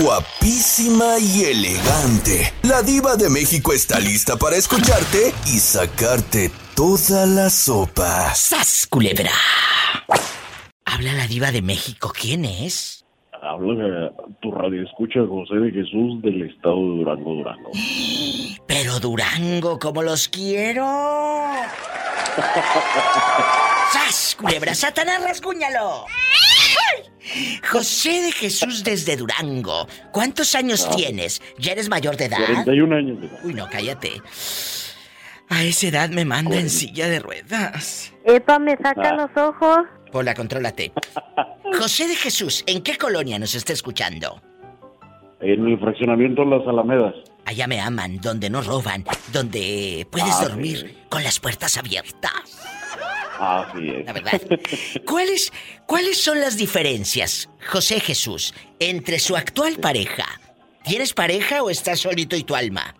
Guapísima 0.00 1.18
y 1.18 1.44
elegante. 1.44 2.54
La 2.62 2.80
diva 2.82 3.16
de 3.16 3.28
México 3.28 3.74
está 3.74 4.00
lista 4.00 4.36
para 4.38 4.56
escucharte 4.56 5.34
y 5.46 5.58
sacarte 5.58 6.50
toda 6.74 7.26
la 7.26 7.50
sopa. 7.50 8.34
¡Sas, 8.34 8.86
culebra! 8.88 9.32
Habla 10.86 11.12
la 11.12 11.26
diva 11.26 11.50
de 11.52 11.60
México. 11.60 12.10
¿Quién 12.18 12.46
es? 12.46 13.04
Habla 13.42 14.12
tu 14.40 14.50
radio 14.52 14.82
escucha 14.82 15.20
José 15.28 15.56
de 15.56 15.70
Jesús 15.72 16.22
del 16.22 16.48
estado 16.48 16.76
de 16.76 16.96
Durango, 16.96 17.34
Durango. 17.34 17.70
Pero 18.66 18.98
Durango, 18.98 19.78
como 19.78 20.02
los 20.02 20.28
quiero. 20.28 20.86
¡Sas, 23.92 24.36
culebra! 24.40 24.74
¡Satanás, 24.74 25.22
rasguñalo! 25.22 26.06
José 27.70 28.22
de 28.22 28.32
Jesús 28.32 28.82
desde 28.84 29.16
Durango. 29.16 29.86
¿Cuántos 30.12 30.54
años 30.54 30.86
Ah. 30.90 30.94
tienes? 30.96 31.40
¿Ya 31.58 31.72
eres 31.72 31.88
mayor 31.88 32.16
de 32.16 32.26
edad? 32.26 32.38
41 32.46 32.96
años 32.96 33.20
de 33.20 33.26
edad. 33.28 33.38
Uy, 33.44 33.54
no, 33.54 33.68
cállate. 33.70 34.20
A 35.48 35.62
esa 35.64 35.86
edad 35.88 36.08
me 36.10 36.24
manda 36.24 36.56
en 36.58 36.70
silla 36.70 37.08
de 37.08 37.18
ruedas. 37.20 38.12
Epa, 38.24 38.58
me 38.58 38.72
sacan 38.76 39.18
Ah. 39.20 39.28
los 39.34 39.48
ojos. 39.48 39.78
Pola, 40.10 40.34
contrólate. 40.34 40.92
José 41.78 42.06
de 42.08 42.16
Jesús, 42.16 42.64
¿en 42.66 42.82
qué 42.82 42.96
colonia 42.96 43.38
nos 43.38 43.54
está 43.54 43.72
escuchando? 43.72 44.40
En 45.40 45.66
el 45.66 45.78
fraccionamiento 45.78 46.44
Las 46.44 46.66
Alamedas. 46.68 47.14
Allá 47.44 47.66
me 47.66 47.80
aman, 47.80 48.18
donde 48.20 48.48
no 48.48 48.62
roban, 48.62 49.04
donde 49.32 50.06
puedes 50.10 50.32
Ah, 50.34 50.44
dormir 50.48 50.78
sí. 50.88 50.98
con 51.08 51.24
las 51.24 51.40
puertas 51.40 51.76
abiertas. 51.76 52.61
Así 53.42 53.88
es. 53.88 54.06
La 54.06 54.12
verdad. 54.12 54.40
¿Cuáles, 55.04 55.52
¿Cuáles 55.86 56.22
son 56.22 56.38
las 56.38 56.56
diferencias, 56.56 57.50
José 57.68 57.98
Jesús, 57.98 58.54
entre 58.78 59.18
su 59.18 59.34
actual 59.34 59.78
pareja? 59.80 60.24
¿Tienes 60.84 61.12
pareja 61.12 61.64
o 61.64 61.68
estás 61.70 61.98
solito 61.98 62.36
y 62.36 62.44
tu 62.44 62.54
alma? 62.54 62.94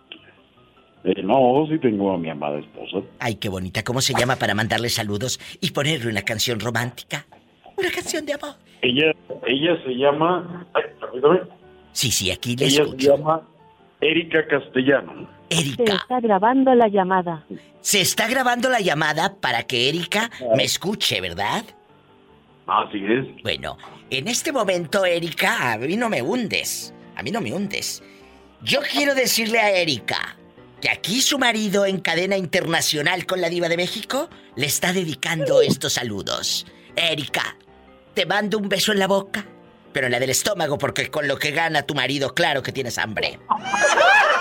Eh, 1.04 1.22
no, 1.22 1.64
sí 1.68 1.78
tengo 1.78 2.12
a 2.12 2.18
mi 2.18 2.28
amada 2.28 2.58
esposa. 2.58 3.06
Ay, 3.20 3.36
qué 3.36 3.48
bonita. 3.48 3.84
¿Cómo 3.84 4.00
se 4.00 4.14
llama 4.14 4.34
para 4.34 4.54
mandarle 4.54 4.88
saludos 4.88 5.38
y 5.60 5.70
ponerle 5.70 6.10
una 6.10 6.22
canción 6.22 6.58
romántica? 6.58 7.24
Una 7.76 7.90
canción 7.90 8.26
de 8.26 8.34
amor. 8.34 8.56
Ella, 8.82 9.12
ella 9.46 9.80
se 9.84 9.90
llama... 9.94 10.66
Ay, 10.74 10.82
permítame. 11.00 11.40
Sí, 11.92 12.10
sí, 12.10 12.32
aquí 12.32 12.56
le 12.56 12.66
Ella 12.66 12.76
se 12.78 12.82
escucho. 12.82 13.16
llama 13.16 13.48
Erika 14.00 14.44
Castellano. 14.48 15.28
Se 15.54 15.60
Erika. 15.60 15.94
está 15.94 16.20
grabando 16.20 16.74
la 16.74 16.88
llamada. 16.88 17.44
Se 17.80 18.00
está 18.00 18.28
grabando 18.28 18.68
la 18.68 18.80
llamada 18.80 19.34
para 19.40 19.64
que 19.64 19.88
Erika 19.88 20.30
me 20.56 20.64
escuche, 20.64 21.20
¿verdad? 21.20 21.64
Así 22.66 23.04
es. 23.04 23.42
Bueno, 23.42 23.76
en 24.10 24.28
este 24.28 24.52
momento, 24.52 25.04
Erika, 25.04 25.72
a 25.72 25.78
mí 25.78 25.96
no 25.96 26.08
me 26.08 26.22
hundes. 26.22 26.94
A 27.16 27.22
mí 27.22 27.30
no 27.30 27.40
me 27.40 27.52
hundes. 27.52 28.02
Yo 28.62 28.80
quiero 28.80 29.14
decirle 29.14 29.58
a 29.58 29.70
Erika 29.70 30.36
que 30.80 30.90
aquí 30.90 31.20
su 31.20 31.38
marido 31.38 31.84
en 31.86 32.00
cadena 32.00 32.36
internacional 32.36 33.26
con 33.26 33.40
la 33.40 33.48
diva 33.48 33.68
de 33.68 33.76
México 33.76 34.28
le 34.56 34.66
está 34.66 34.92
dedicando 34.92 35.60
estos 35.60 35.94
saludos. 35.94 36.66
Erika, 36.96 37.56
te 38.14 38.26
mando 38.26 38.58
un 38.58 38.68
beso 38.68 38.92
en 38.92 38.98
la 38.98 39.06
boca, 39.06 39.44
pero 39.92 40.06
en 40.06 40.12
la 40.12 40.20
del 40.20 40.30
estómago 40.30 40.78
porque 40.78 41.10
con 41.10 41.26
lo 41.26 41.38
que 41.38 41.50
gana 41.50 41.82
tu 41.82 41.94
marido, 41.94 42.34
claro 42.34 42.62
que 42.62 42.72
tienes 42.72 42.98
hambre. 42.98 43.38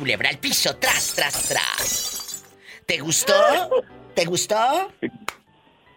¡Sas, 0.00 0.06
culebra 0.06 0.30
al 0.30 0.38
piso! 0.38 0.76
¡Tras, 0.76 1.14
tras, 1.14 1.48
tras! 1.48 2.44
¿Te 2.86 2.98
gustó? 2.98 3.34
¿Te 4.14 4.24
gustó? 4.24 4.56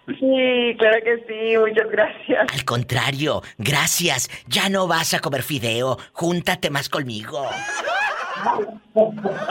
Sí, 0.06 0.76
claro 0.78 0.98
que 1.04 1.24
sí, 1.28 1.58
muchas 1.58 1.90
gracias. 1.90 2.48
Al 2.52 2.66
contrario, 2.66 3.42
gracias. 3.58 4.30
Ya 4.48 4.68
no 4.68 4.88
vas 4.88 5.14
a 5.14 5.20
comer 5.20 5.44
fideo. 5.44 5.98
Júntate 6.12 6.70
más 6.70 6.90
conmigo. 6.90 7.50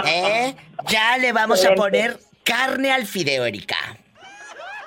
¿Eh? 0.06 0.54
Ya 0.88 1.16
le 1.16 1.32
vamos 1.32 1.64
a 1.64 1.74
poner 1.74 2.18
carne 2.44 2.92
al 2.92 3.06
fideo, 3.06 3.46
Erika. 3.46 3.76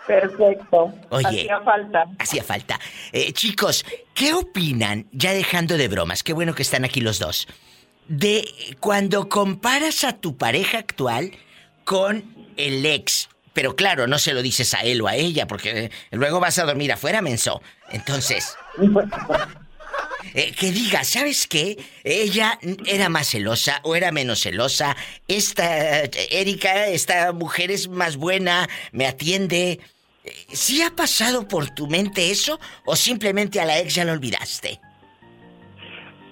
Perfecto. 0.05 0.93
Oye. 1.09 1.27
Hacía 1.27 1.59
falta. 1.61 2.05
Hacía 2.19 2.43
falta. 2.43 2.79
Eh, 3.11 3.33
chicos, 3.33 3.83
¿qué 4.13 4.33
opinan, 4.33 5.07
ya 5.11 5.33
dejando 5.33 5.77
de 5.77 5.87
bromas, 5.87 6.21
qué 6.21 6.33
bueno 6.33 6.53
que 6.53 6.61
están 6.61 6.85
aquí 6.85 7.01
los 7.01 7.17
dos, 7.17 7.47
de 8.07 8.47
cuando 8.79 9.29
comparas 9.29 10.03
a 10.03 10.13
tu 10.13 10.37
pareja 10.37 10.79
actual 10.79 11.31
con 11.83 12.23
el 12.57 12.85
ex? 12.85 13.29
Pero 13.55 13.75
claro, 13.77 14.05
no 14.05 14.19
se 14.19 14.33
lo 14.33 14.41
dices 14.41 14.73
a 14.73 14.81
él 14.81 15.01
o 15.01 15.07
a 15.07 15.15
ella, 15.15 15.47
porque 15.47 15.89
luego 16.11 16.41
vas 16.41 16.59
a 16.59 16.65
dormir 16.65 16.91
afuera, 16.91 17.21
menso. 17.21 17.61
Entonces, 17.89 18.53
eh, 20.33 20.51
que 20.51 20.71
diga, 20.71 21.05
¿sabes 21.05 21.47
qué? 21.47 21.77
Ella 22.03 22.59
era 22.85 23.07
más 23.07 23.29
celosa 23.29 23.79
o 23.83 23.95
era 23.95 24.11
menos 24.11 24.41
celosa. 24.41 24.97
Esta, 25.29 26.03
eh, 26.03 26.11
Erika, 26.31 26.87
esta 26.87 27.31
mujer 27.31 27.71
es 27.71 27.87
más 27.87 28.17
buena, 28.17 28.67
me 28.91 29.07
atiende. 29.07 29.79
Eh, 30.25 30.45
¿Sí 30.51 30.81
ha 30.81 30.89
pasado 30.89 31.47
por 31.47 31.69
tu 31.69 31.87
mente 31.87 32.31
eso 32.31 32.59
o 32.85 32.97
simplemente 32.97 33.61
a 33.61 33.65
la 33.65 33.79
ex 33.79 33.95
ya 33.95 34.03
la 34.03 34.11
olvidaste? 34.11 34.81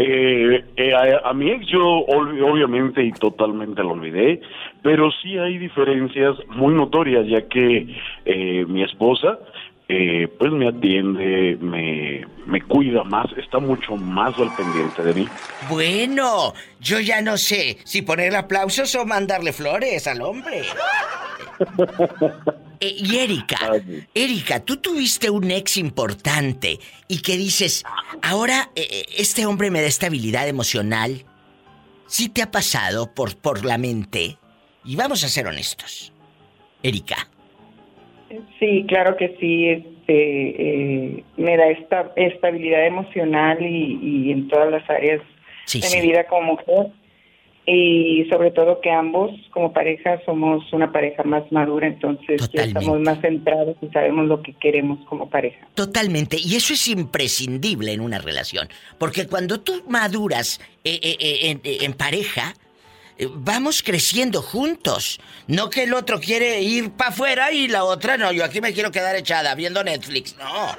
Eh, 0.06 0.66
eh, 0.76 0.94
a, 0.94 1.30
a 1.30 1.34
mi 1.34 1.50
ex 1.50 1.66
yo 1.68 1.82
obviamente 1.82 3.02
y 3.02 3.14
totalmente 3.14 3.82
lo 3.82 3.92
olvidé, 3.92 4.42
pero 4.82 5.10
sí 5.22 5.38
hay 5.38 5.58
diferencias 5.58 6.36
muy 6.50 6.74
notorias, 6.74 7.26
ya 7.26 7.48
que 7.48 7.88
eh, 8.26 8.66
mi 8.68 8.84
esposa 8.84 9.40
eh, 9.90 10.28
pues 10.40 10.52
me 10.52 10.68
atiende, 10.68 11.58
me, 11.62 12.26
me 12.46 12.62
cuida 12.62 13.04
más, 13.04 13.28
está 13.38 13.60
mucho 13.60 13.96
más 13.96 14.38
al 14.40 14.56
pendiente 14.56 15.04
de 15.04 15.14
mí. 15.14 15.28
Bueno, 15.70 16.54
yo 16.80 17.00
ya 17.00 17.22
no 17.22 17.38
sé 17.38 17.78
si 17.84 18.02
ponerle 18.02 18.38
aplausos 18.38 18.94
o 18.96 19.06
mandarle 19.06 19.54
flores 19.54 20.08
al 20.08 20.22
hombre. 20.22 20.64
Eh, 22.80 22.98
y 22.98 23.18
Erika, 23.18 23.58
Ay. 23.72 24.06
Erika, 24.14 24.60
tú 24.60 24.76
tuviste 24.76 25.30
un 25.30 25.50
ex 25.52 25.78
importante 25.78 26.82
y 27.08 27.22
que 27.22 27.38
dices, 27.38 27.86
ahora 28.22 28.72
eh, 28.76 28.86
eh, 28.92 29.06
este 29.18 29.46
hombre 29.46 29.72
me 29.72 29.82
da 29.82 29.88
estabilidad 29.88 30.50
emocional. 30.50 31.24
¿Sí 32.08 32.28
te 32.28 32.42
ha 32.42 32.52
pasado 32.52 33.14
por, 33.14 33.38
por 33.38 33.64
la 33.64 33.78
mente? 33.78 34.38
Y 34.84 34.98
vamos 34.98 35.24
a 35.24 35.30
ser 35.30 35.48
honestos. 35.48 36.12
Erika, 36.82 37.30
Sí, 38.60 38.86
claro 38.88 39.16
que 39.18 39.36
sí. 39.40 39.70
Este, 39.70 40.06
eh, 40.08 41.24
me 41.38 41.58
da 41.58 41.70
esta 41.70 42.12
estabilidad 42.16 42.86
emocional 42.86 43.62
y, 43.62 44.00
y 44.02 44.32
en 44.32 44.48
todas 44.48 44.72
las 44.72 44.90
áreas 44.90 45.22
sí, 45.66 45.80
de 45.82 45.88
sí. 45.88 45.98
mi 45.98 46.08
vida 46.08 46.26
como 46.28 46.54
mujer. 46.54 46.92
Y 47.66 48.28
sobre 48.30 48.52
todo 48.52 48.82
que 48.82 48.92
ambos 48.92 49.32
como 49.52 49.72
pareja 49.72 50.20
somos 50.26 50.74
una 50.74 50.92
pareja 50.92 51.24
más 51.24 51.50
madura, 51.50 51.88
entonces 51.88 52.42
ya 52.52 52.64
estamos 52.64 53.00
más 53.00 53.22
centrados 53.22 53.78
y 53.82 53.88
sabemos 53.88 54.28
lo 54.28 54.42
que 54.42 54.52
queremos 54.52 55.00
como 55.08 55.30
pareja. 55.30 55.66
Totalmente, 55.74 56.36
y 56.38 56.58
eso 56.58 56.74
es 56.74 56.90
imprescindible 56.90 57.94
en 57.94 58.02
una 58.02 58.18
relación, 58.18 58.68
porque 58.98 59.28
cuando 59.28 59.62
tú 59.62 59.82
maduras 59.88 60.60
eh, 60.84 61.00
eh, 61.02 61.16
eh, 61.18 61.52
en, 61.52 61.62
en 61.64 61.94
pareja, 61.94 62.54
vamos 63.36 63.82
creciendo 63.84 64.42
juntos. 64.42 65.20
No 65.48 65.70
que 65.70 65.84
el 65.84 65.94
otro 65.94 66.20
quiere 66.20 66.62
ir 66.62 66.92
para 66.92 67.10
afuera 67.12 67.52
y 67.52 67.68
la 67.68 67.84
otra 67.84 68.18
no, 68.18 68.32
yo 68.32 68.44
aquí 68.46 68.62
me 68.62 68.74
quiero 68.74 68.92
quedar 68.92 69.16
echada 69.16 69.54
viendo 69.56 69.84
Netflix. 69.84 70.36
No, 70.38 70.76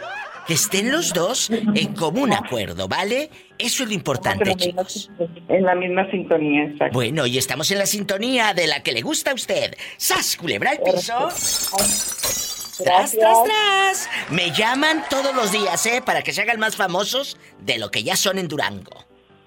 que 0.46 0.54
estén 0.54 0.90
los 0.92 1.12
dos 1.12 1.50
en 1.50 1.94
común 1.94 2.32
acuerdo, 2.32 2.86
¿vale? 2.88 3.30
Eso 3.58 3.82
es 3.84 3.88
lo 3.88 3.94
importante, 3.94 4.50
En 4.50 4.56
misma- 4.58 4.84
chicos. 4.86 5.10
En 5.48 5.62
la 5.64 5.74
misma 5.74 6.10
sintonía, 6.10 6.64
exacto. 6.64 6.92
Bueno, 6.94 7.24
y 7.26 7.38
estamos 7.38 7.70
en 7.70 7.78
la 7.78 7.86
sintonía 7.86 8.52
de 8.52 8.66
la 8.66 8.82
que 8.82 8.92
le 8.92 9.00
gusta 9.02 9.30
a 9.30 9.34
usted. 9.34 9.74
¡Sas, 9.96 10.36
culebra 10.36 10.72
al 10.72 10.78
piso! 10.80 11.28
¡Tras, 11.28 12.78
Gracias. 12.80 13.20
tras, 13.20 13.44
tras! 13.44 14.08
Me 14.30 14.50
llaman 14.50 15.04
todos 15.08 15.34
los 15.34 15.52
días, 15.52 15.86
¿eh? 15.86 16.02
Para 16.04 16.22
que 16.22 16.32
se 16.32 16.42
hagan 16.42 16.58
más 16.58 16.74
famosos 16.74 17.36
de 17.60 17.78
lo 17.78 17.90
que 17.92 18.02
ya 18.02 18.16
son 18.16 18.36
en 18.38 18.48
Durango. 18.48 19.04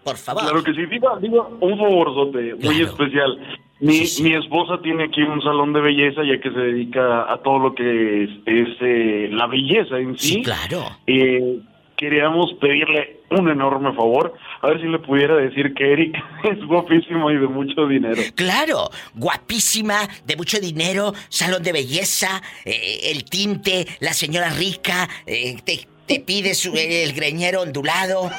Por 0.07 0.17
favor. 0.17 0.43
Claro 0.43 0.63
que 0.63 0.73
sí, 0.73 0.85
diga, 0.85 1.09
diga 1.21 1.41
un 1.59 1.77
favorzote 1.77 2.55
muy 2.55 2.75
Claro. 2.77 2.85
especial. 2.85 3.37
Mi, 3.81 3.93
Sí, 3.93 4.07
sí. 4.07 4.23
mi 4.23 4.33
esposa 4.35 4.81
tiene 4.81 5.03
aquí 5.03 5.21
un 5.21 5.41
salón 5.41 5.73
de 5.73 5.81
belleza 5.81 6.21
ya 6.23 6.39
que 6.39 6.49
se 6.49 6.57
dedica 6.59 7.31
a 7.31 7.37
todo 7.43 7.59
lo 7.59 7.75
que 7.75 8.23
es, 8.23 8.29
es, 8.45 8.69
eh, 8.81 9.29
la 9.31 9.47
belleza 9.47 9.99
en 9.99 10.17
sí. 10.17 10.35
Sí, 10.35 10.43
claro. 10.43 10.83
Eh, 11.07 11.59
queríamos 11.97 12.53
pedirle 12.61 13.17
un 13.31 13.49
enorme 13.49 13.91
favor, 13.93 14.33
a 14.61 14.67
ver 14.67 14.79
si 14.79 14.87
le 14.87 14.99
pudiera 14.99 15.35
decir 15.35 15.73
que 15.73 15.91
Eric 15.91 16.15
es 16.51 16.65
guapísimo 16.65 17.29
y 17.31 17.37
de 17.37 17.47
mucho 17.47 17.85
dinero. 17.87 18.21
Claro, 18.35 18.89
guapísima, 19.15 20.07
de 20.25 20.35
mucho 20.37 20.59
dinero, 20.59 21.13
salón 21.29 21.61
de 21.63 21.73
belleza, 21.73 22.41
eh, 22.65 23.11
el 23.11 23.25
tinte, 23.25 23.85
la 23.99 24.13
señora 24.13 24.49
rica, 24.51 25.07
eh, 25.25 25.57
te, 25.65 25.87
te 26.07 26.19
pide 26.19 26.55
su- 26.55 26.73
el 26.75 27.13
greñero 27.13 27.61
ondulado, 27.61 28.31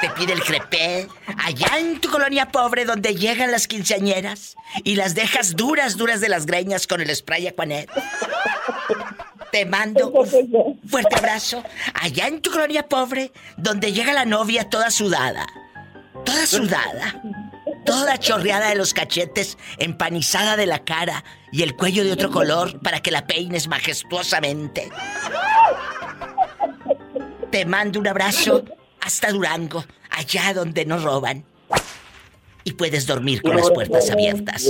te 0.00 0.08
pide 0.10 0.32
el 0.32 0.42
crepé. 0.42 1.08
Allá 1.44 1.78
en 1.78 2.00
tu 2.00 2.08
colonia 2.10 2.50
pobre 2.50 2.84
donde 2.84 3.14
llegan 3.14 3.50
las 3.50 3.66
quinceañeras 3.66 4.56
y 4.84 4.94
las 4.96 5.14
dejas 5.14 5.56
duras, 5.56 5.96
duras 5.96 6.20
de 6.20 6.28
las 6.28 6.46
greñas 6.46 6.86
con 6.86 7.00
el 7.00 7.14
spray 7.14 7.46
Aquanet. 7.48 7.90
Te 9.52 9.64
mando 9.66 10.10
un 10.10 10.80
fuerte 10.88 11.16
abrazo 11.16 11.62
allá 11.94 12.26
en 12.28 12.40
tu 12.40 12.50
colonia 12.50 12.88
pobre, 12.88 13.32
donde 13.56 13.92
llega 13.92 14.12
la 14.12 14.24
novia 14.24 14.68
toda 14.68 14.90
sudada. 14.90 15.46
Toda 16.24 16.46
sudada. 16.46 17.22
Toda 17.84 18.18
chorreada 18.18 18.68
de 18.70 18.74
los 18.74 18.92
cachetes, 18.92 19.56
empanizada 19.78 20.56
de 20.56 20.66
la 20.66 20.80
cara 20.84 21.22
y 21.52 21.62
el 21.62 21.76
cuello 21.76 22.02
de 22.02 22.12
otro 22.12 22.32
color 22.32 22.80
para 22.80 23.00
que 23.00 23.12
la 23.12 23.26
peines 23.28 23.68
majestuosamente. 23.68 24.88
Te 27.50 27.64
mando 27.64 27.98
un 28.00 28.08
abrazo 28.08 28.64
hasta 29.00 29.30
Durango, 29.30 29.84
allá 30.10 30.52
donde 30.54 30.84
no 30.84 30.98
roban. 30.98 31.44
Y 32.64 32.72
puedes 32.72 33.06
dormir 33.06 33.40
con 33.42 33.54
las 33.56 33.70
puertas 33.70 34.10
abiertas. 34.10 34.64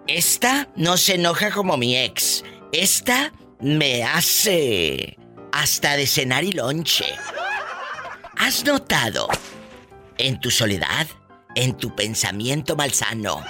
Esta 0.08 0.70
no 0.78 0.96
se 0.96 1.16
enoja 1.16 1.52
como 1.52 1.76
mi 1.76 1.98
ex. 1.98 2.46
Esta 2.72 3.34
me 3.60 4.06
hace 4.06 5.18
hasta 5.58 5.98
de 5.98 6.06
cenar 6.06 6.44
y 6.44 6.52
lonche. 6.52 7.06
¿Has 8.38 8.64
notado 8.64 9.28
en 10.20 10.40
tu 10.40 10.52
soledad, 10.52 11.08
en 11.56 11.76
tu 11.76 11.96
pensamiento 11.96 12.76
malsano, 12.76 13.44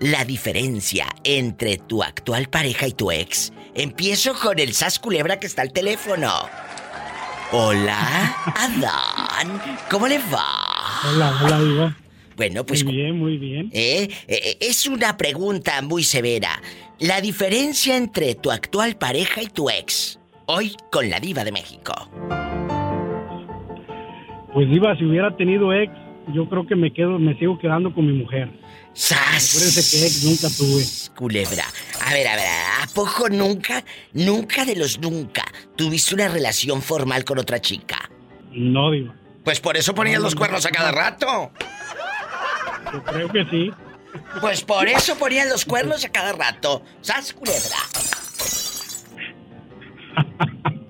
la 0.00 0.24
diferencia 0.24 1.06
entre 1.22 1.76
tu 1.76 2.02
actual 2.02 2.48
pareja 2.48 2.88
y 2.88 2.92
tu 2.92 3.12
ex? 3.12 3.52
Empiezo 3.76 4.34
con 4.34 4.58
el 4.58 4.74
sas 4.74 4.98
culebra 4.98 5.38
que 5.38 5.46
está 5.46 5.62
al 5.62 5.72
teléfono. 5.72 6.32
Hola, 7.52 8.36
Adán. 8.56 9.62
¿Cómo 9.88 10.08
le 10.08 10.18
va? 10.18 11.00
Hola, 11.12 11.40
hola, 11.44 11.60
Diva. 11.60 11.96
Bueno, 12.36 12.66
pues 12.66 12.82
Muy 12.82 12.96
bien, 12.96 13.16
muy 13.16 13.38
bien. 13.38 13.70
¿Eh? 13.72 14.08
Eh, 14.26 14.58
Es 14.60 14.86
una 14.86 15.16
pregunta 15.16 15.80
muy 15.82 16.02
severa. 16.02 16.60
La 16.98 17.20
diferencia 17.20 17.96
entre 17.96 18.34
tu 18.34 18.50
actual 18.50 18.96
pareja 18.96 19.40
y 19.40 19.46
tu 19.46 19.70
ex. 19.70 20.18
Hoy 20.46 20.76
con 20.90 21.08
la 21.08 21.20
diva 21.20 21.42
de 21.42 21.52
México. 21.52 21.94
Pues 24.52 24.68
Diva, 24.68 24.94
si 24.96 25.04
hubiera 25.04 25.34
tenido 25.36 25.72
ex, 25.72 25.90
yo 26.34 26.48
creo 26.48 26.66
que 26.66 26.76
me 26.76 26.92
quedo, 26.92 27.18
me 27.18 27.36
sigo 27.38 27.58
quedando 27.58 27.94
con 27.94 28.06
mi 28.06 28.12
mujer. 28.12 28.50
¡Sas! 28.92 29.50
Acuérdense 29.50 29.90
que 29.90 30.06
ex 30.06 30.24
nunca 30.24 30.48
tuve. 30.54 30.84
Culebra. 31.16 31.64
A 32.06 32.12
ver, 32.12 32.28
a 32.28 32.36
ver, 32.36 32.46
¿a 32.82 32.86
poco 32.94 33.28
nunca, 33.30 33.82
nunca 34.12 34.64
de 34.64 34.76
los 34.76 35.00
nunca 35.00 35.44
tuviste 35.76 36.14
una 36.14 36.28
relación 36.28 36.82
formal 36.82 37.24
con 37.24 37.38
otra 37.38 37.60
chica? 37.60 38.10
No, 38.52 38.90
Diva. 38.90 39.14
Pues 39.42 39.60
por 39.60 39.76
eso 39.76 39.94
ponías 39.94 40.20
los 40.20 40.34
cuernos 40.34 40.66
a 40.66 40.70
cada 40.70 40.92
rato. 40.92 41.50
Yo 42.92 43.02
creo 43.02 43.28
que 43.28 43.44
sí. 43.46 43.70
Pues 44.40 44.62
por 44.62 44.86
eso 44.88 45.16
ponías 45.16 45.48
los 45.48 45.64
cuernos 45.64 46.04
a 46.04 46.10
cada 46.10 46.32
rato. 46.32 46.82
¡Sas, 47.00 47.32
culebra! 47.32 47.78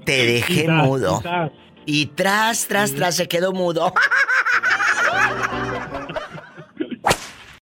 Te 0.05 0.26
dejé 0.26 0.62
Quizás, 0.62 0.87
mudo. 0.87 1.19
quizás. 1.19 1.50
Y 1.87 2.06
tras, 2.06 2.67
tras, 2.67 2.94
tras 2.94 3.15
se 3.17 3.29
quedó 3.29 3.53
mudo. 3.53 3.93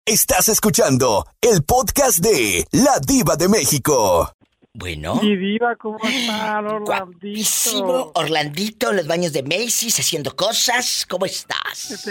Estás 0.05 0.49
escuchando 0.49 1.25
el 1.41 1.63
podcast 1.65 2.19
de 2.19 2.65
La 2.73 2.99
Diva 3.07 3.37
de 3.37 3.49
México. 3.49 4.31
Bueno. 4.75 5.17
Mi 5.23 5.37
diva, 5.37 5.77
¿cómo 5.77 5.99
están, 6.03 6.85
Guapísimo 6.85 7.85
Orlandito? 7.85 8.13
Orlandito 8.15 8.91
en 8.91 8.97
los 8.97 9.07
baños 9.07 9.33
de 9.33 9.43
Macy's 9.43 9.99
haciendo 10.01 10.35
cosas. 10.35 11.07
¿Cómo 11.09 11.27
estás? 11.27 12.09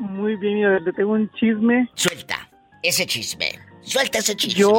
Muy 0.00 0.36
bien, 0.36 0.54
mira, 0.56 0.78
le 0.80 0.92
tengo 0.92 1.12
un 1.12 1.30
chisme. 1.32 1.88
Suelta 1.94 2.48
ese 2.82 3.06
chisme. 3.06 3.58
Suelta 3.82 4.18
ese 4.18 4.36
chisme. 4.36 4.60
Yo, 4.60 4.78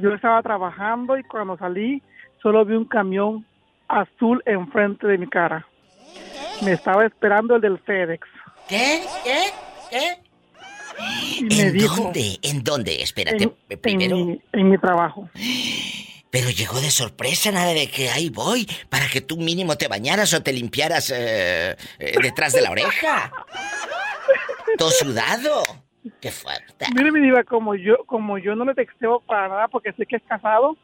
yo 0.00 0.14
estaba 0.14 0.42
trabajando 0.42 1.16
y 1.16 1.22
cuando 1.24 1.56
salí 1.58 2.02
solo 2.42 2.64
vi 2.64 2.74
un 2.74 2.84
camión 2.84 3.46
azul 3.88 4.42
enfrente 4.46 5.06
de 5.06 5.18
mi 5.18 5.28
cara. 5.28 5.66
Me 6.62 6.72
estaba 6.72 7.04
esperando 7.06 7.56
el 7.56 7.60
del 7.60 7.78
FedEx 7.78 8.26
¿Qué? 8.68 9.02
¿Qué? 9.24 9.40
¿Qué? 9.90 10.18
y 11.40 11.44
me 11.44 11.62
¿En 11.62 11.72
dijo 11.72 12.02
dónde? 12.02 12.38
¿En 12.42 12.62
dónde? 12.62 13.02
Espérate, 13.02 13.44
en, 13.44 13.54
en 13.68 13.78
primero. 13.80 14.16
mi, 14.16 14.40
en 14.52 14.70
mi 14.70 14.78
trabajo. 14.78 15.28
Pero 16.30 16.48
llegó 16.50 16.80
de 16.80 16.90
sorpresa, 16.90 17.50
nada 17.50 17.72
de 17.74 17.88
que 17.88 18.08
ahí 18.10 18.30
voy, 18.30 18.66
para 18.88 19.06
que 19.08 19.20
tú 19.20 19.36
mínimo 19.36 19.76
te 19.76 19.88
bañaras 19.88 20.32
o 20.34 20.42
te 20.42 20.52
limpiaras 20.52 21.10
eh, 21.10 21.76
eh, 21.98 22.12
detrás 22.22 22.52
de 22.52 22.62
la 22.62 22.70
oreja. 22.70 23.32
Todo 24.78 24.90
sudado. 24.90 25.62
Qué 26.20 26.30
fuerte. 26.30 26.86
Mire, 26.94 27.12
mi 27.12 27.20
diva, 27.20 27.44
como 27.44 27.74
yo, 27.74 28.04
como 28.06 28.38
yo 28.38 28.54
no 28.54 28.64
le 28.64 28.74
texteo 28.74 29.20
para 29.20 29.48
nada 29.48 29.68
porque 29.68 29.92
sé 29.92 30.06
que 30.06 30.16
es 30.16 30.22
casado 30.22 30.76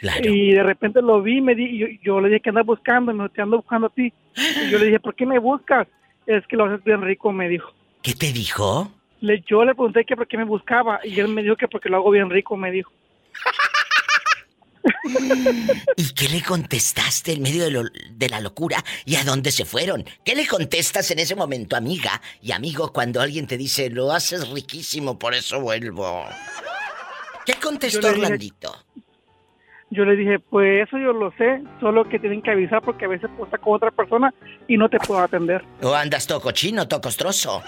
Claro. 0.00 0.32
y 0.32 0.52
de 0.52 0.62
repente 0.62 1.02
lo 1.02 1.20
vi, 1.22 1.40
me 1.40 1.54
di, 1.56 1.64
y 1.64 1.78
yo, 1.78 1.86
yo 2.02 2.20
le 2.20 2.28
dije 2.28 2.40
que 2.40 2.50
andas 2.50 2.66
buscando, 2.66 3.12
me 3.12 3.28
te 3.30 3.42
ando 3.42 3.56
buscando 3.56 3.88
a 3.88 3.90
ti. 3.90 4.12
Y 4.36 4.70
yo 4.70 4.78
le 4.78 4.86
dije, 4.86 5.00
¿por 5.00 5.14
qué 5.16 5.26
me 5.26 5.38
buscas? 5.38 5.88
Es 6.26 6.46
que 6.46 6.56
lo 6.56 6.66
haces 6.66 6.84
bien 6.84 7.02
rico, 7.02 7.32
me 7.32 7.48
dijo. 7.48 7.72
¿Qué 8.02 8.14
te 8.14 8.32
dijo? 8.32 8.92
Le, 9.20 9.42
yo 9.48 9.64
le 9.64 9.74
pregunté 9.74 10.04
que 10.04 10.14
por 10.14 10.28
qué 10.28 10.36
me 10.36 10.44
buscaba 10.44 11.00
y 11.04 11.18
él 11.18 11.26
me 11.28 11.42
dijo 11.42 11.56
que 11.56 11.66
porque 11.66 11.88
lo 11.88 11.96
hago 11.96 12.10
bien 12.12 12.30
rico, 12.30 12.56
me 12.56 12.70
dijo. 12.70 12.92
¿Y 15.96 16.14
qué 16.14 16.28
le 16.28 16.42
contestaste 16.42 17.32
en 17.32 17.42
medio 17.42 17.64
de, 17.64 17.70
lo- 17.70 17.82
de 18.10 18.28
la 18.28 18.40
locura? 18.40 18.82
¿Y 19.04 19.16
a 19.16 19.24
dónde 19.24 19.50
se 19.50 19.64
fueron? 19.64 20.04
¿Qué 20.24 20.34
le 20.34 20.46
contestas 20.46 21.10
en 21.10 21.18
ese 21.18 21.34
momento, 21.34 21.76
amiga 21.76 22.20
y 22.40 22.52
amigo, 22.52 22.92
cuando 22.92 23.20
alguien 23.20 23.46
te 23.46 23.56
dice, 23.58 23.90
lo 23.90 24.12
haces 24.12 24.48
riquísimo, 24.50 25.18
por 25.18 25.34
eso 25.34 25.60
vuelvo? 25.60 26.24
¿Qué 27.44 27.54
contestó 27.54 28.08
Orlandito? 28.08 28.74
Yo 29.90 30.04
le 30.04 30.16
dije, 30.16 30.38
pues 30.38 30.86
eso 30.86 30.98
yo 30.98 31.12
lo 31.12 31.32
sé, 31.32 31.62
solo 31.80 32.04
que 32.04 32.18
tienen 32.18 32.42
que 32.42 32.50
avisar 32.50 32.82
porque 32.82 33.06
a 33.06 33.08
veces 33.08 33.30
puedo 33.30 33.46
estar 33.46 33.60
con 33.60 33.74
otra 33.74 33.90
persona 33.90 34.32
y 34.66 34.76
no 34.76 34.88
te 34.88 34.98
puedo 34.98 35.20
atender. 35.20 35.64
¿O 35.82 35.94
andas 35.94 36.26
todo 36.26 36.40
cochino, 36.40 36.86
todo 36.86 37.00
costroso? 37.00 37.62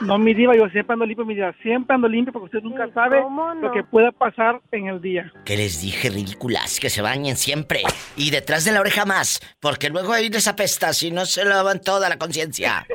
No, 0.00 0.18
mi 0.18 0.34
diva, 0.34 0.54
yo 0.56 0.68
siempre 0.68 0.92
ando 0.92 1.06
limpio, 1.06 1.24
mi 1.24 1.34
diva, 1.34 1.52
siempre 1.62 1.94
ando 1.94 2.08
limpio 2.08 2.32
porque 2.32 2.56
usted 2.56 2.62
nunca 2.62 2.88
sabe 2.92 3.22
¿cómo 3.22 3.54
no? 3.54 3.68
lo 3.68 3.72
que 3.72 3.82
pueda 3.84 4.12
pasar 4.12 4.60
en 4.72 4.88
el 4.88 5.00
día. 5.00 5.32
Que 5.44 5.56
les 5.56 5.80
dije, 5.80 6.10
ridículas, 6.10 6.78
que 6.78 6.90
se 6.90 7.02
bañen 7.02 7.36
siempre. 7.36 7.82
Y 8.16 8.30
detrás 8.30 8.64
de 8.64 8.72
la 8.72 8.80
oreja 8.80 9.04
más, 9.04 9.40
porque 9.60 9.90
luego 9.90 10.12
ahí 10.12 10.28
les 10.28 10.46
apesta 10.46 10.92
si 10.92 11.10
no 11.10 11.26
se 11.26 11.44
lavan 11.44 11.80
toda 11.80 12.08
la 12.08 12.18
conciencia. 12.18 12.86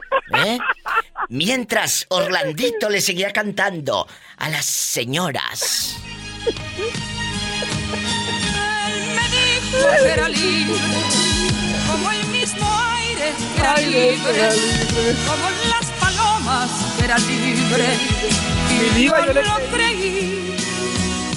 ¿Eh? 0.45 0.59
Mientras 1.29 2.05
Orlandito 2.09 2.89
le 2.89 3.01
seguía 3.01 3.31
cantando 3.31 4.05
a 4.37 4.49
las 4.49 4.65
señoras. 4.65 5.97
Era 10.05 10.29
libre, 10.29 10.79
como 11.87 12.11
el 12.11 12.25
mismo 12.27 12.67
aire 12.95 13.33
que 13.55 13.61
era 13.61 13.77
libre, 13.77 14.49
como 15.27 15.49
las 15.69 15.85
palomas 15.99 16.69
que 16.97 17.05
era 17.05 17.17
libre. 17.17 17.85
Y 18.95 19.03
yo 19.05 19.15
lo 19.33 19.71
creí. 19.71 20.55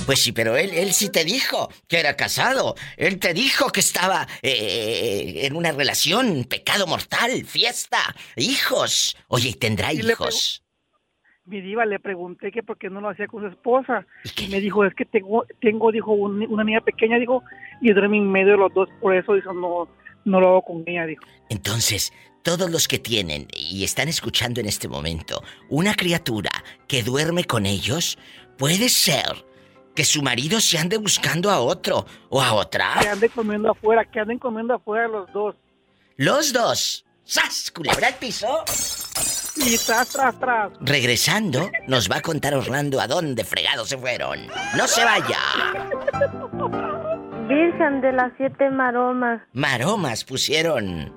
Pues 0.06 0.20
sí, 0.20 0.32
pero 0.32 0.56
él, 0.56 0.70
él 0.74 0.92
sí 0.92 1.10
te 1.10 1.24
dijo 1.24 1.70
que 1.86 2.00
era 2.00 2.16
casado. 2.16 2.74
Él 2.96 3.18
te 3.18 3.34
dijo 3.34 3.70
que 3.70 3.80
estaba 3.80 4.26
eh, 4.42 5.42
en 5.44 5.54
una 5.54 5.70
relación, 5.70 6.44
pecado 6.44 6.86
mortal, 6.86 7.44
fiesta, 7.46 8.14
hijos. 8.36 9.16
Oye, 9.28 9.50
¿y 9.50 9.54
tendrá 9.54 9.92
Y 9.92 10.02
le 10.02 10.12
hijos? 10.12 10.61
Mi 11.44 11.60
diva, 11.60 11.84
le 11.84 11.98
pregunté 11.98 12.52
que 12.52 12.62
por 12.62 12.78
qué 12.78 12.88
no 12.88 13.00
lo 13.00 13.08
hacía 13.08 13.26
con 13.26 13.42
su 13.42 13.48
esposa. 13.48 14.06
¿Y 14.40 14.46
me 14.48 14.60
dijo, 14.60 14.84
es 14.84 14.94
que 14.94 15.04
tengo, 15.04 15.44
tengo 15.60 15.90
dijo, 15.90 16.12
un- 16.12 16.46
una 16.48 16.62
niña 16.62 16.80
pequeña, 16.80 17.18
dijo, 17.18 17.42
y 17.80 17.92
duerme 17.92 18.18
en 18.18 18.30
medio 18.30 18.52
de 18.52 18.58
los 18.58 18.72
dos, 18.74 18.88
por 19.00 19.14
eso, 19.16 19.34
dijo, 19.34 19.52
no, 19.52 19.88
no 20.24 20.40
lo 20.40 20.48
hago 20.48 20.62
con 20.62 20.84
ella, 20.86 21.04
dijo. 21.04 21.24
Entonces, 21.48 22.12
todos 22.42 22.70
los 22.70 22.86
que 22.86 22.98
tienen 23.00 23.48
y 23.56 23.82
están 23.82 24.08
escuchando 24.08 24.60
en 24.60 24.66
este 24.66 24.86
momento 24.88 25.42
una 25.68 25.94
criatura 25.94 26.50
que 26.86 27.02
duerme 27.02 27.42
con 27.44 27.66
ellos, 27.66 28.18
puede 28.56 28.88
ser 28.88 29.44
que 29.96 30.04
su 30.04 30.22
marido 30.22 30.60
se 30.60 30.78
ande 30.78 30.96
buscando 30.96 31.50
a 31.50 31.60
otro 31.60 32.06
o 32.30 32.40
a 32.40 32.52
otra. 32.54 32.94
Que 33.00 33.08
anden 33.08 33.30
comiendo 33.34 33.72
afuera, 33.72 34.04
que 34.04 34.20
anden 34.20 34.38
comiendo 34.38 34.74
afuera 34.74 35.08
los 35.08 35.30
dos. 35.32 35.56
Los 36.16 36.52
dos. 36.52 37.04
¡Sas! 37.24 37.70
Culebra 37.72 38.06
al 38.08 38.14
piso. 38.14 38.46
Y 39.56 39.76
tras, 39.78 40.08
tras, 40.08 40.38
tras. 40.38 40.72
Regresando, 40.80 41.70
nos 41.86 42.10
va 42.10 42.16
a 42.16 42.20
contar 42.20 42.54
Orlando 42.54 43.00
a 43.00 43.06
dónde 43.06 43.44
fregados 43.44 43.88
se 43.88 43.98
fueron. 43.98 44.46
¡No 44.76 44.88
se 44.88 45.04
vaya! 45.04 45.38
Virgen 47.48 48.00
de 48.00 48.12
las 48.12 48.32
siete 48.36 48.70
maromas. 48.70 49.42
Maromas 49.52 50.24
pusieron. 50.24 51.12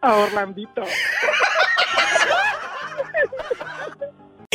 A 0.00 0.14
Orlandito. 0.16 0.82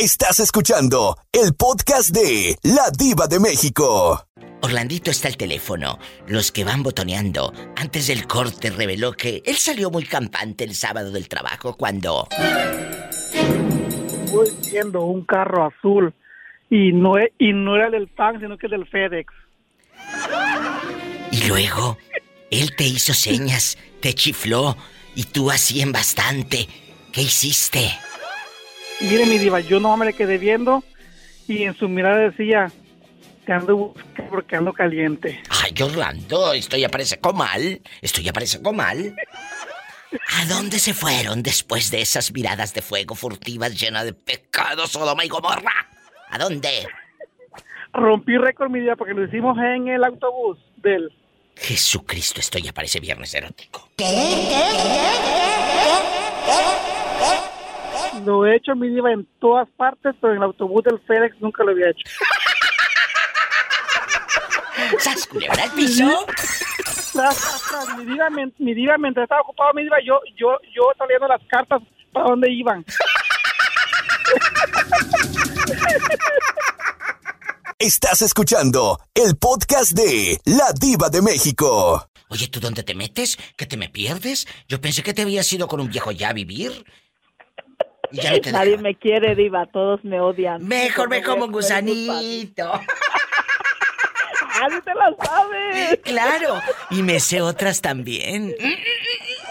Estás 0.00 0.38
escuchando 0.38 1.16
el 1.32 1.54
podcast 1.54 2.10
de 2.10 2.54
La 2.62 2.88
Diva 2.96 3.26
de 3.26 3.40
México. 3.40 4.24
Orlandito 4.62 5.10
está 5.10 5.26
el 5.26 5.36
teléfono. 5.36 5.98
Los 6.28 6.52
que 6.52 6.62
van 6.62 6.84
botoneando. 6.84 7.52
Antes 7.74 8.06
del 8.06 8.28
corte 8.28 8.70
reveló 8.70 9.10
que 9.12 9.42
él 9.44 9.56
salió 9.56 9.90
muy 9.90 10.04
campante 10.04 10.62
el 10.62 10.76
sábado 10.76 11.10
del 11.10 11.28
trabajo 11.28 11.76
cuando... 11.76 12.28
Voy 14.30 14.48
viendo 14.70 15.02
un 15.02 15.24
carro 15.24 15.66
azul 15.66 16.14
y 16.70 16.92
no, 16.92 17.18
e- 17.18 17.32
y 17.36 17.52
no 17.52 17.74
era 17.74 17.90
del 17.90 18.06
PAN, 18.06 18.38
sino 18.38 18.56
que 18.56 18.68
del 18.68 18.86
FedEx. 18.86 19.32
Y 21.32 21.42
luego, 21.48 21.98
él 22.52 22.76
te 22.76 22.84
hizo 22.84 23.14
señas, 23.14 23.76
te 24.00 24.14
chifló 24.14 24.76
y 25.16 25.24
tú 25.24 25.50
así 25.50 25.80
en 25.80 25.90
bastante. 25.90 26.68
¿Qué 27.10 27.22
hiciste? 27.22 27.98
Mire, 29.00 29.26
mi 29.26 29.38
diva, 29.38 29.60
yo 29.60 29.80
no 29.80 29.96
me 29.96 30.06
le 30.06 30.12
quedé 30.12 30.38
viendo 30.38 30.82
y 31.46 31.62
en 31.62 31.74
su 31.74 31.88
mirada 31.88 32.18
decía, 32.18 32.70
te 33.46 33.52
ando 33.52 33.76
buscando 33.76 34.30
porque 34.30 34.56
ando 34.56 34.72
caliente. 34.72 35.40
Ay, 35.48 35.74
Orlando, 35.82 36.52
esto 36.52 36.76
ya 36.76 36.88
parece 36.88 37.18
comal. 37.18 37.80
Esto 38.02 38.20
ya 38.20 38.32
parece 38.32 38.60
comal. 38.60 39.16
¿A 40.38 40.46
dónde 40.46 40.78
se 40.78 40.94
fueron 40.94 41.42
después 41.42 41.90
de 41.90 42.00
esas 42.00 42.32
miradas 42.32 42.74
de 42.74 42.82
fuego 42.82 43.14
furtivas 43.14 43.78
llenas 43.78 44.04
de 44.04 44.14
pecado, 44.14 44.86
Sodoma 44.86 45.24
y 45.24 45.28
Gomorra? 45.28 45.86
¿A 46.30 46.38
dónde? 46.38 46.86
Rompí 47.92 48.36
récord, 48.36 48.70
mi 48.70 48.80
diva, 48.80 48.96
porque 48.96 49.14
lo 49.14 49.24
hicimos 49.24 49.56
en 49.58 49.88
el 49.88 50.04
autobús 50.04 50.58
del... 50.76 51.12
Jesucristo, 51.56 52.40
esto 52.40 52.58
ya 52.58 52.72
parece 52.72 53.00
viernes 53.00 53.34
erótico. 53.34 53.88
Lo 58.24 58.46
he 58.46 58.56
hecho, 58.56 58.74
mi 58.74 58.88
diva, 58.88 59.12
en 59.12 59.26
todas 59.40 59.68
partes, 59.76 60.14
pero 60.20 60.32
en 60.32 60.38
el 60.38 60.44
autobús 60.44 60.84
del 60.84 60.98
FedEx 61.00 61.40
nunca 61.40 61.64
lo 61.64 61.72
había 61.72 61.90
hecho. 61.90 62.04
¿Sas 64.98 65.26
culebra 65.26 65.62
al 65.64 65.70
piso? 65.72 66.04
Mi 67.96 68.04
diva, 68.04 68.28
mi 68.30 68.74
diva, 68.74 68.96
mientras 68.98 69.24
estaba 69.24 69.40
ocupado, 69.40 69.72
mi 69.74 69.82
diva, 69.82 69.96
yo, 70.04 70.20
yo, 70.36 70.58
yo 70.74 70.90
estaba 70.92 71.08
leyendo 71.08 71.28
las 71.28 71.42
cartas 71.48 71.82
para 72.12 72.28
dónde 72.28 72.50
iban. 72.52 72.84
Estás 77.78 78.22
escuchando 78.22 78.98
el 79.14 79.36
podcast 79.36 79.92
de 79.92 80.40
La 80.44 80.72
Diva 80.78 81.08
de 81.10 81.22
México. 81.22 82.08
Oye, 82.28 82.48
¿tú 82.48 82.60
dónde 82.60 82.82
te 82.82 82.94
metes? 82.94 83.38
¿Que 83.56 83.66
te 83.66 83.76
me 83.76 83.88
pierdes? 83.88 84.46
Yo 84.68 84.80
pensé 84.80 85.02
que 85.02 85.14
te 85.14 85.22
habías 85.22 85.50
ido 85.52 85.66
con 85.66 85.80
un 85.80 85.88
viejo 85.88 86.10
ya 86.10 86.30
a 86.30 86.32
vivir. 86.32 86.84
Y 88.10 88.20
ya 88.20 88.32
no 88.32 88.40
te 88.40 88.52
Nadie 88.52 88.78
me 88.78 88.94
quiere, 88.94 89.34
diva, 89.34 89.66
todos 89.66 90.04
me 90.04 90.20
odian. 90.20 90.66
Mejor 90.66 91.08
me 91.08 91.22
como 91.22 91.46
un 91.46 91.52
gusanito. 91.52 92.72
¡Ah, 94.40 94.66
te 94.84 94.94
la 94.94 95.14
sabes! 95.22 95.98
Claro, 96.04 96.60
y 96.90 97.02
me 97.02 97.20
sé 97.20 97.40
otras 97.40 97.80
también. 97.80 98.54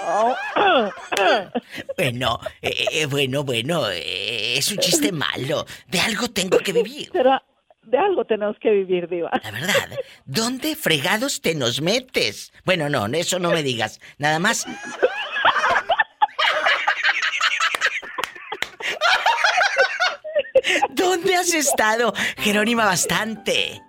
Oh. 0.05 0.35
Bueno, 1.97 2.39
eh, 2.61 2.85
eh, 2.91 3.05
bueno, 3.07 3.43
bueno, 3.43 3.89
eh, 3.89 4.57
es 4.57 4.71
un 4.71 4.77
chiste 4.77 5.11
malo. 5.11 5.65
De 5.87 5.99
algo 5.99 6.29
tengo 6.29 6.59
que 6.59 6.71
vivir. 6.71 7.09
Pero 7.11 7.31
de 7.83 7.97
algo 7.97 8.25
tenemos 8.25 8.55
que 8.59 8.69
vivir, 8.69 9.07
diva. 9.09 9.31
La 9.43 9.51
verdad, 9.51 9.89
¿dónde 10.25 10.75
fregados 10.75 11.41
te 11.41 11.55
nos 11.55 11.81
metes? 11.81 12.51
Bueno, 12.65 12.89
no, 12.89 13.05
eso 13.17 13.39
no 13.39 13.51
me 13.51 13.63
digas. 13.63 13.99
Nada 14.17 14.39
más. 14.39 14.65
¿Dónde 20.91 21.35
has 21.47 21.53
estado, 21.53 22.13
Jerónima, 22.37 22.85
bastante? 22.85 23.81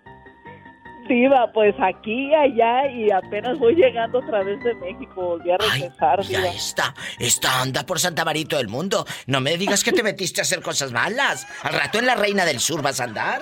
Diva, 1.09 1.51
pues 1.55 1.75
aquí, 1.81 2.35
allá 2.35 2.87
y 2.91 3.11
apenas 3.11 3.59
voy 3.59 3.75
llegando 3.75 4.19
otra 4.19 4.43
vez 4.43 4.63
de 4.63 4.75
México. 4.75 5.15
Volví 5.39 5.51
a 5.51 5.57
Ay, 5.59 5.81
regresar, 5.83 6.21
ya 6.23 6.41
diva. 6.41 6.51
está. 6.53 6.95
Esta 7.19 7.63
anda 7.63 7.87
por 7.87 7.99
Santa 7.99 8.27
Marito 8.27 8.59
del 8.59 8.69
Mundo. 8.69 9.07
No 9.27 9.41
me 9.41 9.57
digas 9.57 9.83
que 9.83 9.93
te 9.93 10.03
metiste 10.03 10.41
a 10.41 10.43
hacer 10.43 10.61
cosas 10.61 10.93
malas. 10.93 11.47
Al 11.63 11.73
rato 11.73 11.99
en 11.99 12.05
la 12.07 12.15
Reina 12.15 12.45
del 12.45 12.61
Sur 12.61 12.83
vas 12.83 13.01
a 13.01 13.05
andar. 13.05 13.41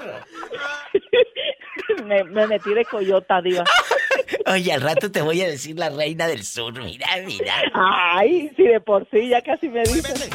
me, 2.05 2.23
me 2.23 2.47
metí 2.47 2.73
de 2.73 2.85
coyota, 2.85 3.43
diva. 3.43 3.65
Oye, 4.47 4.73
al 4.73 4.81
rato 4.81 5.11
te 5.11 5.21
voy 5.23 5.43
a 5.43 5.49
decir 5.49 5.77
la 5.77 5.91
Reina 5.91 6.29
del 6.29 6.45
Sur. 6.45 6.73
Mira, 6.81 7.09
mira. 7.27 7.55
Ay, 7.75 8.49
si 8.57 8.63
de 8.63 8.81
por 8.81 9.09
sí 9.11 9.29
ya 9.29 9.43
casi 9.43 9.69
me 9.69 9.83
dicen. 9.83 10.31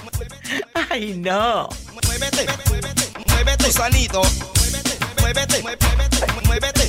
Ay, 0.89 1.13
no. 1.15 1.69
Muévete, 3.61 3.61
muévete, 3.61 3.61
gusanito. 3.61 4.21
Muévete, 5.21 5.61
muévete, 5.61 6.17
muévete, 6.45 6.87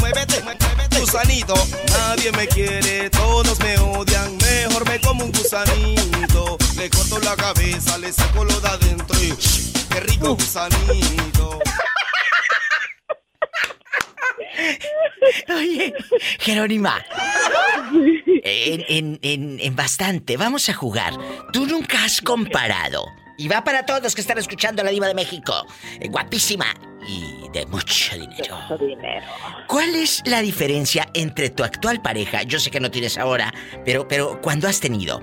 muévete, 0.00 0.42
muévete, 0.42 1.00
gusanito. 1.00 1.54
Nadie 1.90 2.32
me 2.32 2.46
quiere, 2.46 3.08
todos 3.10 3.58
me 3.60 3.78
odian. 3.78 4.36
Mejor 4.36 4.86
me 4.88 5.00
como 5.00 5.24
un 5.24 5.32
gusanito. 5.32 6.58
Le 6.76 6.90
corto 6.90 7.18
la 7.20 7.34
cabeza, 7.36 7.96
le 7.98 8.12
saco 8.12 8.44
lo 8.44 8.60
de 8.60 8.68
adentro 8.68 9.18
y 9.22 9.32
qué 9.90 10.00
rico 10.00 10.34
gusanito. 10.34 11.58
Oye, 15.48 15.94
Jerónima. 16.38 17.04
En, 18.50 18.82
en, 18.88 19.18
en, 19.22 19.58
en 19.60 19.76
bastante, 19.76 20.36
vamos 20.38 20.68
a 20.68 20.74
jugar. 20.74 21.12
Tú 21.52 21.66
nunca 21.66 22.04
has 22.04 22.20
comparado. 22.22 23.04
Y 23.38 23.48
va 23.48 23.64
para 23.64 23.86
todos 23.86 24.14
que 24.14 24.20
están 24.20 24.36
escuchando 24.36 24.82
a 24.82 24.84
la 24.84 24.90
Diva 24.90 25.06
de 25.06 25.14
México. 25.14 25.64
eh, 26.00 26.08
guapísima 26.08 26.66
y 27.06 27.48
de 27.52 27.64
mucho 27.66 28.16
dinero. 28.18 28.58
Mucho 28.68 28.84
dinero. 28.84 29.26
¿Cuál 29.68 29.94
es 29.94 30.22
la 30.26 30.40
diferencia 30.42 31.08
entre 31.14 31.48
tu 31.50 31.62
actual 31.64 32.02
pareja? 32.02 32.42
Yo 32.42 32.58
sé 32.60 32.70
que 32.70 32.80
no 32.80 32.90
tienes 32.90 33.16
ahora, 33.16 33.54
pero, 33.84 34.06
pero 34.08 34.40
cuando 34.42 34.68
has 34.68 34.80
tenido. 34.80 35.20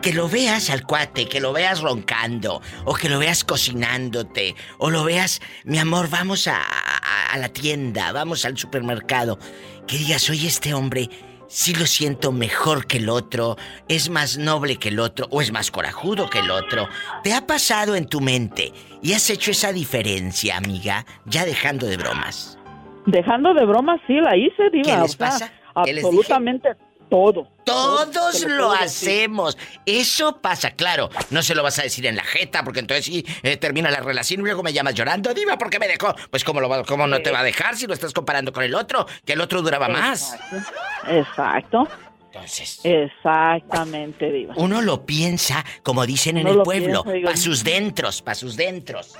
Que 0.00 0.12
lo 0.12 0.28
veas 0.28 0.68
al 0.70 0.84
cuate, 0.84 1.28
que 1.28 1.40
lo 1.40 1.52
veas 1.52 1.80
roncando, 1.80 2.60
o 2.84 2.94
que 2.94 3.08
lo 3.08 3.18
veas 3.18 3.42
cocinándote, 3.44 4.54
o 4.78 4.90
lo 4.90 5.04
veas, 5.04 5.40
mi 5.64 5.78
amor, 5.78 6.08
vamos 6.10 6.46
a, 6.46 6.56
a- 6.60 7.32
a 7.32 7.38
la 7.38 7.48
tienda, 7.50 8.12
vamos 8.12 8.44
al 8.44 8.56
supermercado. 8.58 9.38
Que 9.86 9.96
digas, 9.98 10.28
oye, 10.30 10.46
este 10.48 10.74
hombre 10.74 11.08
sí 11.48 11.74
lo 11.74 11.86
siento 11.86 12.32
mejor 12.32 12.86
que 12.86 12.98
el 12.98 13.08
otro, 13.08 13.56
es 13.88 14.10
más 14.10 14.38
noble 14.38 14.76
que 14.76 14.88
el 14.88 15.00
otro, 15.00 15.26
o 15.30 15.40
es 15.40 15.52
más 15.52 15.70
corajudo 15.70 16.28
que 16.30 16.40
el 16.40 16.50
otro. 16.50 16.88
¿Te 17.22 17.34
ha 17.34 17.46
pasado 17.46 17.94
en 17.96 18.06
tu 18.06 18.20
mente 18.20 18.72
y 19.02 19.12
has 19.12 19.28
hecho 19.30 19.50
esa 19.50 19.72
diferencia, 19.72 20.56
amiga? 20.56 21.04
Ya 21.26 21.44
dejando 21.44 21.86
de 21.86 21.96
bromas. 21.96 22.58
Dejando 23.06 23.52
de 23.54 23.66
broma, 23.66 24.00
sí 24.06 24.14
la 24.14 24.36
hice, 24.36 24.70
diva. 24.70 24.84
¿Qué 24.84 25.02
les 25.02 25.14
o 25.14 25.16
sea, 25.16 25.28
pasa? 25.28 25.52
Absolutamente 25.74 26.68
todo. 27.14 27.48
Todos 27.64 28.42
lo 28.44 28.72
decir. 28.72 28.84
hacemos. 28.84 29.56
Eso 29.86 30.40
pasa, 30.40 30.72
claro. 30.72 31.10
No 31.30 31.42
se 31.42 31.54
lo 31.54 31.62
vas 31.62 31.78
a 31.78 31.82
decir 31.82 32.04
en 32.06 32.16
la 32.16 32.24
jeta, 32.24 32.64
porque 32.64 32.80
entonces 32.80 33.04
sí 33.04 33.24
eh, 33.42 33.56
termina 33.56 33.90
la 33.90 34.00
relación 34.00 34.40
y 34.40 34.44
luego 34.44 34.62
me 34.64 34.72
llamas 34.72 34.94
llorando. 34.94 35.32
Diva, 35.32 35.56
¿por 35.56 35.70
qué 35.70 35.78
me 35.78 35.86
dejó? 35.86 36.12
Pues 36.30 36.42
cómo, 36.42 36.60
lo, 36.60 36.68
va- 36.68 36.82
cómo 36.84 37.06
no 37.06 37.20
te 37.22 37.30
va 37.30 37.40
a 37.40 37.44
dejar 37.44 37.76
si 37.76 37.86
lo 37.86 37.94
estás 37.94 38.12
comparando 38.12 38.52
con 38.52 38.64
el 38.64 38.74
otro, 38.74 39.06
que 39.24 39.34
el 39.34 39.40
otro 39.40 39.62
duraba 39.62 39.88
más. 39.88 40.36
Exacto. 41.08 41.86
Entonces, 42.32 42.80
Exactamente, 42.82 44.30
diva. 44.32 44.54
uno 44.56 44.82
lo 44.82 45.06
piensa, 45.06 45.64
como 45.84 46.04
dicen 46.04 46.36
en 46.38 46.48
el 46.48 46.56
lo 46.56 46.62
pueblo, 46.64 47.04
para 47.04 47.36
sus 47.36 47.62
dentros, 47.62 48.22
para 48.22 48.34
sus 48.34 48.56
dentros. 48.56 49.14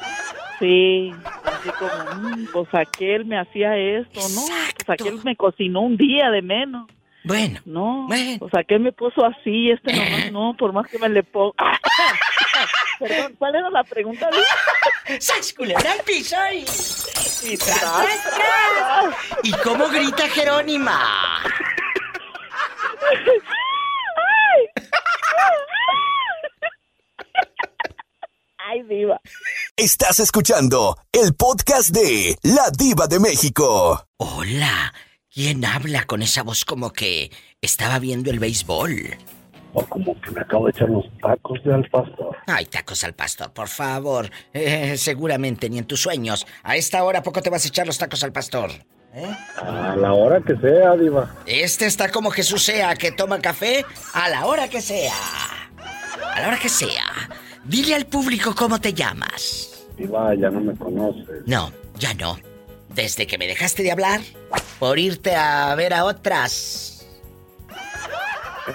Sí, 0.58 1.12
así 1.44 1.68
como, 1.78 2.28
mm, 2.36 2.46
pues 2.52 2.68
aquel 2.72 3.24
me 3.24 3.38
hacía 3.38 3.76
esto, 3.76 4.20
¿no? 4.34 4.42
Exacto. 4.42 4.84
Pues 4.86 5.00
aquel 5.00 5.20
me 5.24 5.36
cocinó 5.36 5.82
un 5.82 5.96
día 5.96 6.28
de 6.30 6.42
menos. 6.42 6.88
Bueno, 7.24 7.60
No, 7.64 8.04
Bueno. 8.06 8.38
pues 8.38 8.52
aquel 8.54 8.80
me 8.80 8.92
puso 8.92 9.24
así, 9.24 9.70
este 9.70 9.92
nomás 9.96 10.30
no, 10.32 10.54
por 10.58 10.72
más 10.72 10.86
que 10.90 10.98
me 10.98 11.08
le 11.08 11.22
ponga. 11.22 11.54
Perdón, 12.98 13.34
¿cuál 13.38 13.54
era 13.56 13.70
la 13.70 13.82
pregunta? 13.82 14.28
¡sas 15.20 15.54
al 15.58 16.00
piso 16.04 16.36
y... 16.52 16.64
Y 17.50 17.56
tras, 17.58 17.80
tras, 17.80 18.22
tras, 18.22 18.34
tras! 18.36 19.14
¿Y 19.42 19.52
cómo 19.62 19.88
grita 19.88 20.28
Jerónima? 20.28 20.98
Ay, 28.58 28.82
diva. 28.84 29.20
Estás 29.76 30.20
escuchando 30.20 30.96
el 31.12 31.34
podcast 31.34 31.90
de 31.90 32.36
La 32.42 32.70
Diva 32.70 33.06
de 33.06 33.18
México. 33.20 34.06
Hola, 34.16 34.92
¿quién 35.34 35.64
habla 35.64 36.04
con 36.04 36.22
esa 36.22 36.42
voz 36.42 36.64
como 36.64 36.92
que 36.92 37.30
estaba 37.60 37.98
viendo 37.98 38.30
el 38.30 38.38
béisbol? 38.38 39.16
O 39.72 39.84
como 39.86 40.18
que 40.20 40.30
me 40.30 40.40
acabo 40.40 40.66
de 40.66 40.70
echar 40.70 40.88
los 40.88 41.04
tacos 41.20 41.62
de 41.64 41.74
al 41.74 41.88
pastor. 41.90 42.36
Ay, 42.46 42.64
tacos 42.66 43.02
al 43.02 43.12
pastor, 43.14 43.52
por 43.52 43.66
favor. 43.66 44.30
Eh, 44.52 44.96
seguramente 44.96 45.68
ni 45.68 45.78
en 45.78 45.84
tus 45.84 46.00
sueños. 46.00 46.46
A 46.62 46.76
esta 46.76 47.02
hora 47.02 47.24
poco 47.24 47.42
te 47.42 47.50
vas 47.50 47.64
a 47.64 47.68
echar 47.68 47.84
los 47.84 47.98
tacos 47.98 48.22
al 48.22 48.32
pastor. 48.32 48.70
¿Eh? 49.12 49.36
A 49.56 49.96
la 49.96 50.12
hora 50.12 50.40
que 50.40 50.56
sea, 50.56 50.96
Diva. 50.96 51.34
Este 51.46 51.86
está 51.86 52.08
como 52.10 52.30
Jesús 52.30 52.62
sea, 52.62 52.94
que 52.94 53.10
toma 53.10 53.40
café 53.40 53.84
a 54.12 54.28
la 54.28 54.46
hora 54.46 54.68
que 54.68 54.80
sea. 54.80 55.12
A 56.34 56.40
la 56.40 56.48
hora 56.48 56.58
que 56.58 56.68
sea. 56.68 57.04
Dile 57.64 57.96
al 57.96 58.06
público 58.06 58.54
cómo 58.54 58.80
te 58.80 58.92
llamas. 58.92 59.86
Diva, 59.96 60.34
ya 60.36 60.50
no 60.50 60.60
me 60.60 60.74
conoces. 60.76 61.46
No, 61.46 61.72
ya 61.98 62.14
no. 62.14 62.38
Desde 62.90 63.26
que 63.26 63.38
me 63.38 63.48
dejaste 63.48 63.82
de 63.82 63.90
hablar, 63.90 64.20
por 64.78 64.98
irte 64.98 65.34
a 65.34 65.74
ver 65.74 65.94
a 65.94 66.04
otras. 66.04 67.06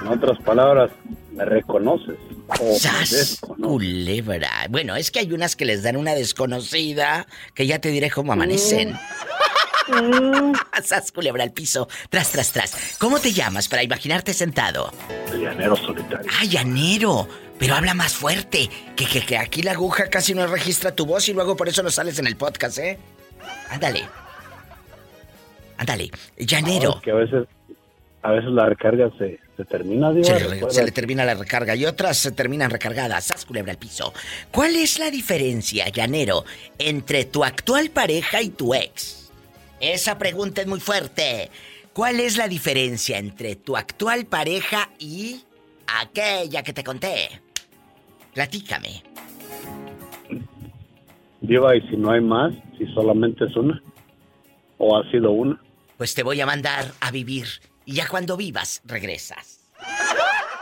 En 0.01 0.07
otras 0.07 0.37
palabras, 0.43 0.91
me 1.31 1.45
reconoces. 1.45 2.15
O 2.59 2.77
¡Sas! 2.77 3.39
Culebra. 3.41 4.67
Bueno, 4.69 4.95
es 4.95 5.11
que 5.11 5.19
hay 5.19 5.31
unas 5.31 5.55
que 5.55 5.65
les 5.65 5.83
dan 5.83 5.97
una 5.97 6.13
desconocida, 6.13 7.27
que 7.53 7.65
ya 7.65 7.79
te 7.79 7.89
diré 7.89 8.09
cómo 8.11 8.33
amanecen. 8.33 8.97
¡Sas! 10.83 11.11
Culebra 11.11 11.43
al 11.43 11.51
piso. 11.51 11.87
Tras, 12.09 12.31
tras, 12.31 12.51
tras. 12.51 12.95
¿Cómo 12.99 13.19
te 13.19 13.33
llamas 13.33 13.67
para 13.67 13.83
imaginarte 13.83 14.33
sentado? 14.33 14.93
Llanero 15.31 15.75
solitario. 15.75 16.29
¡Ah, 16.39 16.45
llanero! 16.45 17.27
Pero 17.57 17.75
habla 17.75 17.93
más 17.93 18.13
fuerte. 18.13 18.69
Que, 18.95 19.05
que, 19.05 19.25
que 19.25 19.37
aquí 19.37 19.63
la 19.63 19.71
aguja 19.71 20.09
casi 20.09 20.33
no 20.33 20.45
registra 20.47 20.93
tu 20.95 21.05
voz 21.05 21.27
y 21.29 21.33
luego 21.33 21.55
por 21.55 21.67
eso 21.67 21.83
no 21.83 21.89
sales 21.89 22.19
en 22.19 22.27
el 22.27 22.37
podcast, 22.37 22.77
¿eh? 22.77 22.99
Ándale. 23.69 24.07
Ándale. 25.79 26.11
Llanero. 26.37 26.95
Es 26.97 27.01
que 27.01 27.11
a 27.11 27.15
veces, 27.15 27.47
a 28.21 28.31
veces 28.31 28.51
la 28.51 28.65
recarga 28.65 29.09
se, 29.17 29.39
se 29.55 29.63
termina, 29.63 30.11
Diva. 30.11 30.25
Se 30.25 30.49
le, 30.49 30.69
se 30.69 30.83
le 30.83 30.91
termina 30.91 31.23
la 31.23 31.35
recarga 31.35 31.73
y 31.73 31.85
otras 31.85 32.17
se 32.17 32.33
terminan 32.33 32.69
recargadas. 32.69 33.23
¡Sas, 33.23 33.45
culebra 33.45 33.71
al 33.71 33.77
piso! 33.77 34.13
¿Cuál 34.51 34.75
es 34.75 34.99
la 34.99 35.09
diferencia, 35.09 35.87
llanero, 35.87 36.43
entre 36.77 37.23
tu 37.23 37.45
actual 37.45 37.91
pareja 37.91 38.41
y 38.41 38.49
tu 38.49 38.73
ex? 38.73 39.31
Esa 39.79 40.17
pregunta 40.17 40.59
es 40.59 40.67
muy 40.67 40.81
fuerte. 40.81 41.49
¿Cuál 41.93 42.19
es 42.19 42.35
la 42.35 42.49
diferencia 42.49 43.17
entre 43.17 43.55
tu 43.55 43.77
actual 43.77 44.25
pareja 44.25 44.89
y 44.99 45.41
aquella 46.01 46.61
que 46.61 46.73
te 46.73 46.83
conté? 46.83 47.29
Platícame. 48.33 49.01
Diva, 51.39 51.73
y 51.77 51.81
si 51.87 51.95
no 51.95 52.11
hay 52.11 52.19
más, 52.19 52.53
si 52.77 52.85
solamente 52.87 53.45
es 53.45 53.55
una. 53.55 53.81
O 54.77 54.97
ha 54.97 55.09
sido 55.09 55.31
una. 55.31 55.57
Pues 55.99 56.15
te 56.15 56.23
voy 56.23 56.39
a 56.39 56.45
mandar 56.45 56.93
a 57.01 57.11
vivir 57.11 57.45
y 57.83 57.95
ya 57.95 58.07
cuando 58.07 58.37
vivas 58.37 58.81
regresas. 58.85 59.59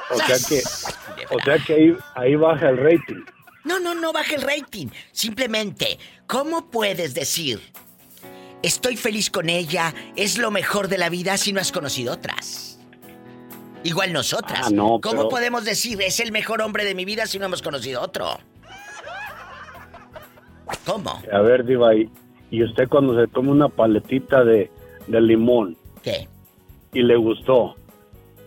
O 0.09 0.15
sea 0.17 0.35
que, 0.49 0.63
o 1.29 1.39
sea 1.45 1.59
que 1.59 1.73
ahí, 1.75 1.97
ahí 2.15 2.35
baja 2.35 2.69
el 2.69 2.77
rating. 2.77 3.23
No, 3.63 3.79
no, 3.79 3.93
no 3.93 4.11
baje 4.11 4.33
el 4.33 4.41
rating. 4.41 4.87
Simplemente, 5.11 5.99
¿cómo 6.25 6.71
puedes 6.71 7.13
decir, 7.13 7.61
estoy 8.63 8.97
feliz 8.97 9.29
con 9.29 9.47
ella, 9.47 9.93
es 10.15 10.39
lo 10.39 10.49
mejor 10.49 10.87
de 10.87 10.97
la 10.97 11.09
vida 11.09 11.37
si 11.37 11.53
no 11.53 11.61
has 11.61 11.71
conocido 11.71 12.13
otras? 12.13 12.79
Igual 13.83 14.13
nosotras. 14.13 14.61
Ah, 14.63 14.69
no, 14.71 14.99
¿Cómo 14.99 15.17
pero- 15.17 15.29
podemos 15.29 15.65
decir, 15.65 16.01
es 16.01 16.19
el 16.19 16.31
mejor 16.31 16.63
hombre 16.63 16.83
de 16.83 16.95
mi 16.95 17.05
vida 17.05 17.27
si 17.27 17.37
no 17.37 17.45
hemos 17.45 17.61
conocido 17.61 18.01
otro? 18.01 18.39
¿Cómo? 20.83 21.21
A 21.31 21.41
ver, 21.41 21.63
Diva, 21.63 21.91
y 21.93 22.63
usted 22.63 22.87
cuando 22.89 23.15
se 23.21 23.27
toma 23.27 23.51
una 23.51 23.69
paletita 23.69 24.43
de, 24.43 24.71
de 25.07 25.21
limón 25.21 25.77
¿Qué? 26.03 26.27
y 26.93 27.01
le 27.01 27.15
gustó, 27.15 27.75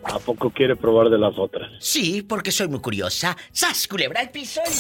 ¿a 0.04 0.18
poco 0.18 0.50
quiere 0.50 0.76
probar 0.76 1.10
de 1.10 1.18
las 1.18 1.38
otras? 1.38 1.70
Sí, 1.80 2.22
porque 2.22 2.52
soy 2.52 2.68
muy 2.68 2.80
curiosa. 2.80 3.36
¡Sas, 3.52 3.86
culebra 3.86 4.22
el 4.22 4.30
piso! 4.30 4.60
y 4.64 4.70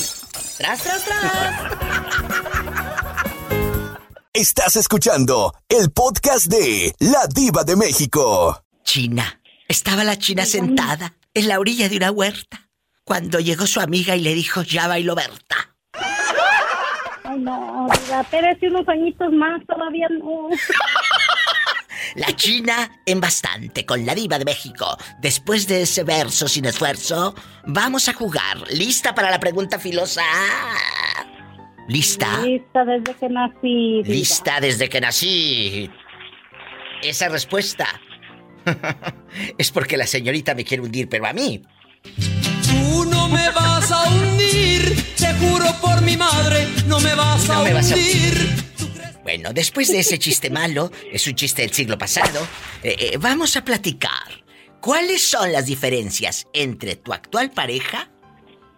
¡Tras, 0.58 0.82
tras, 0.82 1.04
tras! 1.04 1.72
Estás 4.32 4.76
escuchando 4.76 5.52
el 5.68 5.90
podcast 5.90 6.46
de 6.46 6.94
La 7.00 7.26
Diva 7.34 7.64
de 7.64 7.76
México. 7.76 8.62
China. 8.84 9.40
Estaba 9.68 10.04
la 10.04 10.16
china 10.16 10.46
sentada 10.46 11.14
en 11.34 11.48
la 11.48 11.58
orilla 11.58 11.88
de 11.88 11.96
una 11.96 12.10
huerta 12.10 12.68
cuando 13.04 13.40
llegó 13.40 13.66
su 13.66 13.80
amiga 13.80 14.16
y 14.16 14.20
le 14.20 14.34
dijo, 14.34 14.62
ya 14.62 14.86
bailó 14.88 15.14
Berta. 15.14 15.74
Ay, 17.24 17.38
no, 17.40 17.88
diva, 18.04 18.20
espérese 18.20 18.68
unos 18.68 18.88
añitos 18.88 19.32
más, 19.32 19.60
todavía 19.66 20.08
no. 20.08 20.48
La 22.16 22.34
China 22.34 22.90
en 23.06 23.20
bastante 23.20 23.86
con 23.86 24.04
la 24.04 24.14
diva 24.14 24.38
de 24.38 24.44
México. 24.44 24.96
Después 25.20 25.66
de 25.66 25.82
ese 25.82 26.04
verso 26.04 26.48
sin 26.48 26.64
esfuerzo, 26.66 27.34
vamos 27.66 28.08
a 28.08 28.12
jugar. 28.12 28.58
¿Lista 28.70 29.14
para 29.14 29.30
la 29.30 29.40
pregunta 29.40 29.78
filosa? 29.78 30.22
¿Lista? 31.88 32.42
Lista 32.42 32.84
desde 32.84 33.14
que 33.14 33.28
nací. 33.28 34.02
diva. 34.02 34.08
Lista 34.08 34.60
desde 34.60 34.88
que 34.88 35.00
nací. 35.00 35.90
Esa 37.02 37.28
respuesta 37.28 37.86
es 39.58 39.70
porque 39.70 39.96
la 39.96 40.06
señorita 40.06 40.54
me 40.54 40.64
quiere 40.64 40.82
hundir, 40.82 41.08
pero 41.08 41.26
a 41.26 41.32
mí. 41.32 41.62
Tú 42.68 43.04
no 43.06 43.28
me 43.28 43.50
vas 43.50 43.90
a 43.90 44.08
hundir, 44.08 44.94
te 45.16 45.32
juro 45.34 45.66
por 45.80 46.02
mi 46.02 46.16
madre, 46.16 46.68
no 46.86 47.00
me 47.00 47.14
vas 47.14 47.48
a 47.50 47.54
No 47.56 47.64
me 47.64 47.72
vas 47.74 47.90
a 47.90 47.94
hundir. 47.94 48.69
Bueno, 49.22 49.52
después 49.52 49.88
de 49.88 50.00
ese 50.00 50.18
chiste 50.18 50.50
malo, 50.60 50.90
es 51.12 51.26
un 51.26 51.34
chiste 51.34 51.62
del 51.62 51.72
siglo 51.72 51.98
pasado, 51.98 52.46
eh, 52.82 52.96
eh, 52.98 53.16
vamos 53.18 53.56
a 53.56 53.64
platicar. 53.64 54.44
¿Cuáles 54.80 55.28
son 55.28 55.52
las 55.52 55.66
diferencias 55.66 56.46
entre 56.54 56.96
tu 56.96 57.12
actual 57.12 57.50
pareja 57.50 58.10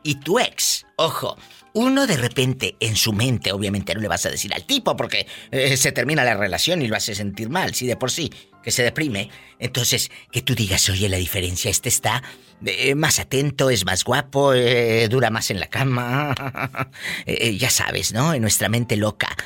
y 0.03 0.17
tu 0.17 0.41
ex? 0.41 0.85
Ojo, 0.97 1.37
uno 1.75 2.07
de 2.07 2.17
repente 2.17 2.77
en 2.81 2.97
su 2.97 3.13
mente, 3.13 3.53
obviamente 3.53 3.95
no 3.95 4.01
le 4.01 4.09
vas 4.09 4.27
a 4.27 4.31
decir 4.31 4.53
al 4.53 4.65
tipo 4.65 4.97
porque 4.97 5.27
eh, 5.51 5.77
se 5.77 5.93
termina 5.93 6.25
la 6.25 6.35
relación 6.35 6.83
y 6.83 6.89
lo 6.89 6.97
hace 6.97 7.15
sentir 7.15 7.49
mal, 7.49 7.75
si 7.75 7.87
de 7.87 7.97
por 7.97 8.11
sí, 8.11 8.31
que 8.63 8.71
se 8.71 8.83
deprime. 8.83 9.31
Entonces, 9.59 10.11
que 10.31 10.43
tú 10.43 10.55
digas, 10.55 10.89
oye, 10.91 11.09
la 11.09 11.17
diferencia, 11.17 11.71
este 11.71 11.89
está 11.89 12.23
eh, 12.65 12.95
más 12.95 13.19
atento, 13.19 13.71
es 13.71 13.87
más 13.87 14.05
guapo, 14.05 14.53
eh, 14.53 15.09
dura 15.09 15.31
más 15.31 15.51
en 15.51 15.61
la 15.61 15.69
cama. 15.69 16.35
Ya 17.27 17.71
sabes, 17.71 18.13
¿no? 18.13 18.35
En 18.35 18.43
nuestra 18.43 18.69
mente 18.69 18.97
loca. 18.97 19.37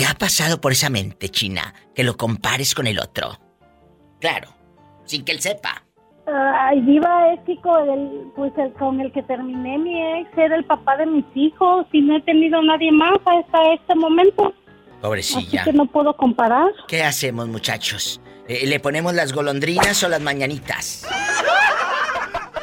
¿Te 0.00 0.06
ha 0.06 0.14
pasado 0.14 0.62
por 0.62 0.72
esa 0.72 0.88
mente, 0.88 1.28
China, 1.28 1.74
que 1.94 2.04
lo 2.04 2.16
compares 2.16 2.74
con 2.74 2.86
el 2.86 2.98
otro? 2.98 3.38
Claro, 4.18 4.48
sin 5.04 5.26
que 5.26 5.32
él 5.32 5.40
sepa. 5.42 5.84
Ay, 6.26 6.80
diva, 6.80 7.34
es 7.34 7.40
que 7.40 7.60
con 7.60 7.86
el, 7.86 8.32
pues 8.34 8.50
el, 8.56 8.72
con 8.72 8.98
el 8.98 9.12
que 9.12 9.22
terminé 9.24 9.76
mi 9.76 10.20
ex 10.20 10.30
era 10.38 10.56
el 10.56 10.64
papá 10.64 10.96
de 10.96 11.04
mis 11.04 11.26
hijos 11.34 11.84
y 11.92 12.00
no 12.00 12.16
he 12.16 12.22
tenido 12.22 12.62
nadie 12.62 12.90
más 12.90 13.12
hasta 13.26 13.74
este 13.74 13.94
momento. 13.94 14.46
Así 14.46 15.02
Pobrecilla. 15.02 15.64
que 15.64 15.74
no 15.74 15.84
puedo 15.84 16.16
comparar. 16.16 16.70
¿Qué 16.88 17.04
hacemos, 17.04 17.48
muchachos? 17.48 18.22
Eh, 18.48 18.66
¿Le 18.66 18.80
ponemos 18.80 19.12
las 19.12 19.34
golondrinas 19.34 20.02
o 20.02 20.08
las 20.08 20.22
mañanitas? 20.22 21.06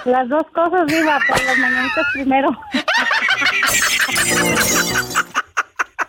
Las 0.06 0.28
dos 0.28 0.41
cosas, 0.56 0.88
diva, 0.88 1.19
pero 1.28 1.45
las 1.45 1.58
mañanitas 1.60 2.06
primero. 2.13 2.50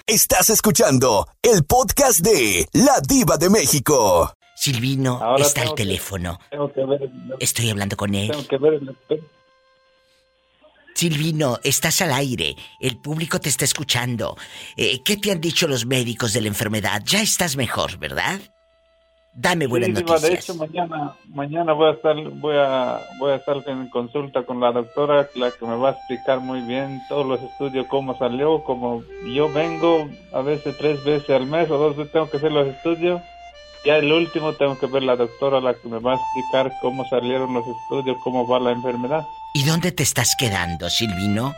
Estás 0.09 0.49
escuchando 0.49 1.27
el 1.43 1.65
podcast 1.65 2.21
de 2.21 2.67
La 2.73 2.99
Diva 3.07 3.37
de 3.37 3.51
México. 3.51 4.33
Silvino 4.57 5.21
Ahora 5.23 5.45
está 5.45 5.61
al 5.61 5.69
que- 5.69 5.75
teléfono. 5.75 6.39
Tengo 6.51 6.73
que 6.73 6.83
ver, 6.87 7.11
Estoy 7.41 7.69
hablando 7.69 7.95
con 7.95 8.15
él. 8.15 8.31
tengo 8.31 8.49
que 8.49 8.57
ver 8.57 8.73
el. 8.75 8.97
Silvino, 10.95 11.59
estás 11.63 12.01
al 12.01 12.15
aire. 12.15 12.57
El 12.81 12.97
público 12.97 13.39
te 13.39 13.51
está 13.51 13.67
escuchando. 13.67 14.35
Eh, 14.79 15.03
¿Qué 15.05 15.19
te 15.19 15.31
han 15.31 15.43
dicho 15.43 15.69
los 15.69 15.85
médicos 15.85 16.33
de 16.33 16.41
la 16.41 16.49
enfermedad? 16.49 17.03
Ya 17.05 17.21
estás 17.21 17.57
mejor, 17.57 17.99
¿verdad? 17.99 18.41
Dame 19.41 19.69
buenas 19.69 19.87
Sí, 19.89 19.93
noticias. 19.95 20.23
de 20.23 20.35
hecho 20.35 20.55
mañana 20.57 21.13
mañana 21.33 21.73
voy 21.73 21.89
a 21.91 21.93
estar 21.93 22.17
voy 22.17 22.57
a 22.57 22.99
voy 23.21 23.31
a 23.33 23.37
estar 23.37 23.57
en 23.69 23.89
consulta 23.89 24.45
con 24.45 24.59
la 24.61 24.73
doctora 24.73 25.29
la 25.37 25.53
que 25.53 25.65
me 25.65 25.77
va 25.77 25.91
a 25.91 25.93
explicar 25.93 26.41
muy 26.41 26.61
bien 26.63 27.01
todos 27.09 27.25
los 27.25 27.41
estudios 27.43 27.87
cómo 27.87 28.19
salió 28.19 28.65
como 28.65 29.03
yo 29.33 29.49
vengo 29.53 30.09
a 30.33 30.41
veces 30.43 30.77
tres 30.77 31.05
veces 31.05 31.31
al 31.31 31.47
mes 31.47 31.71
o 31.71 31.79
dos 31.79 31.97
veces 31.97 32.13
tengo 32.13 32.29
que 32.29 32.39
hacer 32.39 32.51
los 32.51 32.67
estudios 32.67 33.21
ya 33.87 33.97
el 33.99 34.13
último 34.13 34.55
tengo 34.55 34.77
que 34.77 34.87
ver 34.87 35.05
la 35.05 35.15
doctora 35.15 35.61
la 35.61 35.73
que 35.75 35.89
me 35.89 36.01
va 36.01 36.15
a 36.15 36.17
explicar 36.17 36.73
cómo 36.83 37.05
salieron 37.09 37.55
los 37.55 37.65
estudios 37.65 38.17
cómo 38.25 38.45
va 38.49 38.59
la 38.59 38.73
enfermedad 38.73 39.25
¿Y 39.55 39.65
dónde 39.65 39.93
te 39.93 40.03
estás 40.03 40.35
quedando, 40.39 40.91
Silvino? 40.91 41.55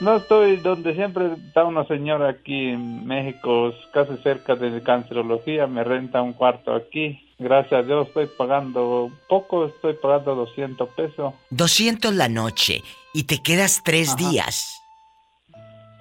No 0.00 0.16
estoy 0.16 0.56
donde 0.58 0.94
siempre 0.94 1.32
está 1.46 1.64
una 1.64 1.84
señora 1.86 2.28
aquí 2.28 2.68
en 2.68 3.06
México, 3.06 3.72
casi 3.92 4.16
cerca 4.18 4.54
de 4.54 4.82
cancerología, 4.82 5.66
me 5.66 5.82
renta 5.84 6.22
un 6.22 6.32
cuarto 6.32 6.74
aquí. 6.74 7.20
Gracias 7.38 7.80
a 7.80 7.82
Dios 7.82 8.08
estoy 8.08 8.26
pagando 8.26 9.10
poco, 9.28 9.66
estoy 9.66 9.94
pagando 9.94 10.34
200 10.34 10.88
pesos. 10.90 11.34
200 11.50 12.14
la 12.14 12.28
noche 12.28 12.82
y 13.14 13.24
te 13.24 13.42
quedas 13.42 13.82
tres 13.84 14.16
días. 14.16 14.82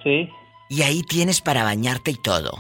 Sí. 0.04 0.30
Y 0.70 0.82
ahí 0.82 1.02
tienes 1.04 1.42
para 1.42 1.64
bañarte 1.64 2.12
y 2.12 2.22
todo. 2.22 2.52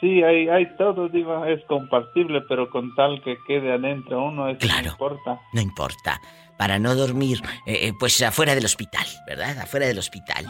Sí, 0.00 0.22
hay, 0.22 0.48
hay 0.48 0.66
todo, 0.76 1.08
Diva, 1.08 1.48
es 1.48 1.64
compartible, 1.66 2.40
pero 2.48 2.68
con 2.70 2.92
tal 2.96 3.22
que 3.22 3.36
quede 3.46 3.72
adentro 3.72 4.24
uno, 4.24 4.48
eso 4.48 4.66
no 4.66 4.88
importa. 4.88 5.40
No 5.52 5.60
importa. 5.60 6.20
Para 6.62 6.78
no 6.78 6.94
dormir, 6.94 7.42
eh, 7.66 7.88
eh, 7.88 7.92
pues 7.98 8.22
afuera 8.22 8.54
del 8.54 8.64
hospital, 8.64 9.04
¿verdad? 9.26 9.58
Afuera 9.58 9.84
del 9.84 9.98
hospital. 9.98 10.46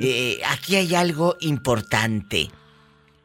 Eh, 0.00 0.40
aquí 0.46 0.76
hay 0.76 0.94
algo 0.94 1.36
importante. 1.40 2.48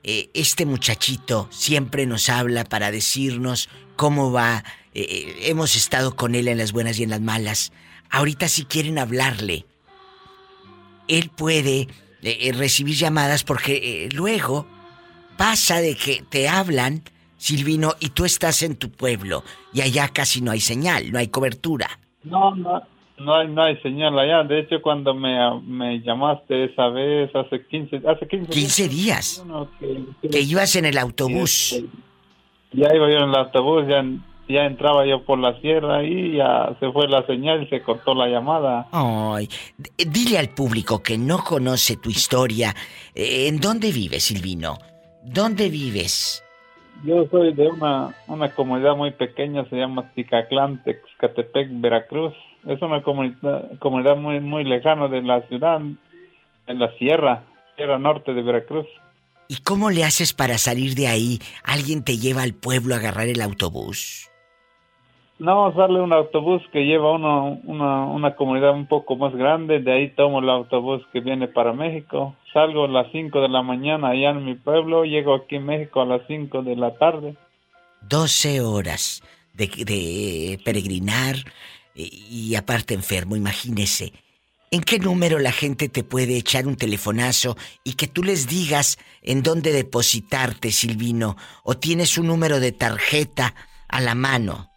este 0.03 0.65
muchachito 0.65 1.47
siempre 1.51 2.08
nos 2.08 2.30
habla 2.30 2.63
para 2.63 2.89
decirnos 2.89 3.69
cómo 3.95 4.32
va. 4.32 4.63
hemos 4.95 5.75
estado 5.75 6.15
con 6.15 6.34
él 6.34 6.47
en 6.47 6.58
las 6.58 6.71
buenas 6.71 6.97
y 6.97 7.03
en 7.03 7.12
las 7.12 7.21
malas. 7.21 7.71
Ahorita 8.10 8.47
si 8.47 8.65
quieren 8.65 8.97
hablarle, 8.97 9.67
él 11.08 11.30
puede 11.30 11.88
recibir 12.53 12.95
llamadas 12.95 13.43
porque 13.43 14.10
luego 14.12 14.67
pasa 15.38 15.82
de 15.82 15.95
que 15.95 16.23
te 16.27 16.49
hablan, 16.49 17.03
Silvino, 17.38 17.95
y 17.99 18.10
tú 18.10 18.25
estás 18.25 18.63
en 18.63 18.75
tu 18.75 18.89
pueblo 18.89 19.43
y 19.71 19.82
allá 19.82 20.08
casi 20.08 20.41
no 20.41 20.49
hay 20.49 20.62
señal, 20.62 21.12
no 21.12 21.19
hay 21.19 21.27
cobertura. 21.27 21.99
No, 22.23 22.56
no, 22.56 22.82
no 23.19 23.36
hay, 23.36 23.47
no 23.47 23.63
hay 23.63 23.77
señal 23.77 24.17
allá. 24.17 24.43
De 24.43 24.60
hecho, 24.60 24.82
cuando 24.82 25.13
me, 25.13 25.38
me 25.62 26.01
llamaste 26.01 26.65
esa 26.65 26.89
vez, 26.89 27.34
hace 27.36 27.65
15, 27.65 28.01
hace 28.08 28.27
15, 28.27 28.49
15 28.51 28.88
días, 28.89 29.45
que, 29.80 30.39
ibas 30.41 30.75
en 30.75 30.86
el 30.86 30.97
autobús. 30.97 31.73
Este, 31.73 31.89
ya 32.73 32.93
iba 32.93 33.10
yo 33.10 33.17
en 33.17 33.30
el 33.30 33.36
autobús, 33.36 33.86
ya, 33.88 34.03
ya 34.47 34.65
entraba 34.65 35.06
yo 35.06 35.23
por 35.23 35.39
la 35.39 35.60
sierra 35.62 36.03
y 36.03 36.38
ya 36.38 36.75
se 36.80 36.91
fue 36.91 37.08
la 37.08 37.25
señal 37.25 37.63
y 37.63 37.67
se 37.67 37.82
cortó 37.82 38.13
la 38.13 38.27
llamada. 38.27 38.88
Ay, 38.91 39.49
dile 39.97 40.38
al 40.38 40.49
público 40.49 41.01
que 41.01 41.17
no 41.17 41.43
conoce 41.43 41.97
tu 41.97 42.10
historia, 42.10 42.75
eh, 43.15 43.47
¿en 43.47 43.60
dónde 43.60 43.91
vives, 43.91 44.23
Silvino? 44.23 44.77
¿Dónde 45.23 45.69
vives? 45.69 46.43
Yo 47.04 47.28
soy 47.30 47.54
de 47.54 47.68
una, 47.68 48.16
una 48.28 48.54
comunidad 48.54 48.96
muy 48.96 49.12
pequeña, 49.12 49.66
se 49.70 49.76
llama 49.76 50.12
Ticaclán, 50.14 50.84
Texcatepec, 50.84 51.70
Veracruz. 51.72 52.34
Es 52.66 52.82
una 52.82 53.02
comunidad, 53.04 53.78
comunidad 53.80 54.18
muy, 54.18 54.40
muy 54.40 54.64
lejana 54.64 55.08
de 55.08 55.22
la 55.22 55.42
ciudad, 55.48 55.80
en 55.80 56.80
la 56.80 56.92
sierra, 56.98 57.44
sierra 57.76 58.00
norte 58.00 58.34
de 58.34 58.42
Veracruz. 58.42 58.88
¿Y 59.48 59.58
cómo 59.58 59.90
le 59.90 60.04
haces 60.04 60.34
para 60.34 60.58
salir 60.58 60.96
de 60.96 61.08
ahí? 61.08 61.40
¿Alguien 61.64 62.04
te 62.04 62.18
lleva 62.18 62.42
al 62.42 62.54
pueblo 62.54 62.96
a 62.96 62.98
agarrar 62.98 63.28
el 63.28 63.42
autobús? 63.42 64.30
No, 65.39 65.71
sale 65.76 66.02
un 66.02 66.13
autobús 66.13 66.63
que 66.71 66.86
lleva 66.86 67.12
uno, 67.12 67.60
una, 67.65 68.06
una 68.06 68.36
comunidad 68.36 68.73
un 68.73 68.88
poco 68.88 69.15
más 69.15 69.36
grande, 69.36 69.80
de 69.80 69.93
ahí 69.93 70.10
tomo 70.10 70.39
el 70.39 70.50
autobús 70.50 71.04
que 71.13 71.19
viene 71.19 71.47
para 71.47 71.73
México. 71.73 72.36
Salgo 72.54 72.86
a 72.86 72.88
las 72.88 73.12
5 73.12 73.41
de 73.41 73.50
la 73.50 73.62
mañana 73.62 74.10
allá 74.10 74.32
en 74.32 74.45
mi 74.45 74.56
pueblo, 74.56 75.06
llego 75.06 75.36
aquí 75.36 75.58
en 75.58 75.65
México 75.67 76.02
a 76.02 76.06
las 76.06 76.21
5 76.28 76.63
de 76.63 76.76
la 76.76 76.95
tarde. 76.95 77.36
12 78.02 78.62
horas 78.62 79.21
de, 79.54 79.67
de 79.67 80.60
peregrinar 80.65 81.36
y, 81.93 82.26
y 82.30 82.56
aparte 82.56 82.95
enfermo, 82.95 83.36
imagínese. 83.36 84.13
¿En 84.71 84.82
qué 84.82 84.97
número 84.97 85.38
la 85.38 85.52
gente 85.52 85.88
te 85.88 86.04
puede 86.04 86.36
echar 86.36 86.65
un 86.65 86.76
telefonazo 86.76 87.56
y 87.84 87.93
que 87.93 88.08
tú 88.08 88.23
les 88.23 88.47
digas 88.47 88.97
en 89.21 89.43
dónde 89.43 89.71
depositarte, 89.71 90.71
Silvino? 90.71 91.38
¿O 91.63 91.78
tienes 91.78 92.17
un 92.17 92.26
número 92.28 92.60
de 92.60 92.71
tarjeta 92.71 93.54
a 93.88 94.02
la 94.02 94.15
mano? 94.15 94.71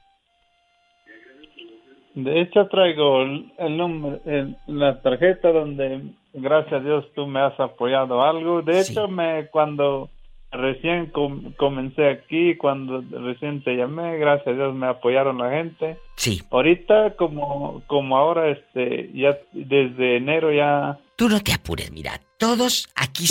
De 2.14 2.40
hecho, 2.40 2.66
traigo 2.68 3.22
el, 3.22 3.76
número, 3.76 4.20
la 4.66 5.00
tarjeta 5.00 5.52
donde, 5.52 6.02
gracias 6.32 6.80
a 6.80 6.84
Dios, 6.84 7.06
tú 7.14 7.26
me 7.26 7.40
has 7.40 7.58
apoyado 7.60 8.22
algo. 8.22 8.62
De 8.62 8.80
hecho, 8.80 9.06
me 9.08 9.46
cuando 9.48 10.10
recién 10.50 11.12
comencé 11.56 12.08
aquí, 12.08 12.56
cuando 12.56 13.02
recién 13.10 13.62
te 13.62 13.76
llamé, 13.76 14.18
gracias 14.18 14.48
a 14.48 14.52
Dios 14.52 14.74
me 14.74 14.86
apoyaron 14.86 15.38
la 15.38 15.50
gente. 15.50 15.98
Sí. 16.16 16.42
Ahorita, 16.50 17.16
como, 17.16 17.82
como 17.86 18.16
ahora, 18.16 18.50
este, 18.50 19.10
ya 19.14 19.38
desde 19.52 20.16
enero 20.16 20.52
ya 20.52 20.98
Tú 21.20 21.28
no 21.28 21.42
te 21.42 21.52
apures, 21.52 21.92
mira, 21.92 22.18
todos 22.38 22.88
aquí 22.94 23.26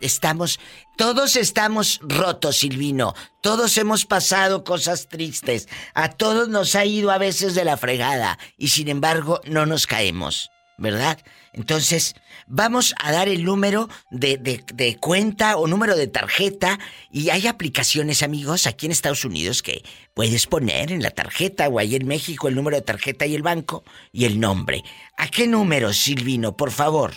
estamos, 0.00 0.58
todos 0.96 1.36
estamos 1.36 2.00
rotos, 2.02 2.56
Silvino. 2.56 3.12
Todos 3.42 3.76
hemos 3.76 4.06
pasado 4.06 4.64
cosas 4.64 5.06
tristes. 5.06 5.68
A 5.92 6.08
todos 6.08 6.48
nos 6.48 6.74
ha 6.76 6.86
ido 6.86 7.10
a 7.10 7.18
veces 7.18 7.54
de 7.54 7.66
la 7.66 7.76
fregada 7.76 8.38
y 8.56 8.68
sin 8.68 8.88
embargo 8.88 9.38
no 9.44 9.66
nos 9.66 9.86
caemos, 9.86 10.50
¿verdad? 10.78 11.18
Entonces, 11.52 12.14
vamos 12.48 12.94
a 13.02 13.12
dar 13.12 13.28
el 13.28 13.44
número 13.44 13.88
de, 14.10 14.38
de, 14.38 14.96
cuenta 14.96 15.56
o 15.56 15.66
número 15.66 15.96
de 15.96 16.08
tarjeta 16.08 16.78
y 17.10 17.30
hay 17.30 17.46
aplicaciones, 17.46 18.22
amigos, 18.22 18.66
aquí 18.66 18.86
en 18.86 18.92
Estados 18.92 19.24
Unidos 19.24 19.62
que 19.62 19.82
puedes 20.14 20.46
poner 20.46 20.90
en 20.90 21.02
la 21.02 21.10
tarjeta 21.10 21.68
o 21.68 21.78
ahí 21.78 21.94
en 21.94 22.06
México 22.06 22.48
el 22.48 22.54
número 22.54 22.76
de 22.76 22.82
tarjeta 22.82 23.26
y 23.26 23.34
el 23.34 23.42
banco 23.42 23.84
y 24.12 24.24
el 24.24 24.40
nombre. 24.40 24.82
¿A 25.16 25.28
qué 25.28 25.46
número, 25.46 25.92
Silvino, 25.92 26.56
por 26.56 26.70
favor? 26.70 27.12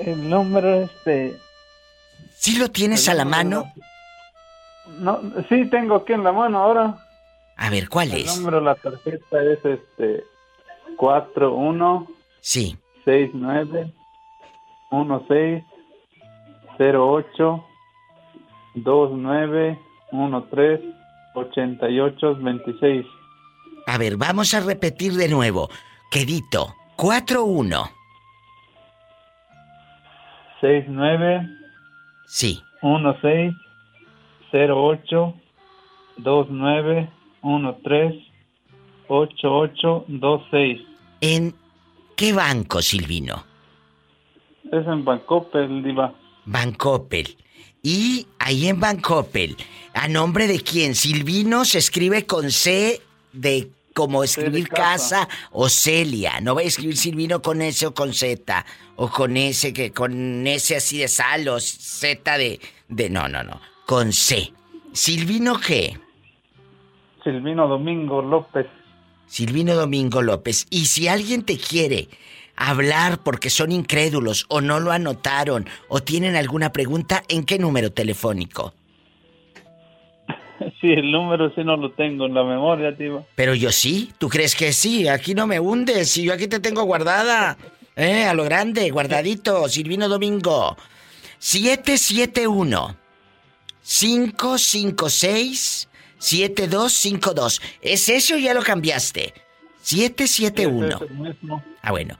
El 0.00 0.28
número 0.28 0.82
este... 0.82 1.36
¿Sí 2.36 2.58
lo 2.58 2.70
tienes 2.70 3.08
a 3.08 3.14
la 3.14 3.24
mano? 3.24 3.72
No, 4.98 5.20
sí 5.48 5.66
tengo 5.70 5.96
aquí 5.96 6.12
en 6.12 6.24
la 6.24 6.32
mano 6.32 6.58
ahora. 6.58 6.96
A 7.56 7.70
ver, 7.70 7.88
¿cuál 7.88 8.12
es? 8.12 8.32
El 8.32 8.40
número 8.40 8.58
de 8.58 8.64
la 8.64 8.74
tarjeta 8.74 9.42
es 9.44 9.64
este 9.64 10.24
41 10.96 12.06
Sí. 12.40 12.76
69 13.04 13.92
16 14.90 15.64
08 16.78 17.64
29 18.74 19.78
13 20.50 20.82
88 21.34 22.34
26 22.36 23.06
a 23.86 23.98
ver, 23.98 24.16
vamos 24.16 24.54
a 24.54 24.60
repetir 24.60 25.14
de 25.14 25.28
nuevo. 25.28 25.68
Quedito, 26.10 26.74
4-1. 26.96 27.90
6-9. 30.60 31.48
Sí. 32.26 32.62
1-6. 32.82 33.54
0-8. 34.52 35.34
2-9. 36.18 37.10
1-3. 37.42 38.31
8-8. 39.12 40.06
2-6. 40.06 40.86
¿En 41.20 41.54
qué 42.16 42.32
banco, 42.32 42.80
Silvino? 42.82 43.44
Es 44.70 44.86
en 44.86 45.04
Bancopel, 45.04 45.82
Diva. 45.82 46.14
Bancopel. 46.46 47.36
Y 47.82 48.26
ahí 48.38 48.68
en 48.68 48.80
Bancopel, 48.80 49.56
¿a 49.92 50.08
nombre 50.08 50.46
de 50.46 50.60
quién? 50.60 50.94
Silvino 50.94 51.64
se 51.64 51.78
escribe 51.78 52.26
con 52.26 52.50
C 52.50 53.00
de 53.32 53.70
como 53.92 54.24
escribir 54.24 54.68
casa. 54.68 55.28
o 55.50 55.68
Celia. 55.68 56.40
No 56.40 56.54
voy 56.54 56.64
a 56.64 56.68
escribir 56.68 56.96
Silvino 56.96 57.42
con 57.42 57.60
S 57.60 57.86
o 57.86 57.92
con 57.92 58.14
Z. 58.14 58.64
O 58.96 59.08
con 59.08 59.36
S, 59.36 59.72
que 59.72 59.92
con 59.92 60.46
S 60.46 60.76
así 60.76 60.98
de 60.98 61.08
sal 61.08 61.48
o 61.48 61.60
Z 61.60 62.38
de. 62.38 62.60
de 62.88 63.10
no, 63.10 63.28
no, 63.28 63.42
no. 63.42 63.60
Con 63.86 64.12
C. 64.12 64.52
¿Silvino 64.92 65.58
qué? 65.58 65.98
Silvino 67.24 67.68
Domingo 67.68 68.22
López. 68.22 68.66
Silvino 69.32 69.74
Domingo 69.74 70.20
López. 70.20 70.66
Y 70.68 70.84
si 70.84 71.08
alguien 71.08 71.42
te 71.42 71.56
quiere 71.56 72.08
hablar 72.54 73.20
porque 73.24 73.48
son 73.48 73.72
incrédulos 73.72 74.44
o 74.50 74.60
no 74.60 74.78
lo 74.78 74.92
anotaron 74.92 75.66
o 75.88 76.02
tienen 76.02 76.36
alguna 76.36 76.70
pregunta, 76.70 77.22
¿en 77.30 77.44
qué 77.44 77.58
número 77.58 77.90
telefónico? 77.90 78.74
Sí, 80.80 80.92
el 80.92 81.10
número 81.10 81.52
sí 81.54 81.64
no 81.64 81.76
lo 81.76 81.90
tengo 81.92 82.26
en 82.26 82.34
la 82.34 82.44
memoria, 82.44 82.96
tío. 82.96 83.26
Pero 83.34 83.52
yo 83.54 83.72
sí. 83.72 84.12
¿Tú 84.18 84.28
crees 84.28 84.54
que 84.54 84.72
sí? 84.72 85.08
Aquí 85.08 85.34
no 85.34 85.48
me 85.48 85.58
hundes. 85.58 86.10
Si 86.10 86.22
yo 86.22 86.32
aquí 86.32 86.46
te 86.46 86.60
tengo 86.60 86.84
guardada. 86.84 87.56
Eh, 87.96 88.24
a 88.24 88.34
lo 88.34 88.44
grande, 88.44 88.88
guardadito. 88.90 89.68
Silvino 89.68 90.08
Domingo. 90.08 90.76
771 91.38 92.96
556 93.82 95.88
7252. 96.22 97.60
¿Es 97.82 98.08
eso 98.08 98.36
o 98.36 98.38
ya 98.38 98.54
lo 98.54 98.62
cambiaste? 98.62 99.34
771. 99.82 101.00
Ah, 101.82 101.90
bueno. 101.90 102.18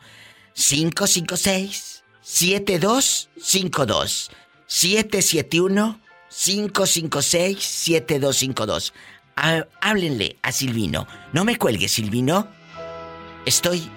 556 0.55 2.03
7252. 2.21 4.31
771 4.67 6.03
556-7252. 6.33 8.93
Háblenle 9.81 10.37
a 10.43 10.53
Silvino. 10.53 11.09
No 11.33 11.45
me 11.45 11.57
cuelgue, 11.57 11.89
Silvino. 11.89 12.47
Estoy 13.45 13.91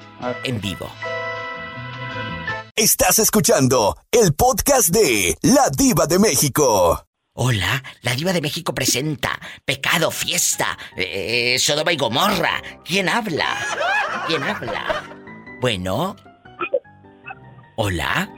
en 0.43 0.59
vivo. 0.61 0.89
Estás 2.75 3.19
escuchando 3.19 3.95
el 4.11 4.33
podcast 4.33 4.89
de 4.89 5.37
La 5.41 5.69
Diva 5.69 6.07
de 6.07 6.17
México. 6.19 7.04
Hola, 7.37 7.83
la 8.01 8.15
Diva 8.15 8.31
de 8.31 8.39
México 8.39 8.73
presenta 8.73 9.37
Pecado, 9.65 10.09
Fiesta, 10.09 10.77
eh, 10.95 11.57
Sodoma 11.59 11.91
y 11.91 11.97
Gomorra. 11.97 12.61
¿Quién 12.85 13.09
habla? 13.09 13.57
¿Quién 14.25 14.41
habla? 14.41 15.03
Bueno. 15.59 16.15
Hola. 17.75 18.29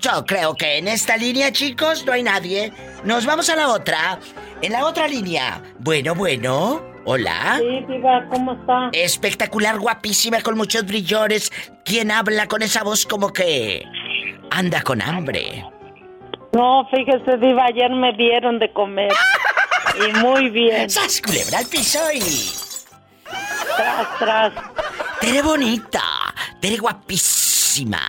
Yo 0.00 0.24
creo 0.24 0.54
que 0.54 0.78
en 0.78 0.88
esta 0.88 1.18
línea, 1.18 1.52
chicos, 1.52 2.06
no 2.06 2.12
hay 2.12 2.22
nadie. 2.22 2.72
Nos 3.04 3.26
vamos 3.26 3.50
a 3.50 3.56
la 3.56 3.68
otra. 3.68 4.18
En 4.62 4.72
la 4.72 4.86
otra 4.86 5.06
línea. 5.08 5.62
Bueno, 5.80 6.14
bueno. 6.14 6.82
Hola. 7.04 7.58
Sí, 7.58 7.84
Diva, 7.86 8.26
¿cómo 8.30 8.54
está? 8.54 8.88
Espectacular, 8.92 9.78
guapísima, 9.78 10.40
con 10.40 10.56
muchos 10.56 10.86
brillores. 10.86 11.52
¿Quién 11.84 12.10
habla 12.10 12.48
con 12.48 12.62
esa 12.62 12.82
voz 12.82 13.04
como 13.04 13.30
que 13.34 13.84
anda 14.50 14.80
con 14.80 15.02
hambre? 15.02 15.66
No, 16.56 16.88
fíjese, 16.90 17.36
Diva, 17.36 17.66
ayer 17.66 17.90
me 17.90 18.14
dieron 18.14 18.58
de 18.58 18.72
comer. 18.72 19.12
y 20.08 20.12
muy 20.24 20.48
bien. 20.48 20.88
¡Sas, 20.88 21.20
culebra 21.20 21.58
al 21.58 21.66
piso 21.66 21.98
y... 22.14 22.20
Tras, 23.76 24.18
tras. 24.18 24.52
Tere 25.20 25.42
bonita, 25.42 26.02
Tere 26.58 26.78
guapísima. 26.78 28.00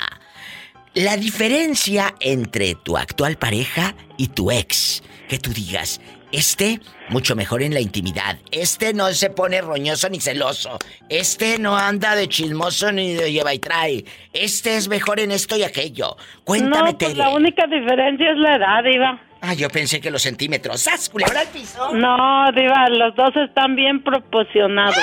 La 0.94 1.18
diferencia 1.18 2.16
entre 2.22 2.76
tu 2.76 2.96
actual 2.96 3.36
pareja 3.36 3.94
y 4.16 4.30
tu 4.30 4.50
ex, 4.50 5.04
que 5.28 5.40
tú 5.40 5.52
digas, 5.52 6.00
este 6.32 6.80
mucho 7.10 7.36
mejor 7.36 7.62
en 7.62 7.74
la 7.74 7.80
intimidad, 7.80 8.38
este 8.52 8.94
no 8.94 9.08
se 9.14 9.30
pone 9.30 9.62
roñoso 9.62 10.10
ni 10.10 10.20
celoso, 10.20 10.78
este 11.10 11.58
no 11.58 11.78
anda 11.78 12.16
de 12.16 12.28
chismoso 12.28 12.92
ni 12.92 13.14
de 13.14 13.32
lleva 13.32 13.54
y 13.54 13.60
trae, 13.60 14.06
este 14.34 14.76
es 14.76 14.88
mejor 14.90 15.20
en 15.20 15.32
esto 15.32 15.56
y 15.56 15.64
aquello. 15.64 16.18
Cuéntame, 16.44 16.92
no, 16.92 16.98
pues 16.98 17.14
Tere. 17.14 17.16
la 17.16 17.30
única 17.30 17.66
diferencia 17.68 18.32
es 18.32 18.38
la 18.38 18.56
edad, 18.56 18.84
Diva. 18.84 19.22
Ah, 19.42 19.54
yo 19.54 19.70
pensé 19.70 20.02
que 20.02 20.10
los 20.10 20.24
centímetros. 20.24 20.82
¡Sas, 20.82 21.10
culebra 21.10 21.42
al 21.42 21.48
piso! 21.48 21.94
No, 21.94 22.52
Diva, 22.54 22.90
los 22.90 23.16
dos 23.16 23.36
están 23.36 23.76
bien 23.76 24.04
proporcionados. 24.04 24.98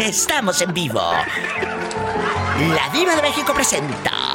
Estamos 0.00 0.60
en 0.62 0.72
vivo. 0.72 1.00
La 1.00 2.88
Diva 2.92 3.14
de 3.14 3.22
México 3.22 3.52
presenta. 3.54 4.25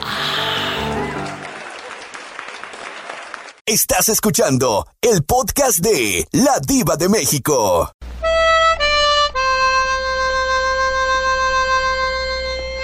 Estás 3.72 4.10
escuchando 4.10 4.86
el 5.02 5.24
podcast 5.24 5.80
de 5.80 6.28
La 6.34 6.60
Diva 6.60 6.98
de 6.98 7.08
México. 7.08 7.90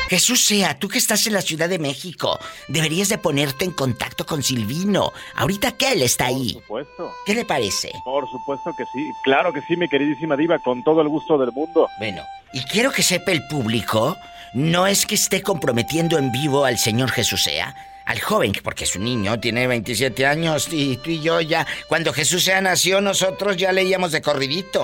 Jesús 0.08 0.46
sea, 0.46 0.80
tú 0.80 0.88
que 0.88 0.98
estás 0.98 1.28
en 1.28 1.34
la 1.34 1.42
Ciudad 1.42 1.68
de 1.68 1.78
México, 1.78 2.40
deberías 2.70 3.10
de 3.10 3.18
ponerte 3.18 3.66
en 3.66 3.72
contacto 3.72 4.26
con 4.26 4.42
Silvino. 4.42 5.12
Ahorita 5.36 5.74
que 5.74 5.92
él 5.92 6.04
está 6.04 6.28
ahí. 6.28 6.54
Por 6.54 6.86
supuesto. 6.86 7.12
¿Qué 7.26 7.36
le 7.36 7.44
parece? 7.44 7.92
Por 8.06 8.32
supuesto 8.32 8.74
que 8.78 8.86
sí. 8.86 9.12
Claro 9.26 9.52
que 9.52 9.62
sí, 9.64 9.76
mi 9.76 9.90
queridísima 9.90 10.38
diva, 10.38 10.58
con 10.60 10.86
todo 10.86 11.02
el 11.02 11.10
gusto 11.10 11.38
del 11.38 11.52
mundo. 11.52 11.90
Bueno, 11.98 12.22
y 12.54 12.62
quiero 12.62 12.94
que 12.94 13.04
sepa 13.04 13.34
el 13.34 13.46
público, 13.50 14.16
no 14.54 14.88
es 14.88 15.06
que 15.06 15.16
esté 15.16 15.42
comprometiendo 15.42 16.18
en 16.18 16.32
vivo 16.32 16.64
al 16.64 16.78
señor 16.78 17.12
Jesús 17.12 17.44
sea, 17.44 17.76
al 18.08 18.22
joven, 18.22 18.54
porque 18.64 18.86
es 18.86 18.96
un 18.96 19.04
niño, 19.04 19.40
tiene 19.40 19.68
27 19.68 20.26
años 20.26 20.70
y 20.72 20.96
tú 20.98 21.10
y 21.10 21.20
yo 21.22 21.42
ya, 21.42 21.68
cuando 21.88 22.14
Jesús 22.14 22.44
sea 22.44 22.62
nació, 22.62 23.02
nosotros 23.02 23.58
ya 23.58 23.74
leíamos 23.74 24.14
de 24.14 24.22
corridito. 24.22 24.82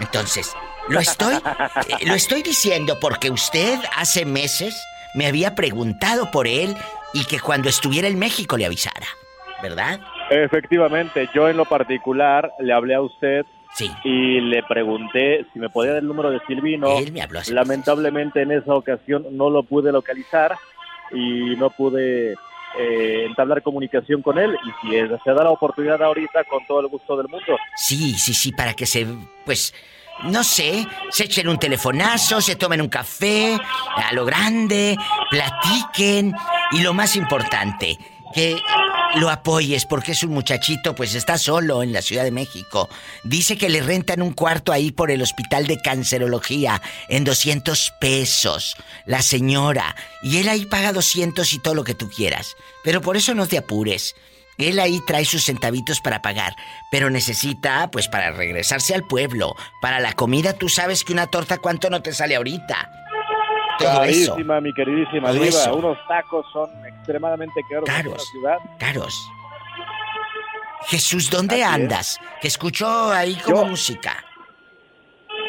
Entonces, 0.00 0.54
lo 0.88 0.98
estoy, 0.98 1.34
eh, 1.34 2.06
lo 2.06 2.14
estoy 2.14 2.42
diciendo 2.42 2.98
porque 2.98 3.30
usted 3.30 3.78
hace 3.94 4.24
meses 4.24 4.74
me 5.14 5.26
había 5.26 5.54
preguntado 5.54 6.30
por 6.30 6.46
él 6.48 6.74
y 7.12 7.26
que 7.26 7.40
cuando 7.40 7.68
estuviera 7.68 8.08
en 8.08 8.18
México 8.18 8.56
le 8.56 8.64
avisara, 8.64 9.06
¿verdad? 9.62 10.00
Efectivamente, 10.30 11.28
yo 11.34 11.48
en 11.50 11.58
lo 11.58 11.66
particular 11.66 12.50
le 12.58 12.72
hablé 12.72 12.94
a 12.94 13.02
usted 13.02 13.44
Sí. 13.74 13.90
y 14.04 14.40
le 14.40 14.62
pregunté 14.62 15.44
si 15.52 15.58
me 15.58 15.68
podía 15.68 15.92
dar 15.92 16.00
el 16.00 16.08
número 16.08 16.30
de 16.30 16.40
Silvino. 16.46 16.96
Él 16.98 17.12
me 17.12 17.20
habló 17.20 17.40
Lamentablemente 17.48 18.40
en 18.40 18.52
esa 18.52 18.74
ocasión 18.74 19.26
no 19.32 19.50
lo 19.50 19.64
pude 19.64 19.92
localizar 19.92 20.56
y 21.12 21.54
no 21.56 21.68
pude 21.68 22.36
eh, 22.78 23.24
entablar 23.26 23.62
comunicación 23.62 24.22
con 24.22 24.38
él. 24.38 24.56
Y 24.64 24.86
si 24.86 24.96
se 24.96 25.30
da 25.30 25.44
la 25.44 25.50
oportunidad 25.50 26.02
ahorita, 26.02 26.44
con 26.44 26.64
todo 26.66 26.80
el 26.80 26.88
gusto 26.88 27.16
del 27.16 27.28
mundo. 27.28 27.56
Sí, 27.76 28.14
sí, 28.14 28.34
sí, 28.34 28.52
para 28.52 28.74
que 28.74 28.86
se, 28.86 29.06
pues, 29.44 29.74
no 30.24 30.42
sé, 30.42 30.86
se 31.10 31.24
echen 31.24 31.48
un 31.48 31.58
telefonazo, 31.58 32.40
se 32.40 32.56
tomen 32.56 32.80
un 32.80 32.88
café, 32.88 33.58
a 33.96 34.12
lo 34.12 34.24
grande, 34.24 34.96
platiquen 35.30 36.32
y 36.72 36.80
lo 36.80 36.94
más 36.94 37.16
importante, 37.16 37.98
que 38.34 38.56
lo 39.16 39.30
apoyes 39.30 39.86
porque 39.86 40.12
es 40.12 40.22
un 40.22 40.30
muchachito, 40.30 40.94
pues 40.94 41.14
está 41.14 41.38
solo 41.38 41.82
en 41.82 41.92
la 41.92 42.02
Ciudad 42.02 42.24
de 42.24 42.30
México. 42.30 42.88
Dice 43.24 43.56
que 43.56 43.68
le 43.68 43.82
rentan 43.82 44.22
un 44.22 44.32
cuarto 44.32 44.72
ahí 44.72 44.92
por 44.92 45.10
el 45.10 45.22
hospital 45.22 45.66
de 45.66 45.80
cancerología 45.80 46.80
en 47.08 47.24
200 47.24 47.94
pesos, 48.00 48.76
la 49.06 49.22
señora, 49.22 49.96
y 50.22 50.38
él 50.38 50.48
ahí 50.48 50.66
paga 50.66 50.92
200 50.92 51.52
y 51.52 51.58
todo 51.58 51.74
lo 51.74 51.84
que 51.84 51.94
tú 51.94 52.08
quieras. 52.10 52.56
Pero 52.84 53.00
por 53.00 53.16
eso 53.16 53.34
no 53.34 53.46
te 53.46 53.58
apures. 53.58 54.14
Él 54.58 54.78
ahí 54.78 55.00
trae 55.06 55.24
sus 55.24 55.44
centavitos 55.44 56.00
para 56.00 56.22
pagar, 56.22 56.54
pero 56.90 57.10
necesita, 57.10 57.90
pues, 57.90 58.08
para 58.08 58.30
regresarse 58.32 58.94
al 58.94 59.06
pueblo. 59.06 59.54
Para 59.82 60.00
la 60.00 60.14
comida, 60.14 60.54
tú 60.54 60.68
sabes 60.68 61.04
que 61.04 61.12
una 61.12 61.26
torta, 61.26 61.58
¿cuánto 61.58 61.90
no 61.90 62.00
te 62.00 62.12
sale 62.14 62.36
ahorita? 62.36 63.05
Todo 63.78 64.04
eso. 64.04 64.32
Carísima, 64.32 64.60
mi 64.60 64.72
queridísima 64.72 65.28
Todo 65.28 65.34
diva. 65.34 65.46
eso. 65.48 65.76
Unos 65.76 65.98
tacos 66.08 66.46
son 66.52 66.68
extremadamente 66.86 67.60
caros, 67.70 67.88
en 67.88 67.94
Caros. 67.94 68.12
la 68.12 68.18
ciudad. 68.20 68.58
Caros. 68.78 69.30
Jesús, 70.88 71.28
¿dónde 71.30 71.64
andas? 71.64 72.20
Que 72.40 72.48
escucho 72.48 73.10
ahí 73.12 73.34
como 73.36 73.62
Yo- 73.62 73.66
música. 73.66 74.22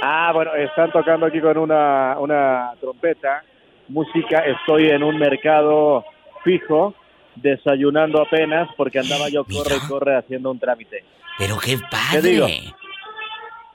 Ah, 0.02 0.32
bueno, 0.34 0.54
están 0.56 0.92
tocando 0.92 1.26
aquí 1.26 1.40
con 1.42 1.58
una, 1.58 2.16
una 2.20 2.72
trompeta, 2.80 3.44
música. 3.88 4.40
Estoy 4.46 4.90
en 4.90 5.04
un 5.04 5.18
mercado 5.18 6.06
fijo, 6.44 6.94
desayunando 7.36 8.22
apenas 8.22 8.68
porque 8.78 9.00
andaba 9.00 9.30
yo 9.30 9.44
corre 9.44 9.76
y 9.76 9.88
corre 9.88 10.18
haciendo 10.18 10.52
un 10.52 10.60
trámite. 10.60 11.04
Pero 11.38 11.58
qué 11.60 11.80
¿Qué 12.12 12.22
digo? 12.22 12.48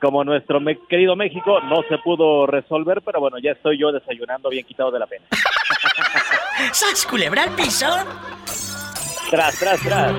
Como 0.03 0.25
nuestro 0.25 0.61
me- 0.61 0.79
querido 0.89 1.15
México 1.15 1.61
no 1.61 1.83
se 1.89 1.97
pudo 1.99 2.45
resolver, 2.47 3.01
pero 3.07 3.21
bueno, 3.21 3.37
ya 3.39 3.53
estoy 3.53 3.79
yo 3.81 3.93
desayunando 3.93 4.49
bien 4.51 4.67
quitado 4.67 4.91
de 4.91 4.99
la 4.99 5.07
pena. 5.07 5.25
¿Sas 6.73 7.07
culebra 7.07 7.45
al 7.45 7.51
piso? 7.55 7.87
Tras, 9.31 9.57
tras, 9.61 9.81
tras. 9.81 10.13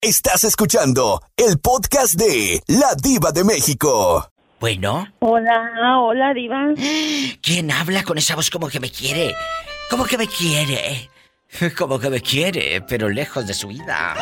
Estás 0.00 0.44
escuchando 0.44 1.20
el 1.36 1.58
podcast 1.58 2.14
de 2.14 2.60
La 2.68 2.94
Diva 3.00 3.32
de 3.32 3.44
México. 3.44 4.30
Bueno, 4.60 5.08
Hola, 5.20 5.98
hola, 6.00 6.32
Diva. 6.32 6.68
¿quién 7.42 7.70
habla 7.70 8.02
con 8.02 8.16
esa 8.16 8.34
voz 8.34 8.48
como 8.48 8.68
que 8.68 8.80
me 8.80 8.90
quiere? 8.90 9.34
¿Cómo 9.90 10.04
que 10.06 10.16
me 10.16 10.26
quiere? 10.26 11.10
Como 11.76 11.98
que 12.00 12.08
me 12.08 12.20
quiere, 12.22 12.80
pero 12.88 13.10
lejos 13.10 13.46
de 13.46 13.52
su 13.54 13.68
vida. 13.68 14.14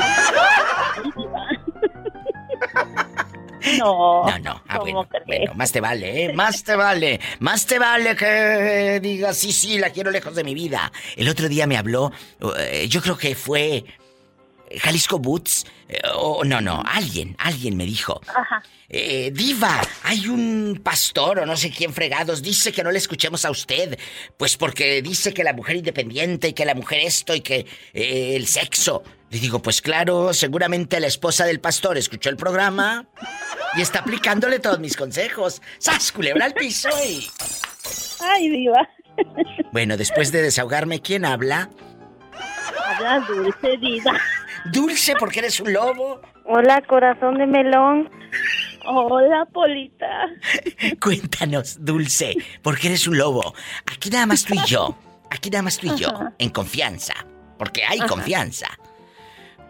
No. 3.79 4.25
No, 4.27 4.39
no. 4.39 4.63
Ah, 4.69 4.79
¿cómo 4.79 5.07
bueno, 5.27 5.55
más 5.55 5.73
te 5.73 5.81
vale, 5.81 6.25
¿eh? 6.25 6.33
Más 6.33 6.65
te 6.65 6.77
vale. 6.77 7.21
Más 7.41 7.67
te 7.67 7.79
vale 7.79 8.17
que 8.17 9.01
digas, 9.01 9.37
sí, 9.37 9.53
sí, 9.53 9.79
la 9.79 9.91
quiero 9.91 10.11
lejos 10.11 10.35
de 10.35 10.45
mi 10.45 10.55
vida. 10.55 10.93
El 11.17 11.29
otro 11.29 11.49
día 11.49 11.67
me 11.67 11.77
habló, 11.77 12.13
eh, 12.59 12.87
yo 12.89 13.01
creo 13.03 13.17
que 13.17 13.35
fue 13.35 13.85
Jalisco 14.79 15.19
Boots, 15.19 15.67
eh, 15.89 16.01
o 16.15 16.45
no, 16.45 16.61
no, 16.61 16.83
alguien, 16.87 17.37
alguien 17.39 17.77
me 17.77 17.85
dijo. 17.85 18.21
Ajá. 18.35 18.63
Eh, 18.89 19.31
diva, 19.33 19.81
hay 20.03 20.29
un 20.29 20.81
pastor 20.83 21.41
o 21.41 21.47
no 21.47 21.57
sé 21.57 21.71
quién 21.71 21.93
fregados, 21.93 22.43
dice 22.43 22.73
que 22.73 22.83
no 22.83 22.91
le 22.91 22.99
escuchemos 22.99 23.45
a 23.45 23.51
usted, 23.51 23.99
pues 24.37 24.57
porque 24.57 25.03
dice 25.03 25.33
que 25.33 25.45
la 25.45 25.53
mujer 25.53 25.77
independiente 25.77 26.49
y 26.49 26.53
que 26.53 26.65
la 26.65 26.75
mujer 26.75 27.01
esto 27.01 27.35
y 27.35 27.41
que 27.41 27.67
eh, 27.93 28.37
el 28.37 28.47
sexo. 28.47 29.03
Le 29.33 29.39
digo, 29.41 29.63
pues 29.63 29.81
claro, 29.81 30.35
seguramente 30.35 31.01
la 31.01 31.07
esposa 31.07 31.47
del 31.47 31.59
pastor 31.59 31.97
escuchó 31.97 32.29
el 32.29 32.37
programa 32.37 33.07
y 33.75 33.81
está 33.81 34.01
aplicándole 34.01 34.59
todos 34.59 34.79
mis 34.79 34.95
consejos. 34.95 35.63
¡Sas, 35.79 36.13
culebra 36.13 36.45
al 36.45 36.53
piso! 36.53 36.91
y- 37.09 37.27
Ay, 38.21 38.51
Diva. 38.51 38.87
Bueno, 39.73 39.97
después 39.97 40.33
de 40.33 40.43
desahogarme, 40.43 41.01
¿quién 41.01 41.25
habla? 41.25 41.71
Habla 42.87 43.21
dulce, 43.27 43.79
Diva. 43.81 44.21
Dulce, 44.67 45.15
porque 45.19 45.39
eres 45.39 45.59
un 45.61 45.73
lobo. 45.73 46.21
Hola, 46.45 46.83
corazón 46.87 47.39
de 47.39 47.47
melón. 47.47 48.11
Hola, 48.87 49.47
Polita. 49.51 50.27
Cuéntanos, 51.01 51.83
Dulce, 51.83 52.37
porque 52.63 52.89
eres 52.89 53.07
un 53.07 53.17
lobo. 53.17 53.55
Aquí 53.91 54.11
nada 54.11 54.27
más 54.27 54.45
tú 54.45 54.55
y 54.55 54.65
yo. 54.67 54.95
Aquí 55.31 55.49
nada 55.49 55.63
más 55.63 55.79
tú 55.79 55.87
y 55.87 55.97
yo, 55.99 56.09
Ajá. 56.15 56.33
en 56.39 56.51
confianza. 56.51 57.15
Porque 57.59 57.83
hay 57.85 57.99
Ajá. 58.01 58.09
confianza. 58.09 58.67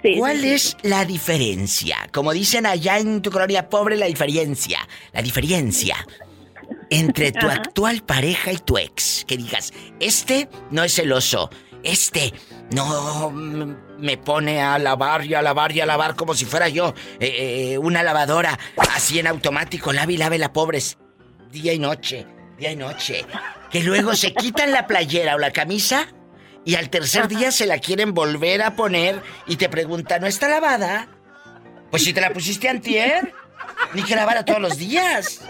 Sí, 0.03 0.17
¿Cuál 0.19 0.37
sí, 0.41 0.43
sí. 0.43 0.55
es 0.55 0.77
la 0.83 1.05
diferencia? 1.05 1.97
Como 2.13 2.33
dicen 2.33 2.67
allá 2.67 2.99
en 2.99 3.23
tu 3.23 3.31
colonia 3.31 3.69
pobre, 3.69 3.97
la 3.97 4.07
diferencia. 4.07 4.81
La 5.13 5.23
diferencia 5.23 5.97
entre 6.91 7.33
tu 7.33 7.47
Ajá. 7.47 7.57
actual 7.57 8.03
pareja 8.03 8.53
y 8.53 8.59
tu 8.59 8.79
ex. 8.79 9.25
Que 9.27 9.37
digas, 9.37 9.73
este 10.01 10.49
no 10.71 10.83
es 10.83 10.95
celoso. 10.95 11.51
Este 11.85 12.33
no 12.73 13.31
me 13.31 14.17
pone 14.17 14.61
a 14.63 14.79
lavar 14.79 15.25
y 15.27 15.35
a 15.35 15.43
lavar 15.43 15.73
y 15.73 15.81
a 15.81 15.87
lavar 15.87 16.15
como 16.15 16.35
si 16.35 16.45
fuera 16.45 16.69
yo 16.69 16.95
eh, 17.19 17.73
eh, 17.73 17.79
una 17.79 18.03
lavadora 18.03 18.59
así 18.95 19.19
en 19.19 19.27
automático. 19.27 19.93
Lave 19.93 20.13
y 20.15 20.17
lave 20.17 20.39
la 20.39 20.53
pobre 20.53 20.81
día 21.51 21.73
y 21.73 21.79
noche. 21.79 22.27
día 22.59 22.73
y 22.73 22.77
noche. 22.77 23.25
Que 23.71 23.81
luego 23.83 24.15
se 24.15 24.33
quitan 24.35 24.71
la 24.73 24.87
playera 24.87 25.35
o 25.35 25.39
la 25.39 25.51
camisa 25.51 26.09
y 26.65 26.77
al 26.77 26.91
tercer 26.91 27.29
día 27.29 27.51
se 27.51 27.67
la 27.67 27.79
quieren 27.79 28.15
volver 28.15 28.63
a 28.63 28.77
poner 28.77 29.21
y 29.47 29.57
te 29.57 29.69
preguntan, 29.69 30.21
¿no 30.21 30.27
está 30.27 30.49
lavada? 30.49 31.09
Pues 31.91 32.05
si 32.05 32.13
te 32.13 32.21
la 32.21 32.33
pusiste 32.33 32.69
antier, 32.69 33.33
ni 33.95 34.03
que 34.03 34.17
lavara 34.17 34.45
todos 34.45 34.61
los 34.61 34.79
días. 34.79 35.47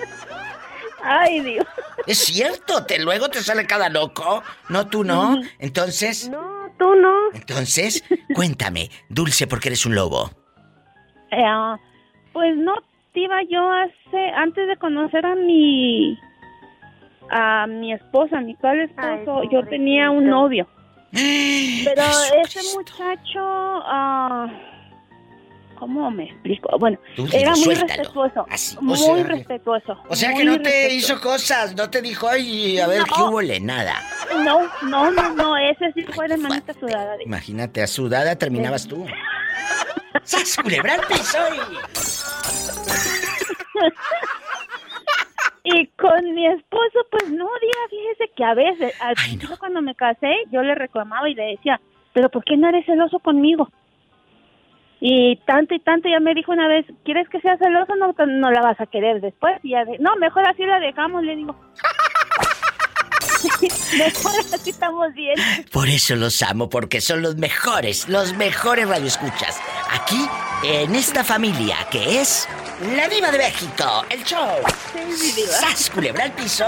Ay, 1.03 1.41
Dios. 1.41 1.67
Es 2.07 2.19
cierto, 2.19 2.85
te 2.85 2.99
luego 2.99 3.29
te 3.29 3.41
sale 3.41 3.67
cada 3.67 3.89
loco. 3.89 4.43
No, 4.69 4.89
tú 4.89 5.05
no. 5.05 5.41
Entonces. 5.59 6.29
No, 6.29 6.73
tú 6.79 6.95
no. 6.95 7.33
Entonces, 7.35 8.05
cuéntame, 8.35 8.91
Dulce, 9.09 9.47
porque 9.47 9.69
eres 9.69 9.85
un 9.85 9.95
lobo. 9.95 10.31
Eh, 11.31 11.45
pues 12.33 12.57
no, 12.57 12.75
iba 13.15 13.43
yo 13.51 13.71
hace, 13.71 14.31
antes 14.37 14.67
de 14.69 14.77
conocer 14.77 15.25
a 15.27 15.35
mi, 15.35 16.19
a 17.31 17.67
mi 17.67 17.93
esposa, 17.93 18.39
a 18.39 18.41
mi 18.41 18.53
actual 18.53 18.81
esposo, 18.81 19.43
yo 19.51 19.65
tenía 19.67 20.11
un 20.11 20.27
novio. 20.27 20.67
Pero 21.13 22.03
ese 22.43 22.61
muchacho, 22.75 23.39
ah, 23.41 24.47
¿cómo 25.79 26.11
me 26.11 26.25
explico? 26.25 26.71
Bueno, 26.79 26.99
Tú 27.15 27.27
era 27.33 27.51
muy 27.51 27.65
suéltalo. 27.65 27.89
respetuoso, 27.89 28.47
Así, 28.49 28.77
muy 28.81 28.97
sea, 28.97 29.23
respetuoso. 29.25 29.97
O 30.09 30.17
sea 30.17 30.33
que 30.35 30.45
no 30.45 30.61
te 30.63 30.95
hizo 30.95 31.21
cosas, 31.21 31.75
no 31.77 31.91
te 31.91 32.01
dijo, 32.01 32.29
ay, 32.29 32.79
a 32.79 32.87
ver 32.87 33.01
No. 33.01 33.05
qué 33.05 33.23
hubo, 33.23 33.43
nada. 33.61 34.03
No, 34.45 34.61
no, 34.89 35.11
no, 35.11 35.35
no, 35.35 35.57
ese 35.59 35.93
sí 35.93 36.03
fue 36.15 36.29
de 36.29 36.39
manita 36.39 36.73
sudada. 36.73 37.17
de- 37.19 37.25
Imagínate, 37.25 37.83
a 37.83 37.87
sudada 37.87 38.37
terminabas 38.37 38.87
tú. 38.89 39.05
¡Sas, 40.25 40.57
culebra 40.63 40.95
al 40.95 41.01
piso 41.09 41.39
Y 45.65 45.87
con 45.89 46.35
mi 46.35 46.47
esposo, 46.47 47.07
pues 47.11 47.31
no, 47.31 47.47
diga, 47.61 47.89
fíjese 47.89 48.33
que 48.35 48.45
a 48.45 48.55
veces, 48.55 49.01
al 49.01 49.15
principio 49.15 49.57
cuando 49.59 49.81
me 49.81 49.95
casé, 49.95 50.35
yo 50.51 50.63
le 50.63 50.75
reclamaba 50.75 51.29
y 51.29 51.35
le 51.35 51.53
decía, 51.53 51.81
pero 52.13 52.29
¿por 52.31 52.45
qué 52.45 52.57
no 52.57 52.69
eres 52.69 52.85
celoso 52.85 53.21
conmigo? 53.21 53.69
Y 55.05 55.37
tanto 55.47 55.75
y 55.75 55.81
tanto 55.81 56.09
ya 56.09 56.21
me 56.21 56.33
dijo 56.33 56.53
una 56.53 56.69
vez, 56.69 56.87
¿quieres 57.05 57.29
que 57.29 57.41
sea 57.41 57.57
celoso? 57.57 57.97
No, 57.97 58.15
no 58.27 58.51
la 58.53 58.61
vas 58.61 58.81
a 58.81 58.87
querer 58.87 59.21
después. 59.21 59.59
Y 59.65 59.71
ya 59.71 59.85
de, 59.85 59.99
no, 59.99 60.15
mejor 60.17 60.47
así 60.47 60.65
la 60.65 60.79
dejamos, 60.79 61.25
le 61.25 61.35
digo. 61.35 61.57
Mejor 63.97 64.33
así 64.55 64.71
estamos 64.71 65.13
bien. 65.15 65.35
Por 65.71 65.89
eso 65.89 66.17
los 66.17 66.43
amo, 66.43 66.69
porque 66.69 67.01
son 67.01 67.23
los 67.23 67.37
mejores, 67.37 68.09
los 68.09 68.35
mejores 68.35 68.89
radioescuchas. 68.89 69.61
Aquí, 69.91 70.29
en 70.63 70.95
esta 70.95 71.25
familia 71.25 71.77
que 71.91 72.21
es 72.21 72.49
la 72.95 73.09
Diva 73.09 73.31
de 73.31 73.39
México, 73.39 74.05
el 74.11 74.25
show. 74.25 74.59
¡Sas, 75.49 75.91
culebra 75.91 76.25
al 76.25 76.33
piso! 76.33 76.67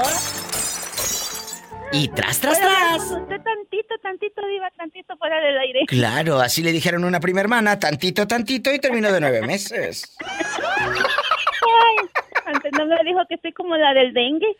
Y 1.93 2.09
tras, 2.09 2.41
tras, 2.41 2.59
tras. 2.59 3.03
Usted 3.03 3.41
tantito, 3.41 3.95
tantito, 4.03 4.43
diva, 4.49 4.69
tantito 4.77 5.17
fuera 5.17 5.39
del 5.41 5.57
aire. 5.59 5.81
Claro, 5.87 6.41
así 6.41 6.63
le 6.63 6.73
dijeron 6.73 7.05
a 7.05 7.07
una 7.07 7.21
prima 7.21 7.41
hermana, 7.41 7.79
tantito, 7.79 8.27
tantito, 8.27 8.73
y 8.73 8.81
terminó 8.81 9.13
de 9.13 9.21
nueve 9.21 9.43
meses. 9.43 10.17
Ay, 10.21 12.09
antes 12.47 12.73
no 12.79 12.87
me 12.87 12.97
dijo 13.05 13.21
que 13.29 13.35
estoy 13.35 13.53
como 13.53 13.77
la 13.77 13.95
del 13.95 14.13
dengue. 14.13 14.57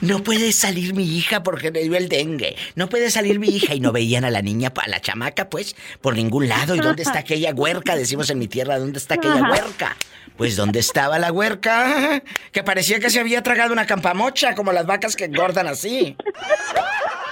No 0.00 0.22
puede 0.22 0.52
salir 0.52 0.94
mi 0.94 1.04
hija 1.04 1.42
porque 1.42 1.70
le 1.70 1.82
dio 1.84 1.96
el 1.96 2.08
dengue. 2.08 2.56
No 2.74 2.88
puede 2.88 3.10
salir 3.10 3.38
mi 3.38 3.48
hija 3.48 3.74
y 3.74 3.80
no 3.80 3.92
veían 3.92 4.24
a 4.24 4.30
la 4.30 4.42
niña, 4.42 4.72
a 4.74 4.88
la 4.88 5.00
chamaca, 5.00 5.48
pues, 5.48 5.76
por 6.00 6.16
ningún 6.16 6.48
lado. 6.48 6.74
¿Y 6.74 6.80
dónde 6.80 7.02
está 7.02 7.20
aquella 7.20 7.52
huerca? 7.54 7.96
Decimos 7.96 8.28
en 8.30 8.38
mi 8.38 8.48
tierra, 8.48 8.78
¿dónde 8.78 8.98
está 8.98 9.14
aquella 9.14 9.36
Ajá. 9.36 9.50
huerca? 9.50 9.96
Pues, 10.42 10.56
¿dónde 10.56 10.80
estaba 10.80 11.20
la 11.20 11.30
huerca? 11.30 12.20
Que 12.50 12.64
parecía 12.64 12.98
que 12.98 13.10
se 13.10 13.20
había 13.20 13.44
tragado 13.44 13.72
una 13.72 13.86
campamocha, 13.86 14.56
como 14.56 14.72
las 14.72 14.86
vacas 14.86 15.14
que 15.14 15.26
engordan 15.26 15.68
así. 15.68 16.16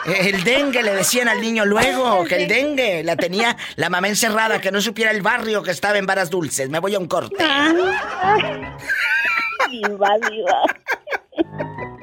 El 0.06 0.44
dengue, 0.44 0.80
le 0.84 0.94
decían 0.94 1.28
al 1.28 1.40
niño 1.40 1.66
luego, 1.66 2.24
que 2.24 2.36
el 2.36 2.46
dengue 2.46 3.02
la 3.02 3.16
tenía 3.16 3.56
la 3.74 3.90
mamá 3.90 4.06
encerrada, 4.06 4.60
que 4.60 4.70
no 4.70 4.80
supiera 4.80 5.10
el 5.10 5.22
barrio 5.22 5.60
que 5.64 5.72
estaba 5.72 5.98
en 5.98 6.06
Varas 6.06 6.30
Dulces. 6.30 6.70
Me 6.70 6.78
voy 6.78 6.94
a 6.94 7.00
un 7.00 7.08
corte. 7.08 7.34
Diva, 9.68 10.10
diva. 10.30 10.62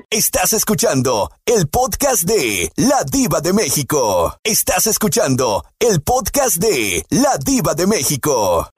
Estás 0.10 0.52
escuchando 0.52 1.32
el 1.46 1.70
podcast 1.70 2.24
de 2.24 2.70
La 2.76 3.06
Diva 3.10 3.40
de 3.40 3.54
México. 3.54 4.38
Estás 4.44 4.88
escuchando 4.88 5.64
el 5.80 6.02
podcast 6.02 6.58
de 6.58 7.06
La 7.12 7.38
Diva 7.38 7.76
de 7.76 7.88
México. 7.88 8.70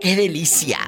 ¡Qué 0.00 0.16
delicia! 0.16 0.78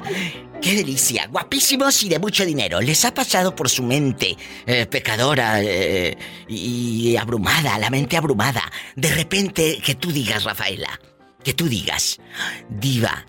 ¡Qué 0.61 0.75
delicia! 0.75 1.27
Guapísimos 1.27 2.03
y 2.03 2.09
de 2.09 2.19
mucho 2.19 2.45
dinero. 2.45 2.81
¿Les 2.81 3.05
ha 3.05 3.13
pasado 3.13 3.55
por 3.55 3.69
su 3.69 3.81
mente 3.81 4.35
eh, 4.65 4.85
pecadora 4.85 5.61
eh, 5.61 6.17
y 6.49 7.15
abrumada, 7.15 7.77
la 7.79 7.89
mente 7.89 8.17
abrumada? 8.17 8.63
De 8.95 9.09
repente 9.09 9.79
que 9.83 9.95
tú 9.95 10.11
digas, 10.11 10.43
Rafaela, 10.43 10.99
que 11.43 11.53
tú 11.53 11.69
digas, 11.69 12.19
diva, 12.69 13.25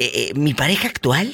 eh, 0.00 0.32
mi 0.34 0.54
pareja 0.54 0.88
actual 0.88 1.32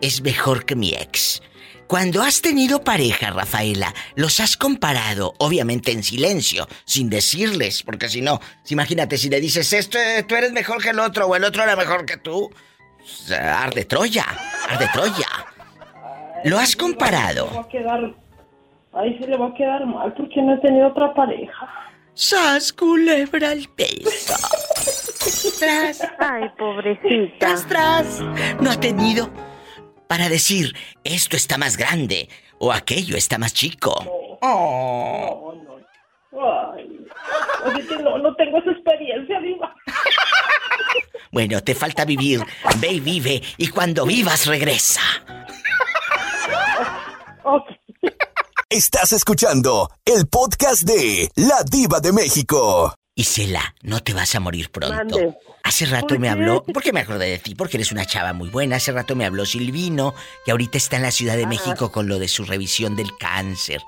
es 0.00 0.22
mejor 0.22 0.64
que 0.64 0.76
mi 0.76 0.94
ex. 0.94 1.42
Cuando 1.90 2.22
has 2.22 2.40
tenido 2.40 2.84
pareja, 2.84 3.30
Rafaela, 3.30 3.92
los 4.14 4.38
has 4.38 4.56
comparado, 4.56 5.34
obviamente 5.38 5.90
en 5.90 6.04
silencio, 6.04 6.68
sin 6.84 7.10
decirles, 7.10 7.82
porque 7.82 8.08
si 8.08 8.22
no, 8.22 8.38
imagínate, 8.68 9.18
si 9.18 9.28
le 9.28 9.40
dices 9.40 9.72
esto, 9.72 9.98
tú 10.28 10.36
eres 10.36 10.52
mejor 10.52 10.80
que 10.80 10.90
el 10.90 11.00
otro 11.00 11.26
o 11.26 11.34
el 11.34 11.42
otro 11.42 11.64
era 11.64 11.74
mejor 11.74 12.06
que 12.06 12.16
tú, 12.16 12.48
pues, 12.96 13.32
arde 13.32 13.86
Troya, 13.86 14.24
arde 14.68 14.86
Troya. 14.92 15.26
¿Lo 16.44 16.60
has 16.60 16.76
comparado? 16.76 17.66
Ahí 18.92 19.18
se 19.18 19.26
le 19.26 19.36
va 19.36 19.48
a 19.48 19.54
quedar 19.54 19.84
mal 19.84 20.14
porque 20.14 20.40
no 20.42 20.54
he 20.54 20.58
tenido 20.58 20.86
otra 20.86 21.12
pareja. 21.12 21.68
¡Sas, 22.14 22.72
culebra 22.72 23.50
al 23.50 23.68
peso! 23.68 24.34
¡Tras! 25.58 26.06
¡Ay, 26.20 26.50
pobrecita! 26.56 27.36
¡Tras, 27.40 27.66
tras! 27.66 28.20
No 28.60 28.70
ha 28.70 28.78
tenido 28.78 29.28
para 30.10 30.28
decir, 30.28 30.74
esto 31.04 31.36
está 31.36 31.56
más 31.56 31.76
grande 31.76 32.28
o 32.58 32.72
aquello 32.72 33.16
está 33.16 33.38
más 33.38 33.54
chico. 33.54 33.94
Oh. 34.42 35.54
Ay, 36.32 36.98
así 37.64 37.86
que 37.86 37.96
no, 37.98 38.18
no 38.18 38.34
tengo 38.34 38.58
esa 38.58 38.72
experiencia, 38.72 39.40
Diva. 39.40 39.72
Bueno, 41.32 41.62
te 41.62 41.76
falta 41.76 42.04
vivir. 42.04 42.40
Ve 42.78 42.88
y 42.88 42.98
vive 42.98 43.40
y 43.56 43.68
cuando 43.68 44.04
vivas 44.04 44.46
regresa. 44.46 45.00
Estás 48.68 49.12
escuchando 49.12 49.90
el 50.04 50.26
podcast 50.26 50.82
de 50.82 51.30
La 51.36 51.62
Diva 51.62 52.00
de 52.00 52.12
México. 52.12 52.96
Isela, 53.14 53.76
no 53.82 54.00
te 54.00 54.12
vas 54.12 54.34
a 54.34 54.40
morir 54.40 54.72
pronto. 54.72 54.96
Mande. 54.96 55.38
Hace 55.62 55.86
rato 55.86 56.08
¿Por 56.08 56.18
me 56.18 56.28
habló, 56.28 56.64
porque 56.72 56.92
me 56.92 57.00
acordé 57.00 57.28
de 57.28 57.38
ti, 57.38 57.54
porque 57.54 57.76
eres 57.76 57.92
una 57.92 58.04
chava 58.06 58.32
muy 58.32 58.48
buena. 58.48 58.76
Hace 58.76 58.92
rato 58.92 59.14
me 59.14 59.24
habló 59.26 59.44
Silvino, 59.44 60.14
que 60.44 60.50
ahorita 60.52 60.78
está 60.78 60.96
en 60.96 61.02
la 61.02 61.10
Ciudad 61.10 61.36
de 61.36 61.46
México 61.46 61.92
con 61.92 62.08
lo 62.08 62.18
de 62.18 62.28
su 62.28 62.44
revisión 62.44 62.96
del 62.96 63.16
cáncer. 63.18 63.82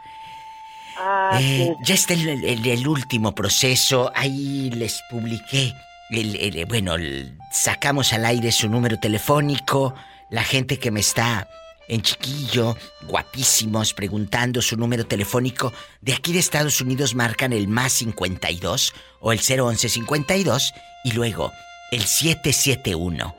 Ah, 0.99 1.39
Eh, 1.41 1.69
sí. 1.71 1.85
ya 1.85 1.95
está 1.95 2.13
el, 2.15 2.29
el- 2.45 2.67
el 2.67 2.87
último 2.87 3.35
proceso, 3.35 4.13
ahí 4.15 4.71
les 4.71 5.03
publiqué. 5.11 5.75
el- 6.11 6.37
el- 6.37 6.67
bueno, 6.67 6.95
sacamos 7.51 8.13
al 8.13 8.27
aire 8.27 8.53
su 8.53 8.69
número 8.69 8.99
telefónico. 8.99 9.95
La 10.29 10.45
gente 10.45 10.79
que 10.79 10.91
me 10.91 11.01
está 11.01 11.49
en 11.89 12.03
chiquillo, 12.03 12.77
guapísimos, 13.07 13.95
preguntando 13.95 14.63
su 14.63 14.77
número 14.77 15.07
telefónico. 15.07 15.73
De 16.01 16.15
aquí 16.15 16.33
de 16.33 16.39
Estados 16.39 16.81
Unidos 16.81 17.15
marcan 17.15 17.53
el 17.53 17.69
más 17.69 17.93
52 17.95 18.95
o 19.21 19.33
el 19.33 19.41
011 19.41 19.89
52 19.89 20.73
y 21.05 21.13
luego 21.13 21.53
el 21.91 22.05
771 22.05 23.35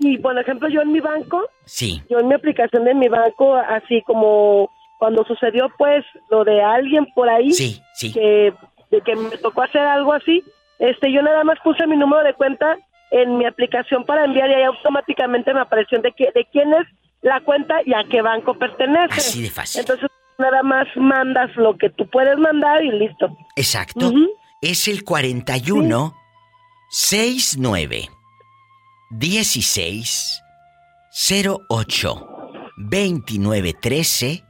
Y 0.00 0.18
por 0.18 0.38
ejemplo, 0.38 0.68
yo 0.68 0.80
en 0.82 0.92
mi 0.92 1.00
banco, 1.00 1.42
Sí. 1.64 2.02
yo 2.08 2.20
en 2.20 2.28
mi 2.28 2.34
aplicación 2.34 2.84
de 2.84 2.94
mi 2.94 3.08
banco, 3.08 3.56
así 3.56 4.02
como 4.02 4.70
cuando 4.98 5.24
sucedió 5.24 5.68
pues 5.76 6.04
lo 6.30 6.44
de 6.44 6.62
alguien 6.62 7.06
por 7.14 7.28
ahí, 7.28 7.52
Sí, 7.52 7.82
sí. 7.94 8.12
que 8.12 8.52
de 8.90 9.00
que 9.02 9.16
me 9.16 9.36
tocó 9.38 9.62
hacer 9.62 9.82
algo 9.82 10.12
así, 10.12 10.42
este, 10.78 11.12
yo 11.12 11.20
nada 11.22 11.44
más 11.44 11.58
puse 11.62 11.86
mi 11.86 11.96
número 11.96 12.22
de 12.24 12.34
cuenta 12.34 12.76
en 13.10 13.36
mi 13.38 13.44
aplicación 13.46 14.04
para 14.04 14.24
enviar 14.24 14.48
y 14.50 14.54
ahí 14.54 14.62
automáticamente 14.62 15.52
me 15.52 15.60
apareció 15.60 16.00
de 16.00 16.12
que 16.12 16.30
de 16.34 16.46
quién 16.52 16.72
es 16.72 16.86
la 17.20 17.40
cuenta 17.40 17.76
y 17.84 17.92
a 17.94 18.04
qué 18.08 18.22
banco 18.22 18.54
pertenece. 18.54 19.14
Así 19.18 19.42
de 19.42 19.50
fácil. 19.50 19.80
Entonces 19.80 20.08
nada 20.38 20.62
más 20.62 20.86
mandas 20.96 21.50
lo 21.56 21.76
que 21.76 21.90
tú 21.90 22.08
puedes 22.08 22.38
mandar 22.38 22.82
y 22.84 22.92
listo. 22.92 23.36
Exacto. 23.56 24.12
Es 24.60 24.88
el 24.88 25.04
41 25.04 26.14
69 26.90 28.08
16 29.10 30.42
08 31.68 32.28
29 32.76 33.74
13 33.74 34.44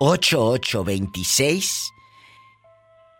8826 0.00 1.92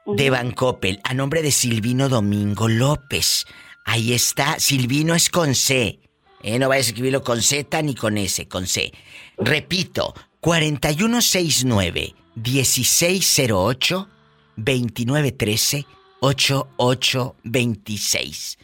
de 0.07 0.31
Bancoppel 0.31 1.01
a 1.05 1.15
nombre 1.15 1.43
de 1.43 1.53
Silvino 1.53 2.09
Domingo 2.09 2.69
López. 2.69 3.47
Ahí 3.85 4.13
está, 4.13 4.59
Silvino 4.59 5.15
es 5.15 5.31
con 5.31 5.55
C. 5.55 6.01
Eh, 6.43 6.59
no 6.59 6.69
vayas 6.69 6.87
a 6.87 6.91
escribirlo 6.91 7.23
con 7.23 7.41
Z 7.41 7.81
ni 7.83 7.95
con 7.95 8.19
S, 8.19 8.49
con 8.49 8.67
C. 8.67 8.93
Repito, 9.39 10.13
4169 10.45 12.15
1608 12.35 14.09
2913 14.57 15.87
8826. 16.21 18.59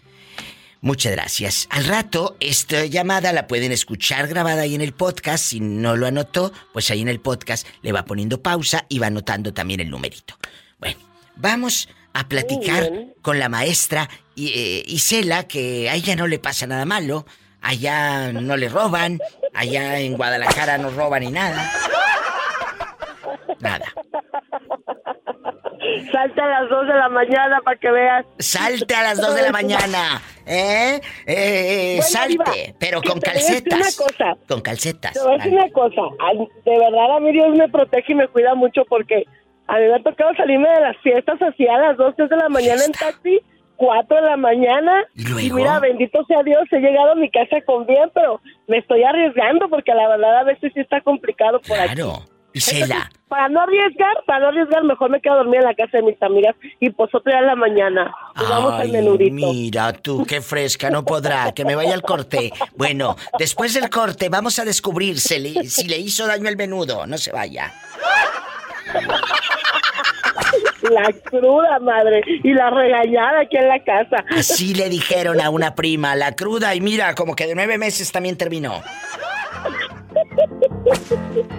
Muchas 0.82 1.12
gracias. 1.12 1.66
Al 1.70 1.86
rato, 1.86 2.36
esta 2.38 2.84
llamada 2.84 3.32
la 3.32 3.46
pueden 3.46 3.72
escuchar 3.72 4.28
grabada 4.28 4.60
ahí 4.62 4.74
en 4.74 4.82
el 4.82 4.92
podcast. 4.92 5.42
Si 5.42 5.60
no 5.60 5.96
lo 5.96 6.06
anotó, 6.06 6.52
pues 6.74 6.90
ahí 6.90 7.00
en 7.00 7.08
el 7.08 7.20
podcast 7.20 7.66
le 7.80 7.92
va 7.92 8.04
poniendo 8.04 8.42
pausa 8.42 8.84
y 8.90 8.98
va 8.98 9.06
anotando 9.06 9.54
también 9.54 9.80
el 9.80 9.88
numerito. 9.88 10.36
Bueno, 10.78 10.98
vamos 11.36 11.88
a 12.12 12.28
platicar 12.28 12.92
con 13.22 13.38
la 13.38 13.48
maestra 13.48 14.10
eh, 14.36 14.84
Isela, 14.86 15.48
que 15.48 15.88
a 15.88 15.94
ella 15.94 16.14
no 16.14 16.26
le 16.26 16.38
pasa 16.38 16.66
nada 16.66 16.84
malo. 16.84 17.24
Allá 17.62 18.32
no 18.32 18.58
le 18.58 18.68
roban, 18.68 19.18
allá 19.54 19.98
en 19.98 20.16
Guadalajara 20.16 20.78
no 20.78 20.90
roban 20.90 21.22
ni 21.22 21.30
nada. 21.30 21.70
Nada. 23.60 23.86
Salte 26.12 26.40
a 26.40 26.46
las 26.46 26.68
2 26.70 26.86
de 26.86 26.94
la 26.94 27.08
mañana 27.08 27.60
para 27.64 27.76
que 27.78 27.90
veas. 27.90 28.26
Salte 28.38 28.94
a 28.94 29.02
las 29.02 29.20
2 29.20 29.34
de 29.34 29.42
la 29.42 29.52
mañana. 29.52 30.22
¿Eh? 30.46 31.00
eh, 31.26 31.94
Bueno, 31.96 32.02
salte, 32.02 32.32
Diva, 32.32 32.76
pero 32.78 33.02
con 33.02 33.20
calcetas. 33.20 33.98
una 33.98 34.06
cosa. 34.08 34.36
Con 34.48 34.60
calcetas. 34.60 35.12
Te 35.12 35.20
voy 35.20 35.34
a 35.34 35.36
decir 35.36 35.52
una 35.52 35.70
cosa. 35.70 36.02
De 36.64 36.78
verdad, 36.78 37.16
a 37.16 37.20
mí 37.20 37.32
Dios 37.32 37.48
me 37.56 37.68
protege 37.68 38.12
y 38.12 38.14
me 38.16 38.28
cuida 38.28 38.54
mucho 38.54 38.84
porque 38.88 39.24
a 39.66 39.74
mí 39.78 39.86
me 39.86 39.94
ha 39.94 40.02
tocado 40.02 40.34
salirme 40.36 40.68
de 40.68 40.80
las 40.80 40.96
fiestas 40.98 41.40
así 41.42 41.66
a 41.66 41.78
las 41.78 41.96
2, 41.96 42.14
3 42.16 42.30
de 42.30 42.36
la 42.36 42.48
mañana 42.48 42.84
en 42.84 42.92
taxi, 42.92 43.40
4 43.80 44.14
de 44.16 44.22
la 44.22 44.36
mañana. 44.36 44.92
¿Y 45.14 45.50
mira, 45.50 45.80
bendito 45.80 46.22
sea 46.26 46.42
Dios, 46.42 46.64
he 46.70 46.80
llegado 46.80 47.12
a 47.12 47.14
mi 47.14 47.30
casa 47.30 47.62
con 47.64 47.86
bien, 47.86 48.10
pero 48.14 48.40
me 48.68 48.76
estoy 48.76 49.02
arriesgando 49.04 49.70
porque 49.70 49.94
la 49.94 50.06
verdad 50.06 50.40
a 50.40 50.44
veces 50.44 50.70
sí 50.74 50.80
está 50.80 51.00
complicado 51.00 51.60
por 51.66 51.78
aquí. 51.78 51.94
Claro. 51.94 52.22
Isela, 52.52 53.08
Para 53.28 53.48
no 53.48 53.60
arriesgar, 53.60 54.24
para 54.26 54.40
no 54.40 54.48
arriesgar, 54.48 54.82
mejor 54.82 55.08
me 55.08 55.20
quedo 55.20 55.36
dormida 55.36 55.60
en 55.60 55.66
la 55.66 55.74
casa 55.74 55.98
de 55.98 56.02
mis 56.02 56.20
amigas 56.20 56.56
y 56.80 56.90
pues 56.90 57.08
otro 57.14 57.30
día 57.30 57.38
en 57.40 57.46
la 57.46 57.54
mañana. 57.54 58.12
Y 58.36 58.42
vamos 58.42 58.72
al 58.72 58.80
Ay, 58.82 58.90
menudito. 58.90 59.32
mira 59.52 59.92
tú, 59.92 60.26
qué 60.26 60.40
fresca, 60.40 60.90
no 60.90 61.04
podrá, 61.04 61.52
que 61.52 61.64
me 61.64 61.76
vaya 61.76 61.94
al 61.94 62.02
corte. 62.02 62.52
Bueno, 62.76 63.16
después 63.38 63.72
del 63.72 63.88
corte 63.88 64.28
vamos 64.28 64.58
a 64.58 64.64
descubrir 64.64 65.20
si 65.20 65.38
le, 65.38 65.64
si 65.70 65.86
le 65.86 65.98
hizo 65.98 66.26
daño 66.26 66.48
el 66.48 66.56
menudo. 66.56 67.06
No 67.06 67.16
se 67.18 67.30
vaya. 67.30 67.72
La 70.82 71.12
cruda, 71.24 71.78
madre, 71.80 72.22
y 72.26 72.52
la 72.54 72.70
regañada 72.70 73.40
aquí 73.42 73.56
en 73.56 73.68
la 73.68 73.82
casa. 73.82 74.24
Así 74.30 74.74
le 74.74 74.88
dijeron 74.88 75.40
a 75.40 75.50
una 75.50 75.74
prima, 75.74 76.14
la 76.16 76.34
cruda, 76.34 76.74
y 76.74 76.80
mira, 76.80 77.14
como 77.14 77.34
que 77.36 77.46
de 77.46 77.54
nueve 77.54 77.76
meses 77.78 78.10
también 78.10 78.36
terminó. 78.36 78.82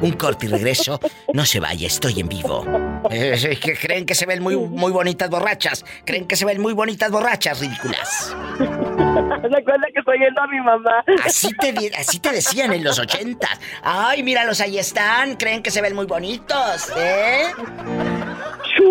Un 0.01 0.11
corte 0.13 0.47
y 0.47 0.49
regreso. 0.49 0.99
No 1.33 1.45
se 1.45 1.59
vaya, 1.59 1.87
estoy 1.87 2.19
en 2.19 2.27
vivo. 2.27 2.65
Eh, 3.09 3.33
Es 3.35 3.59
que 3.59 3.75
creen 3.75 4.05
que 4.05 4.15
se 4.15 4.25
ven 4.25 4.41
muy, 4.41 4.55
muy 4.57 4.91
bonitas 4.91 5.29
borrachas. 5.29 5.85
Creen 6.05 6.25
que 6.27 6.35
se 6.35 6.45
ven 6.45 6.59
muy 6.61 6.73
bonitas 6.73 7.11
borrachas, 7.11 7.59
ridículas. 7.59 8.35
Recuerda 8.57 9.87
que 9.93 9.99
estoy 9.99 10.19
yendo 10.19 10.41
a 10.41 10.47
mi 10.47 10.59
mamá. 10.59 11.03
Así 11.23 11.49
te, 11.53 11.91
así 11.97 12.19
te 12.19 12.31
decían 12.31 12.73
en 12.73 12.83
los 12.83 12.99
ochentas. 12.99 13.59
Ay, 13.83 14.23
míralos, 14.23 14.59
ahí 14.61 14.79
están. 14.79 15.35
Creen 15.35 15.61
que 15.61 15.71
se 15.71 15.81
ven 15.81 15.95
muy 15.95 16.05
bonitos, 16.05 16.91
¿eh? 16.97 17.45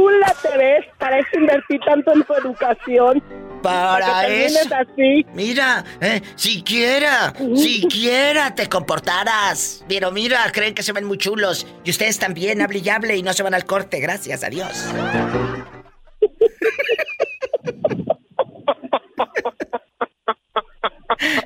Chula 0.01 0.34
te 0.40 0.57
ves, 0.57 0.86
para 0.98 1.18
eso 1.18 1.28
invertí 1.34 1.78
tanto 1.80 2.12
en 2.14 2.24
tu 2.24 2.32
educación. 2.32 3.22
Para 3.62 4.26
que 4.26 4.46
eso. 4.46 4.61
así. 4.74 5.26
Mira, 5.34 5.84
eh, 6.01 6.22
siquiera, 6.36 7.34
siquiera 7.55 8.55
te 8.55 8.66
comportaras. 8.66 9.84
Pero 9.86 10.11
mira, 10.11 10.51
creen 10.53 10.74
que 10.74 10.82
se 10.82 10.92
ven 10.92 11.05
muy 11.05 11.18
chulos. 11.18 11.66
Y 11.84 11.90
ustedes 11.90 12.18
también, 12.18 12.62
hable 12.62 12.78
y 12.78 12.88
hable 12.88 13.14
y 13.16 13.22
no 13.22 13.34
se 13.34 13.42
van 13.42 13.53
al 13.53 13.66
corte, 13.66 14.01
gracias 14.01 14.42
a 14.42 14.48
Dios. 14.48 14.86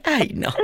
Ay, 0.05 0.31
no. 0.35 0.55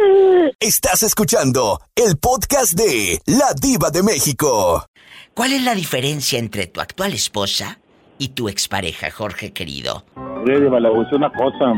Estás 0.60 1.02
escuchando 1.02 1.80
el 1.96 2.18
podcast 2.18 2.74
de 2.74 3.20
La 3.26 3.52
Diva 3.60 3.90
de 3.90 4.04
México. 4.04 4.86
¿Cuál 5.34 5.52
es 5.52 5.62
la 5.64 5.74
diferencia 5.74 6.38
entre 6.38 6.66
tu 6.66 6.80
actual 6.80 7.12
esposa 7.12 7.78
y 8.18 8.28
tu 8.28 8.48
expareja, 8.48 9.10
Jorge 9.10 9.52
querido? 9.52 10.04
Diva, 10.44 10.80
le 10.80 10.88
voy 10.90 11.06
a 11.10 11.16
una 11.16 11.32
cosa. 11.32 11.74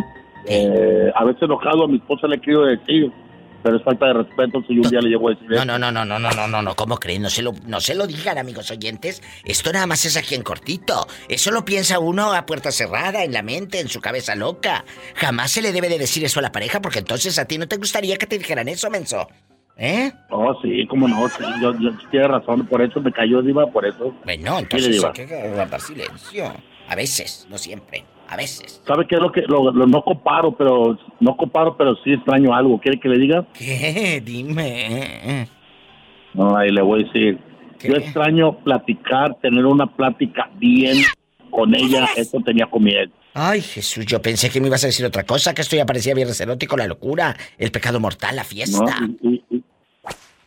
Eh, 0.46 1.12
a 1.14 1.24
veces 1.24 1.42
enojado 1.42 1.84
a 1.84 1.88
mi 1.88 1.96
esposa 1.98 2.26
le 2.26 2.40
quiero 2.40 2.62
decir, 2.62 3.12
pero 3.62 3.76
es 3.76 3.84
falta 3.84 4.06
de 4.06 4.14
respeto 4.14 4.62
si 4.66 4.78
un 4.78 4.90
día 4.90 5.00
le 5.00 5.10
llevo 5.10 5.28
a 5.28 5.34
decir 5.34 5.48
No, 5.50 5.64
no, 5.64 5.78
no, 5.78 5.92
no, 5.92 6.04
no, 6.04 6.18
no, 6.18 6.30
no, 6.30 6.48
no, 6.48 6.62
no, 6.62 6.74
¿cómo 6.74 6.96
creen? 6.96 7.22
No 7.22 7.30
se 7.30 7.42
lo, 7.42 7.52
no 7.66 7.80
se 7.80 7.94
lo 7.94 8.06
digan, 8.06 8.38
amigos 8.38 8.70
oyentes. 8.70 9.22
Esto 9.44 9.72
nada 9.72 9.86
más 9.86 10.04
es 10.04 10.16
aquí 10.16 10.34
en 10.34 10.42
cortito. 10.42 11.06
Eso 11.28 11.52
lo 11.52 11.64
piensa 11.64 12.00
uno 12.00 12.32
a 12.32 12.46
puerta 12.46 12.72
cerrada, 12.72 13.22
en 13.22 13.32
la 13.32 13.42
mente, 13.42 13.80
en 13.80 13.88
su 13.88 14.00
cabeza 14.00 14.34
loca. 14.34 14.84
Jamás 15.14 15.52
se 15.52 15.62
le 15.62 15.72
debe 15.72 15.88
de 15.88 15.98
decir 15.98 16.24
eso 16.24 16.40
a 16.40 16.42
la 16.42 16.52
pareja, 16.52 16.80
porque 16.80 16.98
entonces 16.98 17.38
a 17.38 17.44
ti 17.44 17.58
no 17.58 17.68
te 17.68 17.76
gustaría 17.76 18.16
que 18.16 18.26
te 18.26 18.38
dijeran 18.38 18.68
eso, 18.68 18.90
menso. 18.90 19.28
¿Eh? 19.76 20.12
Oh, 20.30 20.54
sí, 20.62 20.86
cómo 20.86 21.08
no, 21.08 21.28
sí, 21.28 21.42
yo, 21.60 21.72
yo 21.78 21.90
tiene 22.10 22.28
razón, 22.28 22.66
por 22.66 22.82
eso 22.82 23.00
me 23.00 23.10
cayó 23.10 23.42
Diva, 23.42 23.66
por 23.66 23.86
eso. 23.86 24.14
Bueno, 24.24 24.50
Mire, 24.52 24.58
entonces 24.60 24.90
Diva, 24.90 25.08
hay 25.08 25.26
que 25.26 25.50
guardar 25.54 25.80
silencio. 25.80 26.44
A 26.88 26.94
veces, 26.94 27.46
no 27.50 27.56
siempre, 27.56 28.04
a 28.28 28.36
veces. 28.36 28.82
¿Sabe 28.86 29.06
qué 29.06 29.14
es 29.16 29.20
lo 29.22 29.32
que 29.32 29.42
lo, 29.42 29.72
lo 29.72 29.86
no 29.86 30.02
comparo, 30.02 30.52
pero 30.52 30.98
no 31.20 31.36
comparo, 31.36 31.76
pero 31.76 31.96
sí 32.04 32.12
extraño 32.12 32.54
algo? 32.54 32.78
¿Quiere 32.80 33.00
que 33.00 33.08
le 33.08 33.18
diga? 33.18 33.46
¿Qué? 33.54 34.22
Dime. 34.24 35.48
No, 36.34 36.56
ahí 36.56 36.70
le 36.70 36.82
voy 36.82 37.02
a 37.02 37.06
decir. 37.06 37.38
Yo 37.80 37.96
extraño 37.96 38.58
platicar, 38.58 39.34
tener 39.40 39.66
una 39.66 39.86
plática 39.86 40.48
bien 40.54 40.98
con 41.50 41.74
ella. 41.74 42.06
Eso 42.16 42.38
tenía 42.44 42.66
con 42.66 42.84
mi 42.84 42.92
ex. 42.92 43.10
Ay, 43.34 43.60
Jesús, 43.62 44.04
yo 44.06 44.20
pensé 44.20 44.50
que 44.50 44.60
me 44.60 44.66
ibas 44.66 44.84
a 44.84 44.88
decir 44.88 45.06
otra 45.06 45.24
cosa, 45.24 45.54
que 45.54 45.62
esto 45.62 45.74
ya 45.76 45.86
parecía 45.86 46.14
viernes 46.14 46.40
erótico, 46.40 46.76
la 46.76 46.86
locura, 46.86 47.34
el 47.58 47.70
pecado 47.70 47.98
mortal, 47.98 48.36
la 48.36 48.42
¿no? 48.42 48.48
fiesta. 48.48 48.96
Y, 49.22 49.28
y- 49.28 49.44
y- 49.56 49.64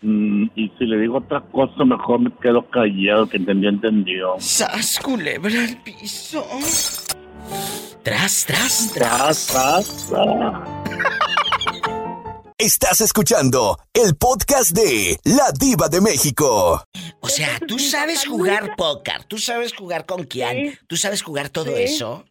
mm, 0.07 0.51
y 0.55 0.71
si 0.77 0.85
le 0.85 0.99
digo 0.99 1.17
otra 1.17 1.41
cosa, 1.51 1.83
mejor 1.83 2.19
me 2.19 2.31
quedo 2.41 2.69
callado, 2.69 3.27
que 3.27 3.37
entendió, 3.37 3.69
entendió. 3.69 4.35
¡Sas, 4.39 4.99
culebra 4.99 5.63
al 5.63 5.81
piso! 5.83 6.45
Tras, 8.03 8.45
tras, 8.45 8.91
tras. 8.93 9.47
Tras, 9.47 10.09
Estás 12.57 13.01
escuchando 13.01 13.77
el 13.93 14.15
podcast 14.15 14.71
de 14.71 15.19
La 15.25 15.51
Diva 15.59 15.89
de 15.89 15.99
México. 16.01 16.81
O 17.19 17.27
sea, 17.27 17.59
tú 17.67 17.77
sabes 17.79 18.25
jugar 18.25 18.75
póker, 18.77 19.23
tú 19.25 19.37
sabes 19.37 19.73
jugar 19.73 20.05
con 20.05 20.23
quién, 20.23 20.77
tú 20.87 20.95
sabes 20.95 21.21
jugar 21.21 21.49
todo 21.49 21.75
Sí. 21.75 21.83
eso. 21.83 22.23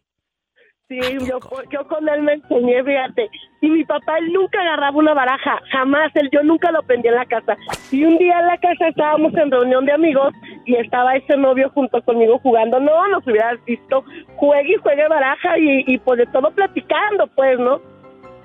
Sí, 0.87 0.99
yo, 1.27 1.39
yo 1.71 1.87
con 1.87 2.07
él 2.07 2.21
me 2.21 2.33
enseñé, 2.33 2.83
fíjate. 2.83 3.27
Y 3.61 3.69
mi 3.71 3.83
papá, 3.85 4.19
él 4.19 4.31
nunca 4.31 4.61
agarraba 4.61 4.95
una 4.95 5.15
baraja, 5.15 5.59
jamás. 5.71 6.11
Él, 6.13 6.29
yo 6.31 6.43
nunca 6.43 6.71
lo 6.71 6.83
prendí 6.83 7.07
en 7.07 7.15
la 7.15 7.25
casa. 7.25 7.57
Y 7.91 8.05
un 8.05 8.19
día 8.19 8.39
en 8.39 8.45
la 8.45 8.57
casa 8.59 8.89
estábamos 8.89 9.33
en 9.33 9.49
reunión 9.49 9.85
de 9.87 9.93
amigos 9.93 10.31
y 10.65 10.75
estaba 10.75 11.15
ese 11.15 11.37
novio 11.37 11.71
junto 11.71 11.99
conmigo 12.03 12.37
jugando. 12.37 12.79
No, 12.79 13.07
nos 13.07 13.25
hubieras 13.25 13.57
visto, 13.65 14.03
juegue 14.35 14.73
y 14.73 14.77
juegue 14.77 15.07
baraja 15.07 15.57
y, 15.57 15.85
y 15.87 15.97
pues 15.97 16.19
de 16.19 16.27
todo 16.27 16.51
platicando, 16.51 17.25
pues, 17.35 17.57
¿no? 17.57 17.81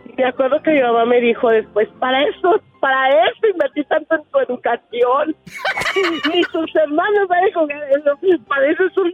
Y 0.06 0.14
me 0.16 0.24
acuerdo 0.24 0.62
que 0.62 0.70
mi 0.70 0.80
mamá 0.80 1.04
me 1.04 1.20
dijo 1.20 1.50
después, 1.50 1.88
para 1.98 2.22
eso, 2.22 2.58
para 2.80 3.08
eso 3.08 3.48
invertí 3.52 3.84
tanto 3.84 4.14
en 4.14 4.24
tu 4.24 4.38
educación. 4.38 5.36
Ni 6.32 6.40
tus 6.44 6.74
hermanos 6.74 7.28
van 7.28 7.44
a 7.44 7.52
jugar 7.52 7.82
eso. 7.90 8.18
Para 8.48 8.66
eso 8.66 8.84
es 8.84 8.96
un 8.96 9.09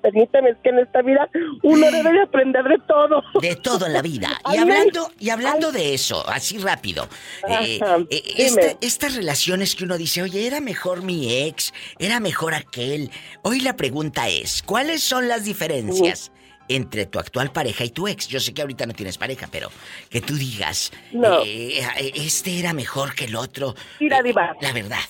permíteme, 0.00 0.50
es 0.50 0.56
que 0.62 0.70
en 0.70 0.78
esta 0.80 1.02
vida 1.02 1.28
uno 1.62 1.90
debe 1.92 2.12
de 2.12 2.22
aprender 2.22 2.64
de 2.64 2.78
todo. 2.86 3.22
De 3.40 3.56
todo 3.56 3.86
en 3.86 3.92
la 3.92 4.02
vida. 4.02 4.28
Y 4.52 4.56
hablando, 4.56 5.10
y 5.18 5.30
hablando 5.30 5.72
de 5.72 5.94
eso, 5.94 6.28
así 6.28 6.58
rápido. 6.58 7.08
eh, 7.48 7.78
Ajá, 7.82 7.98
eh, 8.10 8.22
esta- 8.38 8.76
estas 8.80 9.14
relaciones 9.14 9.74
que 9.76 9.84
uno 9.84 9.96
dice, 9.96 10.22
oye, 10.22 10.46
era 10.46 10.60
mejor 10.60 11.02
mi 11.02 11.32
ex, 11.44 11.72
era 11.98 12.20
mejor 12.20 12.54
aquel. 12.54 13.10
Hoy 13.42 13.60
la 13.60 13.76
pregunta 13.76 14.28
es, 14.28 14.62
¿cuáles 14.62 15.02
son 15.02 15.28
las 15.28 15.44
diferencias? 15.44 16.32
Entre 16.68 17.04
tu 17.06 17.18
actual 17.18 17.50
pareja 17.50 17.84
y 17.84 17.90
tu 17.90 18.06
ex. 18.06 18.28
Yo 18.28 18.38
sé 18.38 18.54
que 18.54 18.62
ahorita 18.62 18.86
no 18.86 18.92
tienes 18.92 19.18
pareja, 19.18 19.48
pero 19.50 19.70
que 20.08 20.20
tú 20.20 20.34
digas, 20.36 20.92
No. 21.12 21.42
eh, 21.44 21.82
este 22.14 22.60
era 22.60 22.72
mejor 22.72 23.12
que 23.14 23.24
el 23.24 23.34
otro. 23.34 23.74
Mira, 23.98 24.22
Diva. 24.22 24.54
La 24.60 24.72
verdad. 24.72 25.00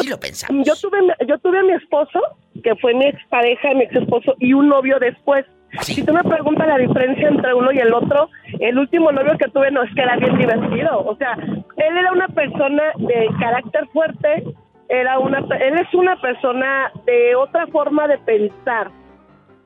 Sí 0.00 0.08
lo 0.08 0.18
pensamos. 0.20 0.66
Yo 0.66 0.74
tuve, 0.76 0.98
yo 1.26 1.38
tuve 1.38 1.58
a 1.58 1.62
mi 1.62 1.72
esposo, 1.72 2.20
que 2.62 2.74
fue 2.76 2.94
mi 2.94 3.06
expareja, 3.06 3.74
mi 3.74 3.84
ex 3.84 3.96
esposo, 3.96 4.34
y 4.38 4.52
un 4.52 4.68
novio 4.68 4.98
después. 4.98 5.44
Si 5.82 6.02
tú 6.04 6.12
me 6.14 6.22
preguntas 6.22 6.66
la 6.66 6.78
diferencia 6.78 7.28
entre 7.28 7.52
uno 7.52 7.70
y 7.72 7.78
el 7.78 7.92
otro, 7.92 8.30
el 8.60 8.78
último 8.78 9.10
novio 9.12 9.36
que 9.36 9.48
tuve 9.50 9.70
no 9.70 9.82
es 9.82 9.92
que 9.94 10.02
era 10.02 10.16
bien 10.16 10.38
divertido. 10.38 11.00
O 11.04 11.16
sea, 11.16 11.32
él 11.34 11.96
era 11.98 12.12
una 12.12 12.28
persona 12.28 12.82
de 12.96 13.28
carácter 13.40 13.86
fuerte, 13.92 14.44
era 14.88 15.18
una, 15.18 15.38
él 15.60 15.78
es 15.78 15.92
una 15.92 16.16
persona 16.20 16.90
de 17.04 17.34
otra 17.34 17.66
forma 17.66 18.06
de 18.08 18.16
pensar. 18.18 18.90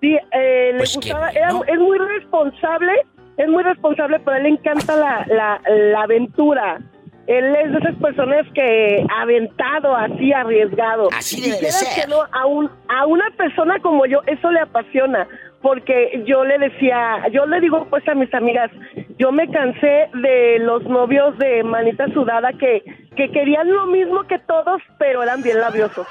Sí, 0.01 0.17
eh, 0.33 0.71
le 0.73 0.79
Pues 0.79 0.97
gustaba, 0.97 1.31
era- 1.31 1.51
es 1.67 1.79
muy 1.79 1.99
responsable, 1.99 2.93
es 3.37 3.49
muy 3.49 3.63
responsable, 3.63 4.19
pero 4.21 4.33
a 4.33 4.37
él 4.39 4.45
le 4.45 4.49
encanta 4.51 4.97
la, 4.97 5.27
la, 5.29 5.61
la 5.69 6.03
aventura. 6.03 6.81
Él 7.27 7.55
es 7.57 7.73
de 7.73 7.79
esas 7.79 7.95
personas 7.97 8.47
que 8.55 9.05
aventado, 9.17 9.95
así 9.95 10.33
arriesgado. 10.33 11.09
Así 11.17 11.41
debe 11.41 11.61
de 11.61 11.71
ser. 11.73 12.03
que 12.03 12.11
no, 12.11 12.23
a, 12.33 12.47
un, 12.47 12.71
a 12.89 13.07
una 13.07 13.31
persona 13.37 13.79
como 13.81 14.07
yo, 14.07 14.21
eso 14.27 14.51
le 14.51 14.61
apasiona. 14.61 15.27
Porque 15.63 16.23
yo 16.27 16.43
le 16.45 16.59
decía, 16.59 17.29
yo 17.33 17.45
le 17.45 17.61
digo 17.61 17.87
pues 17.91 18.07
a 18.09 18.15
mis 18.15 18.33
amigas, 18.33 18.71
yo 19.19 19.31
me 19.31 19.47
cansé 19.51 20.09
de 20.15 20.59
los 20.61 20.83
novios 20.85 21.37
de 21.37 21.63
manita 21.63 22.07
sudada 22.15 22.55
que, 22.55 22.83
que 23.15 23.31
querían 23.31 23.71
lo 23.71 23.87
mismo 23.87 24.23
que 24.23 24.39
todos, 24.39 24.81
pero 24.99 25.23
eran 25.23 25.43
bien 25.43 25.61
labiosos. 25.61 26.07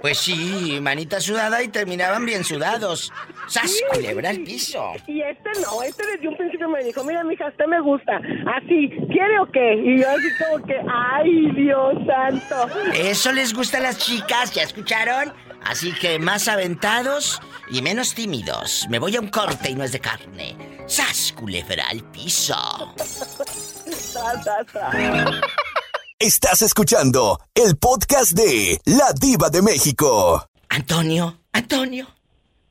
Pues 0.00 0.18
sí, 0.18 0.78
manita 0.80 1.20
sudada 1.20 1.62
y 1.62 1.68
terminaban 1.68 2.24
bien 2.24 2.42
sudados. 2.42 3.12
¡Sas, 3.48 3.70
culebra 3.92 4.30
al 4.30 4.40
piso! 4.40 4.92
Y 5.06 5.20
este 5.20 5.50
no, 5.62 5.82
este 5.82 6.06
desde 6.06 6.28
un 6.28 6.36
principio 6.36 6.68
me 6.68 6.82
dijo, 6.82 7.04
mira, 7.04 7.22
mija, 7.22 7.48
este 7.48 7.66
me 7.66 7.80
gusta. 7.80 8.16
Así, 8.16 8.90
¿quiere 9.08 9.38
o 9.40 9.46
qué? 9.50 9.74
Y 9.74 10.00
yo 10.00 10.08
así 10.08 10.28
como 10.38 10.64
que, 10.64 10.76
ay, 10.90 11.50
Dios 11.52 11.94
santo. 12.06 12.68
Eso 12.94 13.32
les 13.32 13.52
gusta 13.52 13.78
a 13.78 13.82
las 13.82 13.98
chicas, 13.98 14.54
¿ya 14.54 14.62
escucharon? 14.62 15.34
Así 15.62 15.92
que 15.92 16.18
más 16.18 16.48
aventados 16.48 17.40
y 17.70 17.82
menos 17.82 18.14
tímidos. 18.14 18.86
Me 18.88 18.98
voy 18.98 19.16
a 19.16 19.20
un 19.20 19.28
corte 19.28 19.70
y 19.70 19.74
no 19.74 19.84
es 19.84 19.92
de 19.92 20.00
carne. 20.00 20.56
¡Sas, 20.86 21.34
culebra 21.36 21.84
al 21.90 22.02
piso! 22.10 22.56
Estás 26.22 26.60
escuchando 26.60 27.40
el 27.54 27.78
podcast 27.78 28.32
de 28.32 28.78
La 28.84 29.14
Diva 29.18 29.48
de 29.48 29.62
México. 29.62 30.44
Antonio, 30.68 31.38
Antonio, 31.50 32.08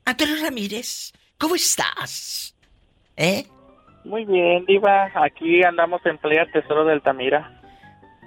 Antonio 0.05 0.35
Ramírez, 0.39 1.11
¿cómo 1.39 1.55
estás? 1.55 2.55
¿Eh? 3.17 3.47
Muy 4.05 4.25
bien, 4.25 4.67
Diva. 4.67 5.09
Aquí 5.15 5.63
andamos 5.63 5.99
en 6.05 6.19
Playa 6.19 6.45
Tesoro 6.53 6.85
de 6.85 6.93
Altamira. 6.93 7.59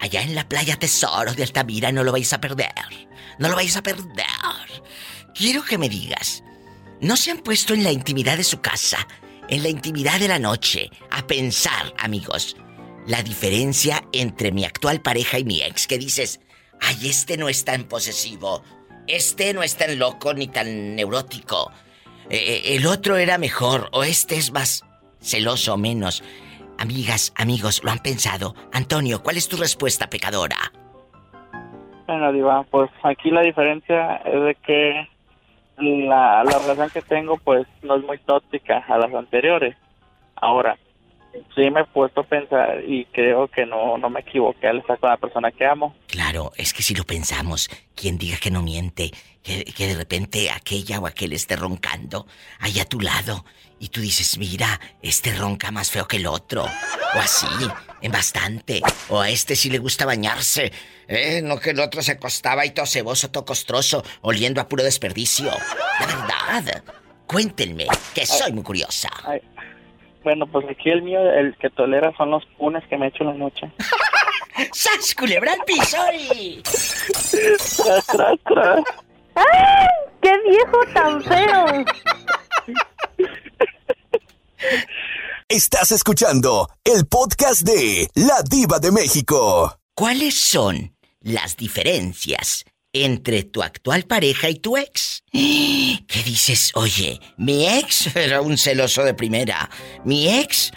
Allá 0.01 0.23
en 0.23 0.35
la 0.35 0.49
playa 0.49 0.75
Tesoro 0.75 1.33
de 1.33 1.45
Altamira 1.45 1.93
no 1.93 2.03
lo 2.03 2.11
vais 2.11 2.33
a 2.33 2.41
perder. 2.41 2.73
No 3.39 3.49
lo 3.49 3.55
vais 3.55 3.77
a 3.77 3.83
perder. 3.85 4.25
Quiero 5.37 5.63
que 5.63 5.79
me 5.79 5.89
digas, 5.89 6.43
¿no 7.01 7.17
se 7.17 7.31
han 7.31 7.39
puesto 7.39 7.75
en 7.75 7.85
la 7.85 7.93
intimidad 7.93 8.39
de 8.39 8.43
su 8.43 8.61
casa, 8.61 9.07
en 9.49 9.63
la 9.63 9.69
intimidad 9.69 10.19
de 10.19 10.27
la 10.27 10.41
noche, 10.41 10.91
a 11.13 11.25
pensar, 11.29 11.95
amigos, 11.97 12.57
la 13.07 13.23
diferencia 13.23 14.03
entre 14.13 14.53
mi 14.53 14.65
actual 14.65 15.01
pareja 15.01 15.39
y 15.39 15.45
mi 15.45 15.63
ex? 15.63 15.87
Que 15.87 15.99
dices, 15.99 16.41
ay, 16.81 17.09
este 17.09 17.37
no 17.37 17.49
es 17.49 17.65
tan 17.65 17.85
posesivo, 17.85 18.63
este 19.07 19.55
no 19.55 19.63
es 19.63 19.77
tan 19.77 19.99
loco 19.99 20.35
ni 20.35 20.49
tan 20.49 20.97
neurótico, 20.97 21.71
eh, 22.31 22.37
eh, 22.37 22.77
el 22.77 22.87
otro 22.87 23.17
era 23.17 23.39
mejor, 23.39 23.89
o 23.93 24.05
este 24.05 24.37
es 24.37 24.53
más 24.53 24.85
celoso 25.21 25.75
o 25.75 25.77
menos. 25.77 26.23
Amigas, 26.79 27.33
amigos, 27.37 27.83
¿lo 27.85 27.91
han 27.91 27.99
pensado? 27.99 28.55
Antonio, 28.73 29.23
¿cuál 29.23 29.37
es 29.37 29.49
tu 29.49 29.57
respuesta, 29.57 30.09
pecadora? 30.09 30.57
Bueno, 32.07 32.33
Diva, 32.33 32.65
pues 32.65 32.91
aquí 33.03 33.31
la 33.31 33.43
diferencia 33.43 34.17
es 34.25 34.43
de 34.43 34.55
que 34.57 35.09
la, 35.77 36.43
la 36.45 36.59
relación 36.59 36.91
que 36.91 37.03
tengo, 37.03 37.37
pues 37.39 37.67
no 37.83 37.97
es 37.97 38.05
muy 38.05 38.19
tóxica 38.19 38.85
a 38.89 38.99
las 38.99 39.15
anteriores. 39.15 39.77
Ahora, 40.37 40.77
sí 41.55 41.71
me 41.71 41.81
he 41.81 41.85
puesto 41.85 42.23
a 42.23 42.25
pensar 42.25 42.83
y 42.87 43.05
creo 43.07 43.49
que 43.49 43.67
no, 43.67 43.99
no 43.99 44.11
me 44.11 44.21
equivoqué 44.21 44.69
al 44.69 44.79
estar 44.79 44.99
con 44.99 45.11
la 45.11 45.17
persona 45.17 45.51
que 45.51 45.67
amo. 45.67 45.95
Claro, 46.07 46.53
es 46.57 46.73
que 46.73 46.83
si 46.83 46.95
lo 46.95 47.05
pensamos, 47.05 47.69
quien 47.95 48.19
diga 48.19 48.39
que 48.39 48.51
no 48.51 48.63
miente, 48.63 49.11
que, 49.43 49.65
que 49.65 49.87
de 49.89 49.95
repente 49.95 50.51
aquella 50.51 51.01
o 51.01 51.07
aquel 51.07 51.33
esté 51.33 51.57
roncando 51.57 52.27
ahí 52.61 52.79
a 52.81 52.85
tu 52.85 53.01
lado 53.01 53.45
y 53.83 53.89
tú 53.89 54.01
dices, 54.01 54.39
mira, 54.39 54.81
este 55.03 55.35
ronca 55.35 55.73
más 55.73 55.91
feo 55.91 56.07
que 56.07 56.19
el 56.19 56.29
otro. 56.29 56.63
O 56.63 57.19
así, 57.19 57.49
en 58.01 58.13
bastante. 58.13 58.81
O 59.09 59.21
a 59.21 59.29
este 59.29 59.57
sí 59.57 59.71
le 59.71 59.79
gusta 59.79 60.07
bañarse. 60.07 60.71
¿eh? 61.09 61.41
No 61.43 61.59
que 61.59 61.71
el 61.71 61.81
otro 61.81 62.01
se 62.01 62.13
acostaba 62.13 62.65
y 62.65 62.71
todo 62.71 62.87
ceboso, 62.87 63.33
todo 63.33 63.45
costroso, 63.45 64.05
oliendo 64.21 64.61
a 64.61 64.69
puro 64.69 64.85
desperdicio. 64.85 65.51
La 65.99 66.07
verdad. 66.07 66.85
Cuéntenme, 67.27 67.87
que 68.15 68.25
soy 68.25 68.53
muy 68.53 68.63
curiosa. 68.63 69.11
Ay, 69.25 69.41
bueno, 70.23 70.47
pues 70.47 70.67
aquí 70.69 70.91
el 70.91 71.03
mío, 71.03 71.21
el 71.21 71.57
que 71.59 71.71
tolera 71.71 72.13
son 72.17 72.31
los 72.31 72.45
punes 72.59 72.83
que 72.89 72.97
me 72.97 73.09
echo 73.09 73.25
en 73.25 73.31
la 73.31 73.35
noche. 73.35 73.71
¡Sas, 74.73 75.15
culebra 75.15 75.53
al 75.53 75.61
piso 75.65 75.97
y... 76.13 76.63
Tras, 76.63 78.07
tras, 78.07 78.39
tras. 78.45 78.85
¡Ay! 79.35 79.89
¡Qué 80.21 80.33
viejo 80.49 80.79
tan 80.95 81.23
feo! 81.23 81.85
Estás 85.49 85.93
escuchando 85.93 86.69
el 86.85 87.07
podcast 87.07 87.63
de 87.63 88.09
La 88.15 88.43
Diva 88.49 88.79
de 88.79 88.93
México. 88.93 89.77
¿Cuáles 89.95 90.39
son 90.39 90.95
las 91.21 91.57
diferencias 91.57 92.65
entre 92.93 93.43
tu 93.43 93.63
actual 93.63 94.05
pareja 94.05 94.49
y 94.49 94.57
tu 94.57 94.77
ex? 94.77 95.23
¿Qué 95.33 96.23
dices? 96.25 96.73
Oye, 96.75 97.21
mi 97.37 97.67
ex 97.67 98.15
era 98.17 98.41
un 98.41 98.59
celoso 98.59 99.05
de 99.05 99.15
primera. 99.15 99.71
Mi 100.05 100.29
ex 100.29 100.73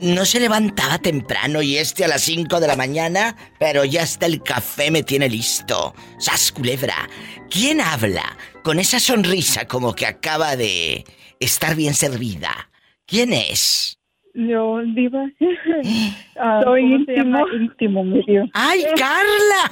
no 0.00 0.24
se 0.24 0.40
levantaba 0.40 0.98
temprano 0.98 1.62
y 1.62 1.76
este 1.76 2.04
a 2.04 2.08
las 2.08 2.22
5 2.22 2.58
de 2.58 2.66
la 2.66 2.76
mañana, 2.76 3.36
pero 3.60 3.84
ya 3.84 4.02
hasta 4.02 4.26
el 4.26 4.42
café 4.42 4.90
me 4.90 5.04
tiene 5.04 5.28
listo. 5.28 5.94
¡Sas 6.18 6.50
culebra! 6.50 7.08
¿Quién 7.48 7.80
habla 7.80 8.36
con 8.64 8.80
esa 8.80 8.98
sonrisa 8.98 9.66
como 9.66 9.94
que 9.94 10.06
acaba 10.06 10.56
de 10.56 11.04
estar 11.38 11.76
bien 11.76 11.94
servida? 11.94 12.70
¿Quién 13.06 13.32
es? 13.32 13.98
Yo, 14.34 14.80
Diva. 14.94 15.26
Ah, 16.40 16.60
Soy 16.64 16.80
¿cómo 16.82 17.04
se 17.04 17.12
íntimo. 17.12 17.48
íntimo 17.48 18.04
medio. 18.04 18.44
¡Ay, 18.54 18.84
Carla! 18.96 19.70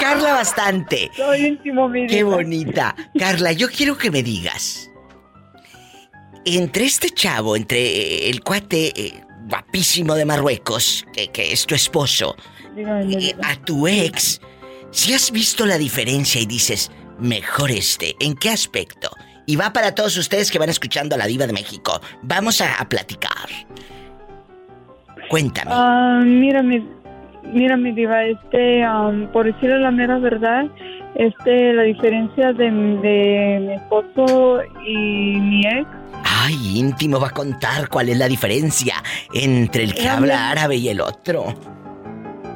Carla 0.00 0.32
bastante. 0.34 1.08
Soy 1.16 1.46
íntimo 1.46 1.88
medio. 1.88 2.08
Qué 2.08 2.24
bonita. 2.24 2.94
Carla, 3.18 3.52
yo 3.52 3.68
quiero 3.68 3.96
que 3.96 4.10
me 4.10 4.22
digas. 4.22 4.90
Entre 6.44 6.84
este 6.84 7.10
chavo, 7.10 7.56
entre 7.56 7.78
eh, 7.78 8.30
el 8.30 8.42
cuate 8.42 8.92
eh, 8.96 9.12
guapísimo 9.48 10.14
de 10.14 10.24
Marruecos, 10.24 11.06
que, 11.12 11.28
que 11.28 11.52
es 11.52 11.64
tu 11.66 11.74
esposo, 11.74 12.36
eh, 12.76 13.34
a 13.42 13.56
tu 13.64 13.86
ex, 13.86 14.40
si 14.90 15.12
has 15.14 15.30
visto 15.30 15.64
la 15.66 15.78
diferencia 15.78 16.40
y 16.40 16.46
dices, 16.46 16.90
mejor 17.18 17.70
este, 17.70 18.16
¿en 18.20 18.34
qué 18.34 18.50
aspecto? 18.50 19.10
Y 19.48 19.56
va 19.56 19.72
para 19.72 19.94
todos 19.94 20.14
ustedes 20.18 20.50
que 20.50 20.58
van 20.58 20.68
escuchando 20.68 21.14
a 21.14 21.18
la 21.18 21.26
diva 21.26 21.46
de 21.46 21.54
México. 21.54 21.98
Vamos 22.22 22.60
a, 22.60 22.74
a 22.80 22.86
platicar. 22.86 23.48
Cuéntame. 25.30 25.70
Ah, 25.72 26.20
mira, 26.22 26.62
mi, 26.62 26.86
mira, 27.52 27.76
mi 27.78 27.92
diva, 27.92 28.24
este, 28.24 28.82
am, 28.84 29.26
por 29.32 29.46
decirle 29.46 29.78
la 29.78 29.90
mera 29.90 30.18
verdad, 30.18 30.66
este, 31.14 31.72
la 31.72 31.82
diferencia 31.84 32.52
de, 32.52 32.64
de 32.70 33.58
mi 33.60 33.72
esposo 33.74 34.60
y 34.86 35.40
mi 35.40 35.66
ex, 35.66 35.86
Ay, 36.24 36.78
íntimo 36.78 37.18
va 37.18 37.28
a 37.28 37.32
contar 37.32 37.88
cuál 37.88 38.10
es 38.10 38.18
la 38.18 38.28
diferencia 38.28 38.94
entre 39.32 39.84
el 39.84 39.94
que 39.94 40.02
Era 40.02 40.14
habla 40.18 40.26
bien- 40.34 40.38
árabe 40.58 40.76
y 40.76 40.88
el 40.90 41.00
otro. 41.00 41.54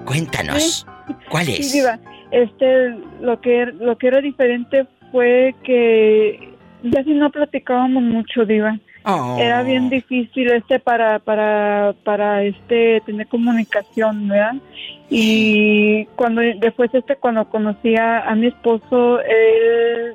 Cuéntanos, 0.04 0.86
¿cuál 1.30 1.46
Sí, 1.46 1.56
es? 1.58 1.72
diva, 1.72 1.98
este, 2.30 2.90
lo 3.22 3.40
que, 3.40 3.66
lo 3.80 3.96
que 3.96 4.06
era 4.08 4.20
diferente 4.20 4.86
fue 5.10 5.54
que 5.64 6.52
ya 6.82 7.04
si 7.04 7.14
no 7.14 7.30
platicábamos 7.30 8.02
mucho, 8.02 8.44
diva. 8.44 8.78
Oh. 9.04 9.36
Era 9.40 9.62
bien 9.62 9.90
difícil 9.90 10.50
este 10.52 10.78
para 10.78 11.18
para 11.18 11.94
para 12.04 12.44
este 12.44 13.02
tener 13.04 13.26
comunicación, 13.26 14.28
¿verdad? 14.28 14.54
Y 15.10 16.06
cuando 16.16 16.40
después 16.40 16.94
este 16.94 17.16
cuando 17.16 17.48
conocí 17.48 17.96
a, 17.96 18.20
a 18.20 18.34
mi 18.34 18.46
esposo, 18.46 19.20
él 19.20 20.14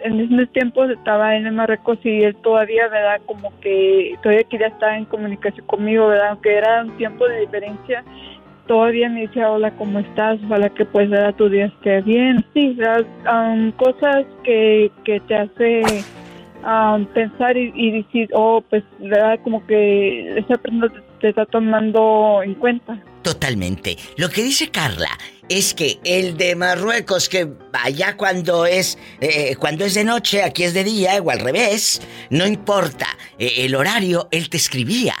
en 0.00 0.20
esos 0.20 0.52
tiempos 0.52 0.90
estaba 0.90 1.34
en 1.36 1.54
Marruecos 1.54 1.98
y 2.04 2.22
él 2.22 2.36
todavía, 2.36 2.88
¿verdad? 2.88 3.20
Como 3.26 3.52
que 3.60 4.16
todavía 4.22 4.44
quería 4.44 4.68
estar 4.68 4.94
en 4.94 5.04
comunicación 5.04 5.66
conmigo, 5.66 6.06
¿verdad? 6.08 6.30
Aunque 6.30 6.54
era 6.54 6.82
un 6.82 6.96
tiempo 6.96 7.26
de 7.26 7.40
diferencia, 7.40 8.04
todavía 8.68 9.08
me 9.08 9.22
decía, 9.22 9.50
hola, 9.50 9.72
¿cómo 9.76 9.98
estás? 9.98 10.38
Ojalá 10.44 10.68
que 10.68 10.84
pues, 10.84 11.10
¿verdad? 11.10 11.34
Tu 11.34 11.48
día 11.48 11.66
esté 11.66 12.02
bien. 12.02 12.44
Sí. 12.54 12.78
Um, 13.28 13.72
cosas 13.72 14.24
que, 14.44 14.92
que 15.04 15.18
te 15.20 15.34
hace 15.34 15.82
um, 16.62 17.04
pensar 17.06 17.56
y, 17.56 17.90
decir, 17.90 18.28
oh, 18.34 18.62
pues, 18.70 18.84
¿verdad? 19.00 19.40
Como 19.42 19.66
que 19.66 20.38
esa 20.38 20.56
persona 20.56 20.88
te, 20.88 21.00
te 21.20 21.28
está 21.30 21.46
tomando 21.46 22.42
en 22.44 22.54
cuenta. 22.54 23.02
Totalmente. 23.22 23.96
Lo 24.16 24.28
que 24.28 24.42
dice 24.42 24.70
Carla 24.70 25.10
es 25.48 25.74
que 25.74 25.98
el 26.04 26.36
de 26.36 26.54
Marruecos, 26.54 27.28
que 27.28 27.48
allá 27.72 28.16
cuando 28.16 28.66
es 28.66 28.98
eh, 29.20 29.56
cuando 29.56 29.84
es 29.84 29.94
de 29.94 30.04
noche, 30.04 30.42
aquí 30.42 30.62
es 30.64 30.74
de 30.74 30.84
día, 30.84 31.20
o 31.22 31.30
al 31.30 31.40
revés, 31.40 32.00
no 32.30 32.46
importa 32.46 33.06
eh, 33.38 33.52
el 33.58 33.74
horario, 33.74 34.28
él 34.30 34.48
te 34.48 34.56
escribía. 34.56 35.14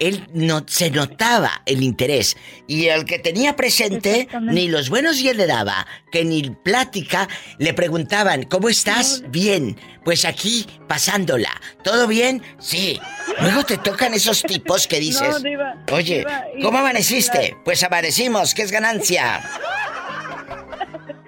Él 0.00 0.26
no 0.34 0.64
se 0.66 0.90
notaba 0.90 1.62
el 1.66 1.80
interés 1.84 2.36
y 2.66 2.86
el 2.86 3.04
que 3.04 3.20
tenía 3.20 3.54
presente 3.54 4.26
ni 4.40 4.66
los 4.66 4.90
buenos 4.90 5.18
días 5.18 5.36
le 5.36 5.46
daba, 5.46 5.86
que 6.10 6.24
ni 6.24 6.50
plática 6.50 7.28
le 7.58 7.74
preguntaban, 7.74 8.42
¿cómo 8.42 8.68
estás? 8.68 9.22
Bien. 9.28 9.76
Pues 10.04 10.24
aquí 10.24 10.66
pasándola. 10.88 11.50
¿Todo 11.84 12.08
bien? 12.08 12.42
Sí. 12.58 12.98
Luego 13.40 13.62
te 13.62 13.78
tocan 13.78 14.14
esos 14.14 14.42
tipos 14.42 14.88
que 14.88 14.98
dices, 15.00 15.28
No, 15.30 15.38
diva, 15.38 15.74
"Oye, 15.92 16.18
diva, 16.18 16.44
¿cómo 16.60 16.78
amaneciste?" 16.78 17.50
la- 17.52 17.62
Pues 17.64 17.84
amanecimos, 17.84 18.52
¿qué 18.52 18.62
es 18.62 18.72
ganancia? 18.72 19.42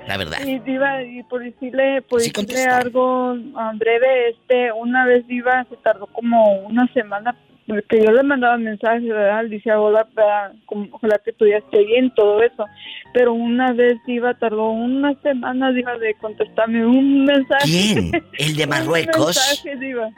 La 0.09 0.17
verdad. 0.17 0.39
Y 0.45 0.59
Diva, 0.61 1.03
y 1.03 1.23
por 1.25 1.43
decirle, 1.43 2.03
por 2.03 2.21
Sí, 2.21 2.31
decirle 2.33 2.64
algo 2.64 3.35
breve, 3.75 4.31
este, 4.31 4.73
una 4.73 5.05
vez 5.07 5.25
Diva 5.29 5.64
se 5.71 5.77
tardó 5.79 6.07
como 6.09 6.61
una 6.67 6.87
semana 6.93 7.37
porque 7.67 8.03
yo 8.05 8.12
le 8.12 8.23
mandaba 8.23 8.57
mensajes, 8.59 9.03
¿verdad? 9.09 9.43
Le 9.45 9.57
decía, 9.57 9.81
hola, 9.81 10.07
¿verdad? 10.14 10.53
Como- 10.67 10.89
ojalá 10.93 11.21
que 11.25 11.33
tu 11.33 11.45
día 11.45 11.59
esté 11.59 11.85
bien, 11.85 12.12
todo 12.14 12.43
eso. 12.43 12.64
Pero 13.12 13.33
una 13.33 13.73
vez 13.73 13.97
Diva 14.07 14.35
tardó 14.35 14.71
una 14.71 15.14
semana, 15.23 15.73
Diva, 15.73 15.97
de 15.99 16.14
contestarme 16.14 16.87
un 16.87 17.25
mensaje. 17.25 17.64
¿Quién? 17.64 18.12
¿El 18.39 18.57
de 18.57 18.64
Un 18.64 18.71
Marruecos? 18.71 19.27
mensaje, 19.37 19.77
Diva. 19.77 20.09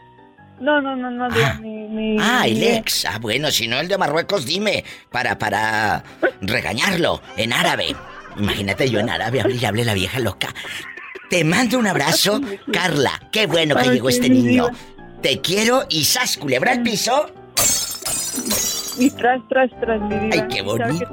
No, 0.61 0.81
no, 0.83 0.97
no, 0.97 1.11
no, 1.11 1.29
Diva, 1.31 1.55
mi, 1.61 1.87
mi- 1.89 2.17
Ah, 2.21 2.43
el 2.47 2.63
ex. 2.63 3.05
Ah, 3.05 3.19
bueno, 3.21 3.51
si 3.51 3.69
no 3.69 3.79
el 3.81 3.89
de 3.89 3.97
Marruecos, 3.97 4.45
dime. 4.45 4.85
Para, 5.11 5.39
para 5.39 6.03
regañarlo 6.43 7.21
en 7.37 7.53
árabe. 7.53 7.95
Imagínate 8.37 8.89
yo 8.91 9.01
en 9.01 9.09
árabe, 9.11 9.41
hablé 9.41 9.57
y 9.57 9.65
hablé 9.65 9.85
la 9.85 9.95
vieja 9.95 10.19
loca. 10.21 10.49
Te 11.31 11.45
mando 11.45 11.79
un 11.79 11.87
abrazo, 11.87 12.41
Carla. 12.73 13.11
Qué 13.33 13.47
bueno 13.47 13.77
que 13.77 13.91
llegó 13.91 14.09
este 14.09 14.29
niño. 14.29 14.69
Te 15.23 15.41
quiero 15.41 15.87
y 15.89 16.05
sas, 16.05 16.37
culebra 16.37 16.73
al 16.73 16.83
piso. 16.83 17.31
Y 18.99 19.11
tras, 19.11 19.41
tras, 19.49 19.71
tras, 19.81 20.01
mi 20.03 20.17
vida. 20.17 20.31
Ay, 20.33 20.43
qué 20.49 20.57
que 20.57 20.63
bonito. 20.63 21.07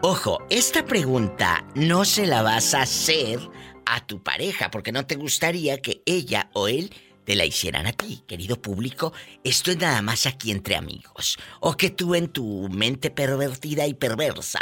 Ojo, 0.00 0.38
esta 0.48 0.84
pregunta 0.86 1.64
no 1.74 2.06
se 2.06 2.26
la 2.26 2.42
vas 2.42 2.72
a 2.74 2.82
hacer 2.82 3.38
a 3.84 4.06
tu 4.06 4.22
pareja 4.22 4.70
porque 4.70 4.92
no 4.92 5.06
te 5.06 5.16
gustaría 5.16 5.82
que 5.82 6.02
ella 6.06 6.48
o 6.54 6.68
él 6.68 6.90
te 7.24 7.34
la 7.34 7.44
hicieran 7.44 7.86
a 7.86 7.92
ti, 7.92 8.22
querido 8.26 8.60
público. 8.60 9.12
Esto 9.44 9.70
es 9.70 9.78
nada 9.78 10.02
más 10.02 10.26
aquí 10.26 10.50
entre 10.50 10.76
amigos. 10.76 11.38
O 11.60 11.76
que 11.76 11.90
tú 11.90 12.14
en 12.14 12.28
tu 12.28 12.68
mente 12.70 13.10
pervertida 13.10 13.86
y 13.86 13.94
perversa 13.94 14.60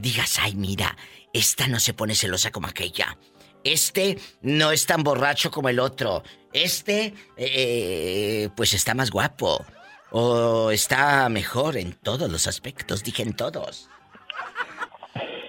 digas, 0.00 0.38
ay 0.40 0.54
mira, 0.54 0.96
esta 1.32 1.68
no 1.68 1.78
se 1.78 1.94
pone 1.94 2.14
celosa 2.14 2.50
como 2.50 2.66
aquella. 2.66 3.16
Este 3.62 4.18
no 4.42 4.72
es 4.72 4.86
tan 4.86 5.02
borracho 5.02 5.50
como 5.50 5.68
el 5.68 5.78
otro. 5.78 6.22
Este, 6.52 7.14
eh, 7.36 8.48
pues 8.56 8.72
está 8.74 8.94
más 8.94 9.10
guapo. 9.10 9.64
O 10.12 10.70
está 10.70 11.28
mejor 11.28 11.76
en 11.76 11.92
todos 11.92 12.30
los 12.30 12.46
aspectos, 12.46 13.04
dije 13.04 13.22
en 13.22 13.34
todos. 13.34 13.88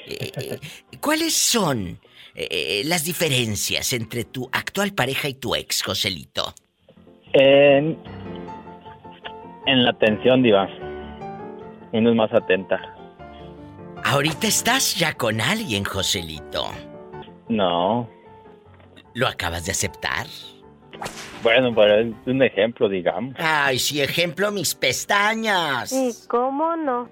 Eh, 0.06 0.32
eh, 0.36 0.60
¿Cuáles 1.00 1.36
son 1.36 2.00
eh, 2.36 2.84
las 2.86 3.04
diferencias 3.06 3.94
entre 3.94 4.24
tu 4.24 4.50
actual 4.52 4.94
pareja 4.94 5.28
y 5.28 5.34
tu 5.36 5.56
ex, 5.56 5.84
Joselito? 5.84 6.54
En, 7.34 7.98
en 9.66 9.84
la 9.84 9.92
atención, 9.92 10.44
Diva. 10.44 10.68
Uno 11.94 12.10
es 12.10 12.16
más 12.16 12.34
atenta. 12.34 12.80
Ahorita 14.04 14.48
estás 14.48 14.96
ya 14.96 15.14
con 15.14 15.42
alguien, 15.42 15.84
Joselito. 15.84 16.66
No. 17.50 18.10
¿Lo 19.14 19.28
acabas 19.28 19.66
de 19.66 19.72
aceptar? 19.72 20.26
Bueno, 21.44 21.74
pero 21.74 22.00
es 22.00 22.14
un 22.26 22.44
ejemplo, 22.44 22.88
digamos. 22.88 23.36
Ay, 23.38 23.80
sí, 23.80 24.02
ejemplo, 24.02 24.52
mis 24.52 24.76
pestañas. 24.76 25.94
¿cómo 26.28 26.76
no? 26.76 27.10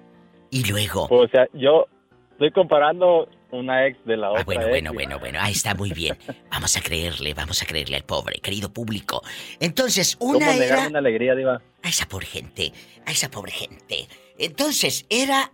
Y 0.50 0.64
luego. 0.70 1.06
O 1.10 1.28
sea, 1.28 1.46
yo 1.52 1.86
estoy 2.32 2.50
comparando 2.52 3.28
una 3.52 3.86
ex 3.86 3.98
de 4.04 4.16
la 4.16 4.30
otra. 4.30 4.42
Ah, 4.42 4.44
bueno, 4.44 4.62
ex, 4.62 4.70
bueno, 4.70 4.90
Diva. 4.90 5.02
bueno, 5.02 5.18
bueno. 5.18 5.38
Ahí 5.40 5.52
está 5.52 5.74
muy 5.74 5.90
bien. 5.92 6.16
Vamos 6.50 6.76
a 6.76 6.80
creerle, 6.80 7.34
vamos 7.34 7.62
a 7.62 7.66
creerle 7.66 7.96
al 7.96 8.04
pobre, 8.04 8.40
querido 8.40 8.72
público. 8.72 9.22
Entonces, 9.58 10.16
¿Cómo 10.16 10.36
una 10.38 10.52
negar 10.54 10.78
era. 10.80 10.88
una 10.88 10.98
alegría, 11.00 11.34
Diva? 11.34 11.60
A 11.82 11.88
esa 11.88 12.06
pobre 12.06 12.26
gente, 12.26 12.72
a 13.06 13.12
esa 13.12 13.30
pobre 13.30 13.52
gente. 13.52 14.08
Entonces, 14.38 15.06
era. 15.08 15.50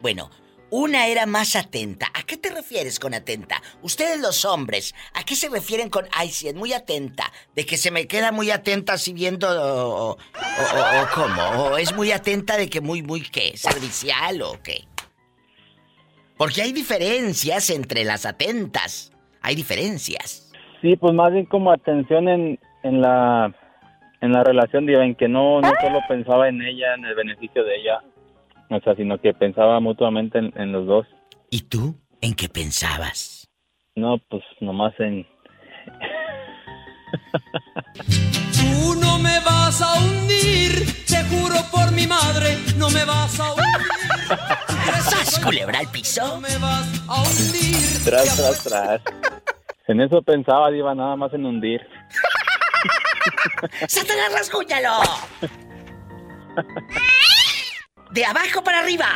Bueno, 0.00 0.30
una 0.70 1.06
era 1.06 1.26
más 1.26 1.54
atenta. 1.56 2.10
¿A 2.12 2.22
qué 2.24 2.36
te 2.36 2.50
refieres 2.50 2.98
con 2.98 3.14
atenta? 3.14 3.62
Ustedes 3.82 4.20
los 4.20 4.44
hombres, 4.44 4.94
¿a 5.14 5.22
qué 5.24 5.36
se 5.36 5.48
refieren 5.48 5.88
con, 5.90 6.06
ay, 6.12 6.30
sí, 6.30 6.48
es 6.48 6.54
muy 6.54 6.72
atenta? 6.72 7.32
¿De 7.54 7.64
que 7.64 7.76
se 7.76 7.90
me 7.92 8.06
queda 8.08 8.32
muy 8.32 8.50
atenta 8.50 8.94
así 8.94 9.12
viendo 9.12 9.48
o, 9.48 10.10
o- 10.10 10.16
o- 10.16 11.02
o 11.02 11.08
cómo? 11.14 11.42
¿O 11.66 11.78
es 11.78 11.94
muy 11.94 12.10
atenta 12.12 12.56
de 12.56 12.68
que 12.68 12.80
muy, 12.80 13.02
muy 13.02 13.20
qué? 13.22 13.56
¿Servicial 13.56 14.42
o 14.42 14.60
qué? 14.62 14.84
Porque 16.36 16.62
hay 16.62 16.72
diferencias 16.72 17.70
entre 17.70 18.04
las 18.04 18.26
atentas. 18.26 19.12
Hay 19.42 19.54
diferencias. 19.54 20.52
Sí, 20.82 20.96
pues 20.96 21.14
más 21.14 21.32
bien 21.32 21.46
como 21.46 21.72
atención 21.72 22.28
en, 22.28 22.58
en 22.82 23.00
la 23.00 23.54
en 24.20 24.32
la 24.32 24.42
relación, 24.42 24.86
Diva, 24.86 25.04
en 25.04 25.14
que 25.14 25.28
no, 25.28 25.60
no 25.60 25.72
solo 25.80 26.00
pensaba 26.08 26.48
en 26.48 26.62
ella, 26.62 26.94
en 26.94 27.04
el 27.04 27.14
beneficio 27.14 27.62
de 27.64 27.76
ella, 27.76 28.02
o 28.70 28.80
sea, 28.80 28.94
sino 28.96 29.20
que 29.20 29.34
pensaba 29.34 29.78
mutuamente 29.80 30.38
en, 30.38 30.52
en 30.56 30.72
los 30.72 30.86
dos. 30.86 31.06
¿Y 31.50 31.62
tú? 31.62 31.94
¿En 32.20 32.34
qué 32.34 32.48
pensabas? 32.48 33.48
No, 33.94 34.18
pues 34.28 34.42
nomás 34.60 34.98
en... 34.98 35.26
Tú 38.52 38.94
no 38.96 39.18
me 39.18 39.40
vas 39.40 39.80
a 39.80 39.94
hundir, 39.94 41.04
te 41.06 41.24
juro 41.24 41.56
por 41.70 41.90
mi 41.92 42.06
madre, 42.06 42.58
no 42.76 42.90
me 42.90 43.04
vas 43.04 43.40
a 43.40 43.52
hundir. 43.52 43.66
¿Sas 45.02 45.38
culebra 45.38 45.78
al 45.80 45.88
piso? 45.88 46.26
No 46.26 46.40
me 46.40 46.56
vas 46.58 46.86
a 47.08 47.22
hundir. 47.22 47.76
Tras, 48.04 48.36
tras, 48.36 48.62
tras. 48.62 49.00
En 49.88 50.00
eso 50.00 50.20
pensaba, 50.22 50.70
Diva, 50.70 50.94
nada 50.94 51.16
más 51.16 51.32
en 51.32 51.46
hundir. 51.46 51.80
¡Satanás, 53.88 54.32
rasguñalo! 54.32 55.00
De 58.10 58.24
abajo 58.24 58.62
para 58.64 58.80
arriba. 58.80 59.06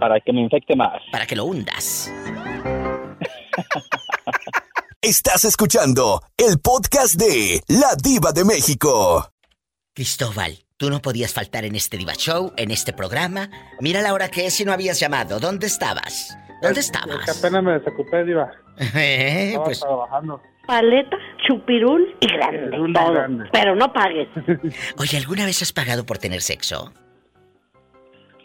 Para 0.00 0.18
que 0.20 0.32
me 0.32 0.40
infecte 0.40 0.74
más. 0.74 1.00
Para 1.12 1.26
que 1.26 1.36
lo 1.36 1.44
hundas. 1.44 2.10
Estás 5.02 5.46
escuchando 5.46 6.20
el 6.36 6.58
podcast 6.60 7.14
de 7.14 7.62
La 7.68 7.94
Diva 8.02 8.32
de 8.32 8.44
México. 8.44 9.30
Cristóbal, 9.94 10.58
tú 10.76 10.90
no 10.90 11.00
podías 11.00 11.32
faltar 11.32 11.64
en 11.64 11.74
este 11.74 11.96
Diva 11.96 12.12
Show, 12.14 12.52
en 12.58 12.70
este 12.70 12.92
programa. 12.92 13.48
Mira 13.80 14.02
la 14.02 14.12
hora 14.12 14.28
que 14.28 14.44
es 14.44 14.60
y 14.60 14.66
no 14.66 14.72
habías 14.74 15.00
llamado. 15.00 15.40
¿Dónde 15.40 15.68
estabas? 15.68 16.36
¿Dónde 16.60 16.80
Es 16.80 16.90
que 16.90 16.98
estabas? 16.98 17.38
apenas 17.38 17.62
me 17.62 17.72
desocupé, 17.78 18.24
Diva. 18.24 18.50
Eh, 18.94 19.48
Estaba 19.48 19.64
pues 19.64 19.80
trabajando. 19.80 20.42
Paleta, 20.66 21.16
chupirul 21.48 22.16
y 22.20 22.26
grande. 22.34 22.70
Todo. 22.92 23.12
grande. 23.12 23.44
Pero 23.52 23.74
no 23.76 23.90
pagues. 23.92 24.28
Oye, 24.98 25.16
¿alguna 25.16 25.46
vez 25.46 25.62
has 25.62 25.72
pagado 25.72 26.04
por 26.04 26.18
tener 26.18 26.42
sexo? 26.42 26.92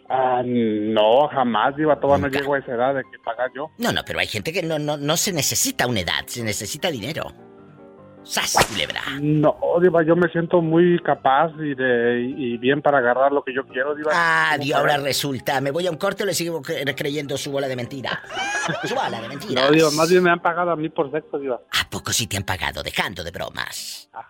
Ah, 0.10 0.42
no, 0.46 1.28
jamás, 1.30 1.76
Diva. 1.76 2.00
Todavía 2.00 2.28
no 2.28 2.32
llego 2.34 2.54
a 2.54 2.60
esa 2.60 2.74
edad 2.74 2.94
de 2.96 3.02
que 3.04 3.18
pagar 3.24 3.50
yo. 3.56 3.72
No, 3.80 3.92
no, 3.92 4.02
pero 4.06 4.20
hay 4.20 4.28
gente 4.28 4.54
que 4.54 4.62
no, 4.62 4.78
no, 4.78 4.98
no 4.98 5.18
se 5.18 5.34
necesita 5.34 5.88
una 5.88 6.02
edad, 6.02 6.26
se 6.28 6.44
necesita 6.44 6.92
dinero. 6.92 7.32
¡Sas, 8.24 8.56
culebra! 8.68 9.02
No, 9.22 9.56
Diva, 9.80 10.02
yo 10.04 10.16
me 10.16 10.28
siento 10.30 10.60
muy 10.60 11.00
capaz 11.04 11.52
y, 11.60 11.76
de, 11.76 12.22
y 12.36 12.58
bien 12.58 12.82
para 12.82 12.98
agarrar 12.98 13.32
lo 13.32 13.44
que 13.44 13.54
yo 13.54 13.68
quiero, 13.68 13.94
Diva. 13.94 14.12
Ah, 14.16 14.54
¿Cómo 14.54 14.64
y 14.64 14.72
ahora 14.74 14.98
resulta, 14.98 15.62
me 15.62 15.70
voy 15.70 15.86
a 15.86 15.92
un 15.92 15.98
corte 15.98 16.24
o 16.24 16.26
le 16.26 16.34
sigo 16.34 16.60
cre- 16.64 16.96
creyendo 16.98 17.38
su 17.38 17.52
bola 17.52 17.68
de 17.68 17.76
mentira. 17.76 18.24
Su 18.84 18.96
bola 18.96 19.22
de 19.22 19.28
mentira. 19.30 19.62
No, 19.66 19.72
Diva, 19.72 19.92
más 19.92 20.10
bien 20.10 20.24
me 20.24 20.32
han 20.32 20.40
pagado 20.42 20.72
a 20.72 20.76
mí 20.76 20.90
por 20.90 21.12
sexo, 21.12 21.38
Diva. 21.38 21.62
¿A 21.80 21.88
poco 21.88 22.12
sí 22.12 22.26
te 22.26 22.36
han 22.38 22.44
pagado 22.44 22.82
dejando 22.82 23.24
de 23.24 23.30
bromas? 23.30 24.10
Ah, 24.12 24.28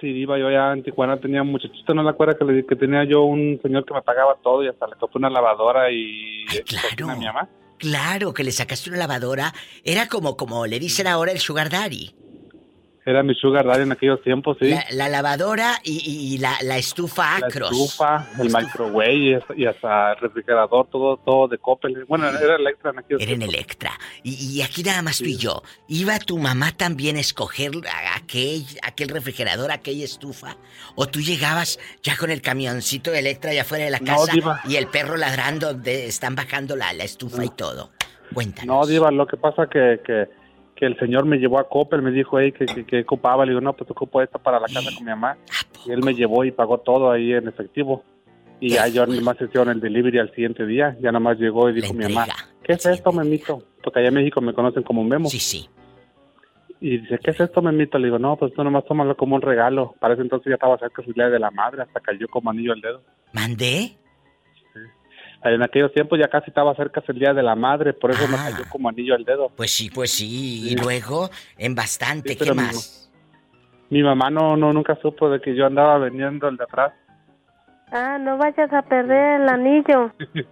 sí, 0.00 0.12
Diva, 0.12 0.38
yo 0.38 0.50
ya 0.50 0.72
en 0.72 0.82
Tijuana 0.82 1.18
tenía 1.18 1.42
un 1.42 1.48
muchachito, 1.52 1.94
¿no 1.94 2.02
le 2.02 2.10
acuerdas 2.10 2.36
que, 2.38 2.44
le- 2.44 2.66
que 2.66 2.76
tenía 2.76 3.04
yo 3.04 3.22
un 3.22 3.60
señor 3.62 3.84
que 3.84 3.94
me 3.94 4.02
pagaba 4.02 4.36
todo 4.42 4.62
y 4.64 4.68
hasta 4.68 4.86
le 4.86 4.96
compré 4.96 5.18
una 5.18 5.30
lavadora 5.30 5.90
y... 5.90 6.44
claro. 6.66 7.10
a 7.10 7.16
mi 7.16 7.24
mamá? 7.26 7.48
Claro, 7.78 8.32
que 8.32 8.44
le 8.44 8.52
sacaste 8.52 8.90
una 8.90 8.98
lavadora. 9.00 9.52
Era 9.84 10.06
como, 10.08 10.36
como 10.36 10.66
le 10.66 10.78
dicen 10.78 11.06
ahora 11.08 11.32
el 11.32 11.38
sugar 11.38 11.68
daddy. 11.70 12.14
Era 13.04 13.22
mi 13.24 13.34
sugar 13.34 13.66
daddy 13.66 13.82
en 13.82 13.92
aquellos 13.92 14.22
tiempos, 14.22 14.56
sí. 14.60 14.68
La, 14.70 14.84
la 14.92 15.08
lavadora 15.08 15.74
y, 15.82 16.34
y 16.34 16.38
la, 16.38 16.56
la 16.62 16.78
estufa 16.78 17.40
La 17.40 17.46
acros. 17.48 17.72
estufa, 17.72 18.28
el 18.38 18.48
microwave 18.50 19.14
y 19.16 19.34
hasta, 19.34 19.54
y 19.56 19.66
hasta 19.66 20.12
el 20.12 20.18
refrigerador, 20.18 20.86
todo 20.88 21.16
todo 21.16 21.48
de 21.48 21.58
Coppel. 21.58 22.04
Bueno, 22.04 22.28
era 22.28 22.54
Electra 22.56 22.90
en 22.92 23.00
aquellos 23.00 23.20
Era 23.22 23.32
en. 23.32 23.42
Electra. 23.42 23.90
Y, 24.22 24.34
y 24.58 24.62
aquí 24.62 24.84
nada 24.84 25.02
más 25.02 25.18
tú 25.18 25.24
y 25.24 25.36
yo. 25.36 25.62
¿Iba 25.88 26.18
tu 26.20 26.38
mamá 26.38 26.70
también 26.76 27.16
a 27.16 27.20
escoger 27.20 27.72
aquel, 28.14 28.64
aquel 28.82 29.08
refrigerador, 29.08 29.72
aquella 29.72 30.04
estufa? 30.04 30.56
¿O 30.94 31.06
tú 31.08 31.20
llegabas 31.20 31.80
ya 32.04 32.16
con 32.16 32.30
el 32.30 32.40
camioncito 32.40 33.10
de 33.10 33.18
Electra 33.18 33.50
allá 33.50 33.62
afuera 33.62 33.84
de 33.84 33.90
la 33.90 33.98
No, 33.98 34.16
casa 34.16 34.32
diva. 34.32 34.60
y 34.64 34.76
el 34.76 34.86
perro 34.86 35.16
ladrando, 35.16 35.74
de, 35.74 36.06
están 36.06 36.36
bajando 36.36 36.76
la, 36.76 36.92
la 36.92 37.02
estufa 37.02 37.44
y 37.44 37.48
todo? 37.48 37.90
Cuéntanos. 38.32 38.66
No, 38.66 38.86
Diva, 38.86 39.10
lo 39.10 39.26
que 39.26 39.36
pasa 39.36 39.66
que, 39.70 40.00
que, 40.06 40.26
que 40.82 40.86
el 40.86 40.98
señor 40.98 41.26
me 41.26 41.38
llevó 41.38 41.60
a 41.60 41.68
Coppel, 41.68 42.02
me 42.02 42.10
dijo 42.10 42.40
hey, 42.40 42.50
que, 42.50 42.66
que, 42.66 42.84
que 42.84 43.02
ocupaba. 43.02 43.46
Le 43.46 43.52
digo, 43.52 43.60
no, 43.60 43.72
pues 43.72 43.88
ocupo 43.88 44.20
esto 44.20 44.40
para 44.40 44.58
la 44.58 44.66
casa 44.66 44.90
con 44.92 45.04
mi 45.04 45.10
mamá. 45.10 45.36
Y 45.86 45.92
él 45.92 46.02
me 46.02 46.12
llevó 46.12 46.44
y 46.44 46.50
pagó 46.50 46.78
todo 46.78 47.12
ahí 47.12 47.32
en 47.34 47.46
efectivo. 47.46 48.02
Y 48.58 48.70
ya 48.70 48.88
yo 48.88 49.06
nomás 49.06 49.40
hicieron 49.40 49.68
el 49.68 49.78
delivery 49.78 50.18
al 50.18 50.34
siguiente 50.34 50.66
día. 50.66 50.96
Ya 51.00 51.12
nomás 51.12 51.38
llegó 51.38 51.70
y 51.70 51.74
dijo 51.74 51.94
mi 51.94 52.02
mamá, 52.06 52.26
¿qué 52.64 52.72
es 52.72 52.84
esto, 52.84 53.12
Memito? 53.12 53.62
Porque 53.80 54.00
allá 54.00 54.08
en 54.08 54.14
México 54.14 54.40
me 54.40 54.52
conocen 54.54 54.82
como 54.82 55.04
Memo. 55.04 55.28
Sí, 55.28 55.38
sí. 55.38 55.70
Y 56.80 56.98
dice, 56.98 57.16
¿qué 57.22 57.30
es 57.30 57.38
esto, 57.38 57.62
Memito? 57.62 57.96
Le 57.96 58.06
digo, 58.06 58.18
no, 58.18 58.36
pues 58.36 58.52
tú 58.52 58.64
nomás 58.64 58.84
tómalo 58.84 59.16
como 59.16 59.36
un 59.36 59.42
regalo. 59.42 59.94
Para 60.00 60.14
ese 60.14 60.24
entonces 60.24 60.50
ya 60.50 60.54
estaba 60.54 60.78
cerca 60.78 61.04
su 61.04 61.12
día 61.12 61.28
de 61.28 61.38
la 61.38 61.52
madre, 61.52 61.82
hasta 61.82 62.00
cayó 62.00 62.26
como 62.26 62.50
anillo 62.50 62.72
al 62.72 62.80
dedo. 62.80 63.02
¿Mandé? 63.32 63.92
En 65.44 65.62
aquellos 65.62 65.92
tiempos 65.92 66.18
ya 66.18 66.28
casi 66.28 66.50
estaba 66.50 66.74
cerca 66.76 67.02
el 67.08 67.18
día 67.18 67.34
de 67.34 67.42
la 67.42 67.56
madre, 67.56 67.92
por 67.92 68.10
eso 68.12 68.26
me 68.28 68.36
cayó 68.36 68.64
como 68.70 68.88
anillo 68.88 69.14
al 69.14 69.24
dedo. 69.24 69.48
Pues 69.56 69.72
sí, 69.72 69.90
pues 69.90 70.12
sí. 70.12 70.70
Y 70.70 70.76
luego, 70.76 71.30
en 71.58 71.74
bastante, 71.74 72.30
Sí, 72.30 72.36
¿qué 72.36 72.50
mi- 72.50 72.56
más? 72.56 73.10
Mi 73.90 74.02
mamá 74.02 74.30
no, 74.30 74.56
no 74.56 74.72
nunca 74.72 74.96
supo 75.02 75.28
de 75.28 75.40
que 75.40 75.54
yo 75.54 75.66
andaba 75.66 75.98
vendiendo 75.98 76.48
el 76.48 76.56
de 76.56 76.64
atrás. 76.64 76.92
Ah, 77.90 78.16
no 78.18 78.38
vayas 78.38 78.72
a 78.72 78.82
perder 78.82 79.40
el 79.42 79.48
anillo. 79.48 80.12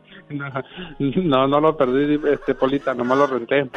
No, 1.01 1.49
no 1.49 1.61
lo 1.61 1.77
perdí, 1.77 2.21
este 2.33 2.55
Polita, 2.55 2.95
nomás 2.95 3.19
lo 3.19 3.27
renté. 3.27 3.69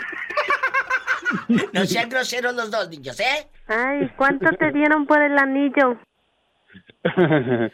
No 1.72 1.84
sean 1.86 2.10
groseros 2.10 2.54
los 2.54 2.70
dos 2.70 2.88
niños, 2.90 3.20
¿eh? 3.20 3.48
Ay, 3.68 4.12
¿cuánto 4.16 4.52
te 4.52 4.72
dieron 4.72 5.08
por 5.08 5.20
el 5.22 5.36
anillo? 5.38 5.98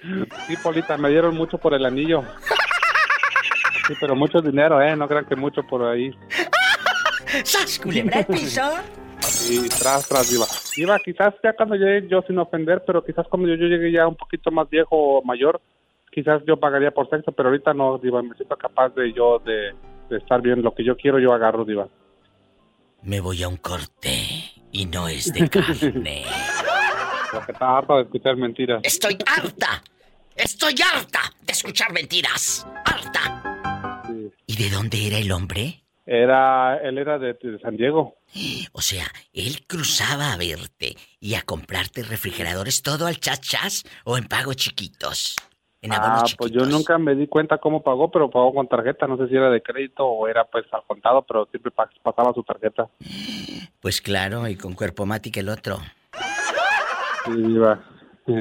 Sí, 0.47 0.55
Polita, 0.63 0.97
me 0.97 1.09
dieron 1.09 1.35
mucho 1.35 1.57
por 1.57 1.73
el 1.73 1.85
anillo. 1.85 2.23
Sí, 3.89 3.95
pero 3.99 4.15
mucho 4.15 4.39
dinero, 4.39 4.79
¿eh? 4.79 4.95
No 4.95 5.07
crean 5.07 5.25
que 5.25 5.35
mucho 5.35 5.63
por 5.63 5.83
ahí. 5.83 6.15
¡Sas, 7.43 7.79
culebra 7.79 8.21
piso! 8.21 8.61
Y 9.49 9.67
tras, 9.67 10.07
tras, 10.07 10.31
iba. 10.31 10.45
Iba 10.75 10.99
quizás 10.99 11.33
ya 11.43 11.53
cuando 11.53 11.73
llegue 11.73 12.07
yo 12.07 12.21
sin 12.27 12.37
ofender, 12.37 12.83
pero 12.85 13.03
quizás 13.03 13.25
cuando 13.27 13.47
yo, 13.47 13.55
yo 13.55 13.65
llegue 13.65 13.91
ya 13.91 14.07
un 14.07 14.15
poquito 14.15 14.51
más 14.51 14.69
viejo 14.69 14.89
o 14.91 15.23
mayor, 15.23 15.59
quizás 16.11 16.43
yo 16.45 16.57
pagaría 16.57 16.91
por 16.91 17.09
sexo, 17.09 17.31
pero 17.31 17.49
ahorita 17.49 17.73
no, 17.73 17.97
Diva, 17.97 18.21
me 18.21 18.35
siento 18.35 18.55
capaz 18.57 18.89
de 18.89 19.11
yo, 19.11 19.39
de, 19.39 19.73
de 20.07 20.17
estar 20.17 20.39
bien. 20.39 20.61
Lo 20.61 20.75
que 20.75 20.83
yo 20.83 20.95
quiero, 20.95 21.17
yo 21.17 21.33
agarro, 21.33 21.65
Diva. 21.65 21.87
Me 23.01 23.21
voy 23.21 23.41
a 23.41 23.47
un 23.47 23.57
corte 23.57 24.11
y 24.71 24.85
no 24.85 25.07
es 25.07 25.33
de 25.33 25.49
carne. 25.49 26.25
Porque 27.31 27.53
está 27.53 27.75
harto 27.75 27.95
de 27.95 28.03
escuchar 28.03 28.35
mentiras. 28.35 28.81
Estoy 28.83 29.17
harta. 29.25 29.81
Estoy 30.35 30.75
harta 30.93 31.21
de 31.41 31.53
escuchar 31.53 31.91
mentiras. 31.91 32.67
Harta. 32.85 33.38
¿Y 34.49 34.55
de 34.55 34.71
dónde 34.71 35.05
era 35.05 35.19
el 35.19 35.31
hombre? 35.31 35.83
Era, 36.07 36.77
él 36.77 36.97
era 36.97 37.19
de, 37.19 37.33
de 37.35 37.59
San 37.59 37.77
Diego. 37.77 38.15
O 38.71 38.81
sea, 38.81 39.05
él 39.31 39.63
cruzaba 39.67 40.33
a 40.33 40.37
verte 40.37 40.95
y 41.19 41.35
a 41.35 41.43
comprarte 41.43 42.01
refrigeradores 42.01 42.81
todo 42.81 43.05
al 43.05 43.19
chas-chas 43.19 43.83
o 44.05 44.17
en 44.17 44.23
pagos 44.27 44.55
chiquitos. 44.55 45.35
En 45.83 45.93
abonos 45.93 46.21
Ah, 46.21 46.25
chiquitos. 46.25 46.37
pues 46.49 46.51
yo 46.51 46.65
nunca 46.65 46.97
me 46.97 47.13
di 47.13 47.27
cuenta 47.27 47.59
cómo 47.59 47.83
pagó, 47.83 48.09
pero 48.09 48.31
pagó 48.31 48.51
con 48.55 48.67
tarjeta. 48.67 49.05
No 49.05 49.17
sé 49.17 49.27
si 49.27 49.35
era 49.35 49.51
de 49.51 49.61
crédito 49.61 50.03
o 50.03 50.27
era 50.27 50.45
pues 50.45 50.65
al 50.71 50.81
contado, 50.87 51.21
pero 51.27 51.45
siempre 51.51 51.69
pa- 51.71 51.91
pasaba 52.01 52.33
su 52.33 52.41
tarjeta. 52.41 52.89
Pues 53.79 54.01
claro, 54.01 54.47
y 54.47 54.55
con 54.55 54.73
cuerpo 54.73 55.05
mática 55.05 55.41
el 55.41 55.49
otro. 55.49 55.79
Sí. 58.25 58.33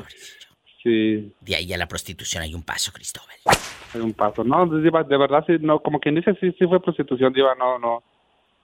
Sí, 0.82 1.34
De 1.42 1.54
ahí 1.56 1.70
a 1.74 1.76
la 1.76 1.86
prostitución 1.86 2.42
hay 2.42 2.54
un 2.54 2.62
paso, 2.62 2.92
Cristóbal. 2.92 3.36
Hay 3.94 4.00
un 4.00 4.12
paso. 4.12 4.44
No, 4.44 4.66
Diva, 4.66 5.02
de 5.04 5.16
verdad, 5.16 5.44
sí, 5.46 5.54
no, 5.60 5.80
como 5.80 5.98
quien 6.00 6.14
dice, 6.14 6.34
sí, 6.40 6.52
sí 6.58 6.66
fue 6.66 6.80
prostitución, 6.80 7.32
Diva, 7.32 7.54
no, 7.54 7.78
no. 7.78 8.02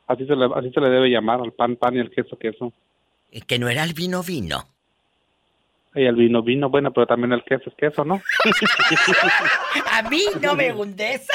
Así 0.07 0.27
se 0.27 0.37
le, 0.37 0.47
así 0.55 0.70
se 0.70 0.81
le 0.81 0.91
debe 0.91 1.09
llamar 1.09 1.41
al 1.41 1.53
pan, 1.53 1.77
pan 1.77 1.97
y 1.97 2.01
al 2.01 2.11
queso, 2.11 2.37
queso. 2.37 2.72
Eh, 3.31 3.41
Que 3.43 3.59
no 3.59 3.68
era 3.68 3.83
el 3.85 3.95
vino, 3.95 4.22
vino. 4.22 4.64
Y 5.97 6.05
el 6.05 6.16
vino, 6.16 6.43
vino, 6.43 6.68
bueno, 6.68 6.93
pero 6.93 7.07
también 7.07 7.33
el 7.33 7.45
queso 7.45 7.70
es 7.70 7.77
queso, 7.77 8.05
¿no? 8.05 8.20
A 9.93 10.03
mí 10.09 10.25
no 10.41 10.57
me 10.57 10.72
hundes. 10.72 11.29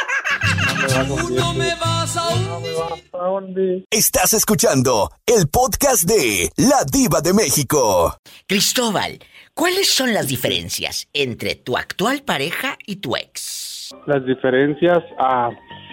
No 1.31 1.53
me 1.53 1.75
vas 1.75 2.17
a 2.17 3.29
hundir. 3.29 3.85
Estás 3.91 4.33
escuchando 4.33 5.11
el 5.25 5.47
podcast 5.47 6.03
de 6.03 6.49
La 6.57 6.83
Diva 6.91 7.21
de 7.21 7.33
México. 7.33 8.17
Cristóbal, 8.47 9.17
¿cuáles 9.59 9.91
son 9.91 10.13
las 10.13 10.29
diferencias 10.29 11.09
entre 11.11 11.55
tu 11.55 11.75
actual 11.75 12.23
pareja 12.23 12.77
y 12.85 12.95
tu 12.95 13.17
ex? 13.17 13.93
Las 14.07 14.25
diferencias, 14.25 14.99
ah, 15.17 15.49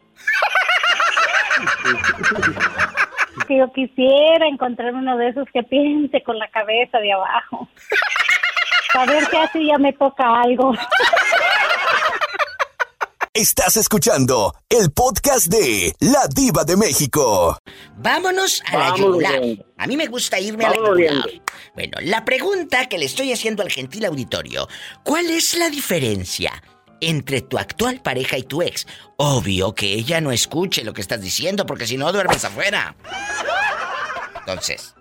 Que 3.48 3.58
yo 3.58 3.72
quisiera 3.72 4.46
encontrar 4.46 4.94
uno 4.94 5.16
de 5.16 5.28
esos 5.28 5.46
que 5.52 5.62
piense 5.62 6.22
con 6.22 6.38
la 6.38 6.48
cabeza 6.48 6.98
de 6.98 7.12
abajo. 7.12 7.68
A 8.94 9.06
ver 9.06 9.24
si 9.26 9.36
así 9.36 9.66
ya 9.66 9.76
me 9.78 9.92
toca 9.92 10.40
algo. 10.42 10.72
Estás 13.36 13.76
escuchando 13.76 14.54
el 14.68 14.92
podcast 14.92 15.48
de 15.48 15.92
La 15.98 16.28
Diva 16.32 16.62
de 16.62 16.76
México. 16.76 17.58
Vámonos 17.96 18.62
a 18.66 18.78
la 18.78 18.94
yugular. 18.96 19.40
A 19.76 19.88
mí 19.88 19.96
me 19.96 20.06
gusta 20.06 20.38
irme 20.38 20.64
a 20.64 20.70
la 20.70 20.76
yugular. 20.76 21.24
Bueno, 21.74 21.98
la 22.02 22.24
pregunta 22.24 22.86
que 22.86 22.96
le 22.96 23.06
estoy 23.06 23.32
haciendo 23.32 23.64
al 23.64 23.72
gentil 23.72 24.04
auditorio, 24.04 24.68
¿cuál 25.02 25.26
es 25.26 25.58
la 25.58 25.68
diferencia 25.68 26.52
entre 27.00 27.40
tu 27.40 27.58
actual 27.58 28.00
pareja 28.02 28.38
y 28.38 28.42
tu 28.42 28.62
ex? 28.62 28.86
Obvio 29.16 29.74
que 29.74 29.92
ella 29.92 30.20
no 30.20 30.32
escuche 30.32 30.84
lo 30.84 30.92
que 30.92 31.00
estás 31.00 31.20
diciendo, 31.20 31.66
porque 31.66 31.86
si 31.86 31.96
no 31.96 32.12
duermes 32.12 32.44
afuera. 32.44 32.96
Entonces, 34.40 34.94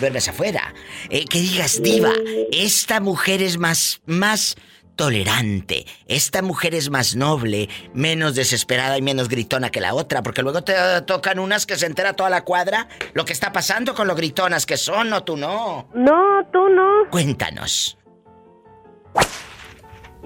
duermes 0.00 0.28
afuera. 0.28 0.74
Eh, 1.10 1.24
que 1.24 1.40
digas, 1.40 1.82
diva, 1.82 2.12
esta 2.52 3.00
mujer 3.00 3.42
es 3.42 3.58
más, 3.58 4.00
más 4.06 4.56
tolerante. 4.98 5.86
Esta 6.08 6.42
mujer 6.42 6.74
es 6.74 6.90
más 6.90 7.14
noble, 7.14 7.68
menos 7.94 8.34
desesperada 8.34 8.98
y 8.98 9.02
menos 9.02 9.28
gritona 9.28 9.70
que 9.70 9.80
la 9.80 9.94
otra, 9.94 10.22
porque 10.24 10.42
luego 10.42 10.62
te 10.62 10.74
tocan 11.06 11.38
unas 11.38 11.66
que 11.66 11.76
se 11.76 11.86
entera 11.86 12.14
toda 12.14 12.30
la 12.30 12.42
cuadra 12.42 12.88
lo 13.14 13.24
que 13.24 13.32
está 13.32 13.52
pasando 13.52 13.94
con 13.94 14.08
lo 14.08 14.16
gritonas 14.16 14.66
que 14.66 14.76
son, 14.76 15.12
o 15.12 15.22
tú 15.22 15.36
no. 15.36 15.88
No, 15.94 16.44
tú 16.52 16.68
no. 16.68 17.08
Cuéntanos. 17.10 17.97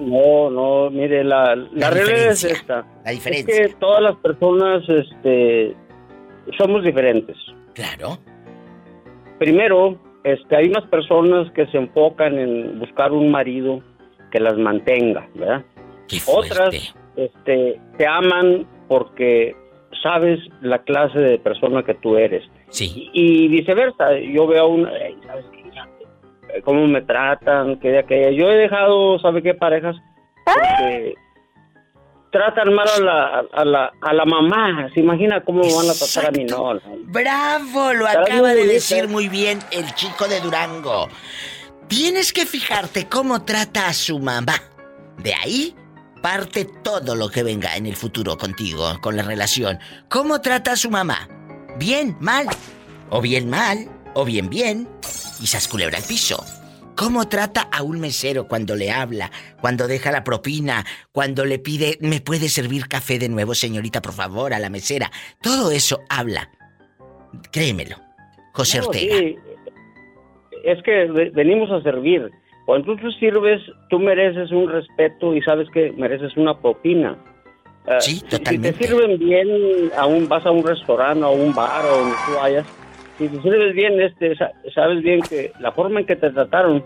No, 0.09 0.49
no, 0.49 0.89
mire, 0.91 1.23
la, 1.23 1.55
la, 1.55 1.67
La 1.73 1.89
realidad 1.89 2.31
es 2.31 2.43
esta. 2.43 2.85
la 3.05 3.11
diferencia. 3.11 3.53
Es 3.55 3.69
que 3.71 3.75
todas 3.79 4.01
las 4.01 4.15
personas 4.17 4.83
este, 4.87 5.75
somos 6.57 6.83
diferentes. 6.83 7.37
Claro. 7.73 8.17
Primero, 9.39 9.97
este, 10.23 10.55
hay 10.55 10.67
unas 10.69 10.85
personas 10.89 11.51
que 11.53 11.65
se 11.67 11.77
enfocan 11.77 12.37
en 12.37 12.79
buscar 12.79 13.11
un 13.11 13.31
marido 13.31 13.81
que 14.31 14.39
las 14.39 14.57
mantenga, 14.57 15.27
¿verdad? 15.35 15.63
Otras 16.27 16.95
este, 17.15 17.79
te 17.97 18.07
aman 18.07 18.67
porque 18.87 19.55
sabes 20.01 20.39
la 20.61 20.79
clase 20.83 21.17
de 21.19 21.37
persona 21.39 21.83
que 21.83 21.93
tú 21.95 22.17
eres. 22.17 22.43
Sí. 22.69 23.09
Y, 23.13 23.45
y 23.45 23.47
viceversa. 23.47 24.17
Yo 24.19 24.47
veo 24.47 24.63
a 24.63 24.67
una... 24.67 24.95
"Ey, 24.97 25.15
¿Sabes 25.25 25.45
qué? 25.51 25.62
Cómo 26.63 26.87
me 26.87 27.01
tratan, 27.01 27.79
que 27.79 27.89
de 27.89 27.99
aquella. 27.99 28.31
Yo 28.31 28.49
he 28.49 28.55
dejado, 28.55 29.19
¿sabe 29.19 29.41
qué 29.41 29.53
parejas? 29.53 29.95
Porque 30.45 31.15
tratan 32.31 32.73
mal 32.73 32.87
a 32.87 32.99
la, 32.99 33.45
a 33.53 33.65
la, 33.65 33.91
a 34.01 34.13
la 34.13 34.25
mamá. 34.25 34.89
¿Se 34.93 34.99
imagina 34.99 35.43
cómo 35.43 35.61
van 35.61 35.89
a 35.89 35.93
tratar 35.93 36.27
a 36.27 36.31
mi 36.31 36.45
no? 36.45 36.79
Bravo, 37.05 37.93
lo 37.93 38.07
acaba 38.07 38.53
de 38.53 38.67
decir 38.67 39.07
muy 39.07 39.29
bien 39.29 39.59
el 39.71 39.93
chico 39.95 40.27
de 40.27 40.41
Durango. 40.41 41.07
Tienes 41.87 42.33
que 42.33 42.45
fijarte 42.45 43.07
cómo 43.07 43.43
trata 43.43 43.87
a 43.87 43.93
su 43.93 44.19
mamá. 44.19 44.55
De 45.17 45.33
ahí 45.33 45.75
parte 46.21 46.65
todo 46.65 47.15
lo 47.15 47.29
que 47.29 47.43
venga 47.43 47.75
en 47.75 47.85
el 47.85 47.95
futuro 47.95 48.37
contigo, 48.37 48.97
con 49.01 49.17
la 49.17 49.23
relación. 49.23 49.77
¿Cómo 50.09 50.41
trata 50.41 50.71
a 50.71 50.75
su 50.77 50.89
mamá? 50.89 51.27
¿Bien, 51.77 52.15
mal? 52.19 52.47
¿O 53.09 53.21
bien 53.21 53.49
mal? 53.49 53.89
¿O 54.15 54.23
bien 54.23 54.49
bien? 54.49 54.87
Quizás 55.39 55.67
culebra 55.67 55.97
al 55.97 56.03
piso. 56.03 56.43
¿Cómo 56.95 57.27
trata 57.27 57.67
a 57.71 57.81
un 57.81 57.99
mesero 57.99 58.47
cuando 58.47 58.75
le 58.75 58.91
habla, 58.91 59.31
cuando 59.61 59.87
deja 59.87 60.11
la 60.11 60.23
propina, 60.23 60.85
cuando 61.11 61.43
le 61.43 61.57
pide, 61.57 61.97
¿me 62.01 62.21
puede 62.21 62.49
servir 62.49 62.87
café 62.87 63.17
de 63.17 63.29
nuevo, 63.29 63.55
señorita, 63.55 63.99
por 64.01 64.13
favor, 64.13 64.53
a 64.53 64.59
la 64.59 64.69
mesera? 64.69 65.11
Todo 65.41 65.71
eso 65.71 66.01
habla. 66.07 66.49
Créemelo. 67.51 67.97
José 68.53 68.77
No, 68.79 68.85
Ortega. 68.87 69.17
sí. 69.17 69.35
Es 70.63 70.81
que 70.83 71.05
ve- 71.05 71.31
venimos 71.31 71.71
a 71.71 71.81
servir. 71.81 72.29
Cuando 72.67 72.95
tú 72.95 73.11
sirves, 73.13 73.59
tú 73.89 73.99
mereces 73.99 74.51
un 74.51 74.69
respeto 74.69 75.33
y 75.35 75.41
sabes 75.41 75.67
que 75.73 75.91
mereces 75.93 76.37
una 76.37 76.57
propina. 76.61 77.17
Ah, 77.87 77.99
Sí, 77.99 78.21
totalmente. 78.29 78.71
Si 78.73 78.77
te 78.79 78.87
sirven 78.87 79.17
bien, 79.19 79.91
aún 79.97 80.29
vas 80.29 80.45
a 80.45 80.51
un 80.51 80.65
restaurante 80.65 81.23
o 81.23 81.27
a 81.27 81.31
un 81.31 81.53
bar 81.55 81.83
o 81.85 81.97
donde 81.97 82.15
tú 82.27 82.31
vayas, 82.39 82.65
si 83.29 83.35
te 83.37 83.41
sirves 83.41 83.73
bien, 83.73 84.01
este, 84.01 84.35
sa- 84.35 84.51
sabes 84.73 85.01
bien 85.03 85.21
que 85.21 85.51
la 85.59 85.71
forma 85.71 85.99
en 86.01 86.05
que 86.05 86.15
te 86.15 86.29
trataron 86.31 86.83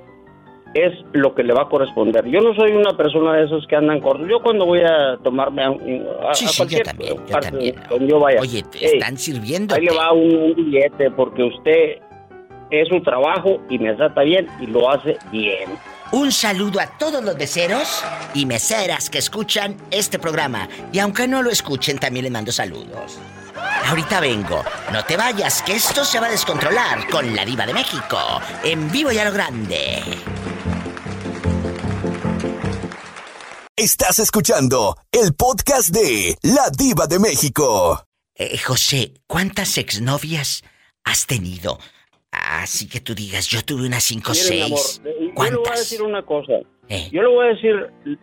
es 0.73 0.93
lo 1.13 1.33
que 1.33 1.43
le 1.43 1.53
va 1.53 1.63
a 1.63 1.69
corresponder. 1.69 2.25
Yo 2.25 2.41
no 2.41 2.53
soy 2.53 2.71
una 2.71 2.95
persona 2.95 3.33
de 3.33 3.45
esos 3.45 3.65
que 3.67 3.75
andan 3.75 3.99
cortos. 4.01 4.27
Yo 4.29 4.41
cuando 4.43 4.65
voy 4.65 4.81
a 4.81 5.17
tomarme 5.23 5.63
a, 5.63 5.69
a- 5.69 6.33
Sí, 6.35 6.45
a 6.45 6.47
sí, 6.49 6.53
yo 6.53 6.57
cualquier 6.57 6.83
también, 6.83 7.15
yo 7.15 7.25
parte 7.27 7.49
también. 7.49 7.75
donde 7.89 8.07
yo 8.07 8.19
vaya. 8.19 8.41
Oye, 8.41 8.63
te 8.63 8.77
"Ey, 8.85 8.93
están 8.97 9.17
sirviendo. 9.17 9.73
Ahí 9.75 9.85
le 9.85 9.95
va 9.95 10.11
un, 10.13 10.35
un 10.35 10.55
billete 10.55 11.09
porque 11.11 11.43
usted 11.43 11.99
es 12.69 12.87
su 12.89 13.01
trabajo 13.01 13.61
y 13.69 13.79
me 13.79 13.93
trata 13.95 14.21
bien 14.23 14.47
y 14.59 14.67
lo 14.67 14.91
hace 14.91 15.17
bien. 15.31 15.69
Un 16.11 16.31
saludo 16.31 16.79
a 16.79 16.87
todos 16.97 17.23
los 17.23 17.37
meseros 17.37 18.03
y 18.33 18.45
meseras 18.45 19.09
que 19.09 19.17
escuchan 19.17 19.75
este 19.91 20.19
programa. 20.19 20.67
Y 20.93 20.99
aunque 20.99 21.27
no 21.27 21.41
lo 21.43 21.49
escuchen, 21.49 21.97
también 21.97 22.23
les 22.23 22.31
mando 22.31 22.51
saludos. 22.51 23.19
Ahorita 23.85 24.19
vengo. 24.19 24.63
No 24.91 25.03
te 25.05 25.15
vayas, 25.17 25.61
que 25.63 25.73
esto 25.73 26.03
se 26.03 26.19
va 26.19 26.27
a 26.27 26.31
descontrolar 26.31 27.07
con 27.09 27.35
la 27.35 27.45
diva 27.45 27.65
de 27.65 27.73
México. 27.73 28.17
En 28.63 28.91
vivo 28.91 29.11
y 29.11 29.17
a 29.17 29.25
lo 29.25 29.31
grande. 29.31 30.01
Estás 33.75 34.19
escuchando 34.19 34.95
el 35.11 35.33
podcast 35.37 35.89
de 35.93 36.35
La 36.41 36.69
Diva 36.75 37.05
de 37.07 37.19
México. 37.19 38.03
Eh, 38.35 38.57
José, 38.57 39.13
¿cuántas 39.27 39.77
exnovias 39.77 40.63
has 41.03 41.27
tenido? 41.27 41.77
Así 42.31 42.87
que 42.89 42.99
tú 43.01 43.13
digas, 43.15 43.47
yo 43.47 43.63
tuve 43.63 43.85
unas 43.87 44.03
cinco 44.03 44.31
o 44.31 44.33
amor, 44.33 44.79
seis. 44.79 45.01
eh, 45.05 45.13
yo 45.19 45.21
le 45.21 45.27
voy 45.27 45.29
a 45.29 45.33
¿Cuántas? 45.35 45.79
decir 45.79 46.01
una 46.01 46.23
cosa. 46.23 46.53
Eh. 46.89 47.09
Yo 47.11 47.21
le 47.21 47.27
voy 47.27 47.45
a 47.45 47.49
decir, 47.49 47.75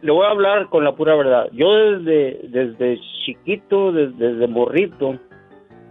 le 0.02 0.12
voy 0.12 0.26
a 0.26 0.30
hablar 0.30 0.68
con 0.70 0.84
la 0.84 0.94
pura 0.94 1.14
verdad. 1.16 1.44
Yo 1.52 1.66
desde 1.72 2.40
desde 2.48 2.98
chiquito, 3.24 3.92
desde, 3.92 4.14
desde 4.32 4.46
morrito, 4.48 5.18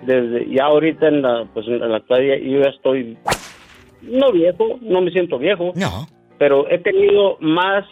desde 0.06 0.49
ya 0.54 0.66
ahorita 0.66 1.08
en 1.08 1.22
la 1.22 1.45
pues 1.54 1.68
en 1.68 1.80
la 1.80 1.97
actualidad 1.97 2.38
yo 2.38 2.62
ya 2.62 2.70
estoy 2.70 3.18
no 4.04 4.32
viejo, 4.32 4.80
no 4.82 5.01
me 5.01 5.12
siento 5.12 5.38
viejo. 5.39 5.72
No. 5.76 6.08
Pero 6.38 6.70
he 6.70 6.78
tenido 6.80 7.38
más 7.39 7.86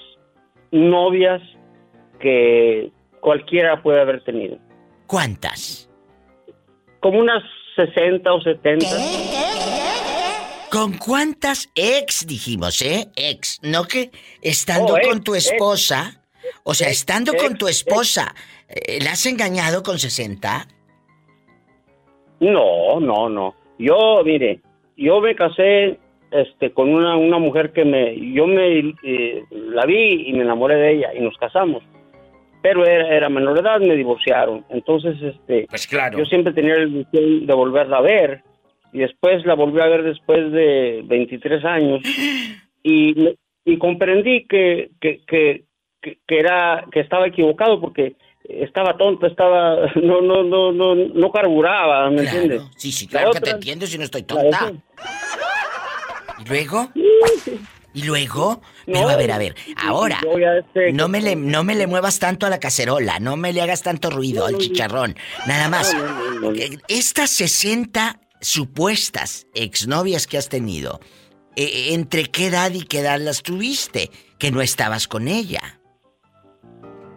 novias 0.71 1.41
que 2.19 2.91
cualquiera 3.19 3.81
puede 3.81 4.01
haber 4.01 4.23
tenido. 4.23 4.57
¿Cuántas? 5.07 5.89
Como 6.99 7.19
unas 7.19 7.43
60 7.75 8.33
o 8.33 8.41
70. 8.41 8.85
¿Con 10.69 10.93
cuántas 10.97 11.69
ex 11.75 12.25
dijimos, 12.25 12.81
eh? 12.81 13.09
Ex, 13.15 13.59
no 13.61 13.83
que 13.83 14.11
estando 14.41 14.93
Oh, 14.93 14.97
ex, 14.97 15.07
con 15.07 15.23
tu 15.23 15.35
ex. 15.35 15.51
esposa, 15.51 16.21
o 16.63 16.73
sea, 16.73 16.89
estando 16.89 17.33
ex, 17.33 17.43
con 17.43 17.57
tu 17.57 17.67
esposa, 17.67 18.33
eh, 18.69 18.99
¿la 19.01 19.11
has 19.11 19.25
engañado 19.25 19.83
con 19.83 19.99
60? 19.99 20.67
No, 22.41 22.99
no, 22.99 23.29
no. 23.29 23.55
Yo, 23.77 24.21
mire, 24.25 24.59
yo 24.97 25.21
me 25.21 25.35
casé 25.35 25.97
este 26.31 26.71
con 26.71 26.89
una, 26.89 27.15
una 27.15 27.37
mujer 27.37 27.71
que 27.71 27.85
me 27.85 28.17
yo 28.33 28.47
me 28.47 28.95
eh, 29.03 29.43
la 29.51 29.85
vi 29.85 30.27
y 30.27 30.33
me 30.33 30.43
enamoré 30.43 30.75
de 30.75 30.91
ella 30.93 31.13
y 31.13 31.21
nos 31.21 31.37
casamos. 31.37 31.83
Pero 32.63 32.85
era, 32.85 33.07
era 33.07 33.29
menor 33.29 33.55
de 33.55 33.61
edad, 33.61 33.79
me 33.79 33.95
divorciaron. 33.95 34.65
Entonces, 34.69 35.21
este, 35.21 35.67
pues 35.69 35.87
claro. 35.87 36.17
Yo 36.17 36.25
siempre 36.25 36.53
tenía 36.53 36.75
la 36.75 36.83
ilusión 36.83 37.45
de 37.45 37.53
volverla 37.53 37.97
a 37.97 38.01
ver 38.01 38.43
y 38.91 38.99
después 38.99 39.45
la 39.45 39.53
volví 39.53 39.79
a 39.79 39.87
ver 39.87 40.03
después 40.03 40.51
de 40.51 41.01
23 41.05 41.63
años 41.63 42.01
y 42.83 43.35
y 43.63 43.77
comprendí 43.77 44.47
que 44.47 44.89
que, 44.99 45.21
que, 45.27 45.65
que, 46.01 46.17
que 46.27 46.39
era 46.39 46.85
que 46.91 47.01
estaba 47.01 47.27
equivocado 47.27 47.79
porque 47.79 48.15
estaba 48.61 48.97
tonto, 48.97 49.25
estaba 49.27 49.75
no 50.01 50.21
no 50.21 50.43
no 50.43 50.71
no 50.71 50.95
no 50.95 51.31
carburaba, 51.31 52.09
¿me 52.09 52.23
entiendes? 52.23 52.61
Sí, 52.77 52.91
sí, 52.91 53.05
La 53.05 53.11
claro 53.11 53.31
que 53.33 53.41
te 53.41 53.49
entiendo 53.51 53.87
si 53.87 53.97
no 53.97 54.03
estoy 54.03 54.23
tonta. 54.23 54.47
otra- 54.47 54.73
¿Y 56.43 56.47
luego? 56.49 56.89
¿Y 57.93 58.03
luego? 58.03 58.61
No, 58.87 58.93
Pero 58.93 59.09
a 59.09 59.15
ver, 59.17 59.31
a 59.31 59.37
ver, 59.37 59.55
ahora, 59.77 60.19
este- 60.59 60.93
no 60.93 61.07
me, 61.09 61.21
le, 61.21 61.35
no 61.35 61.63
me 61.63 61.75
le 61.75 61.87
muevas 61.87 62.19
tanto 62.19 62.45
a 62.45 62.49
la 62.49 62.59
cacerola, 62.59 63.19
no 63.19 63.35
me 63.35 63.51
le 63.53 63.61
hagas 63.61 63.83
tanto 63.83 64.09
ruido 64.09 64.45
al 64.45 64.57
chicharrón, 64.57 65.15
nada 65.45 65.67
más. 65.67 65.93
Eh, 66.55 66.77
Estas 66.87 67.29
60 67.31 68.19
supuestas 68.39 69.45
exnovias 69.53 70.25
que 70.25 70.37
has 70.37 70.47
tenido, 70.49 70.99
eh, 71.57 71.89
¿entre 71.91 72.25
qué 72.25 72.47
edad 72.47 72.71
y 72.71 72.83
qué 72.83 72.99
edad 72.99 73.19
las 73.19 73.43
tuviste? 73.43 74.09
Que 74.39 74.51
no 74.51 74.61
estabas 74.61 75.07
con 75.07 75.27
ella. 75.27 75.80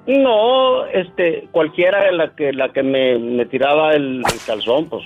No, 0.07 0.87
este, 0.87 1.49
cualquiera 1.51 2.11
la 2.13 2.35
que 2.35 2.53
la 2.53 2.73
que 2.73 2.83
me, 2.83 3.19
me 3.19 3.47
tiraba 3.47 3.93
el, 3.95 4.23
el 4.33 4.41
calzón, 4.47 4.89
pues 4.89 5.03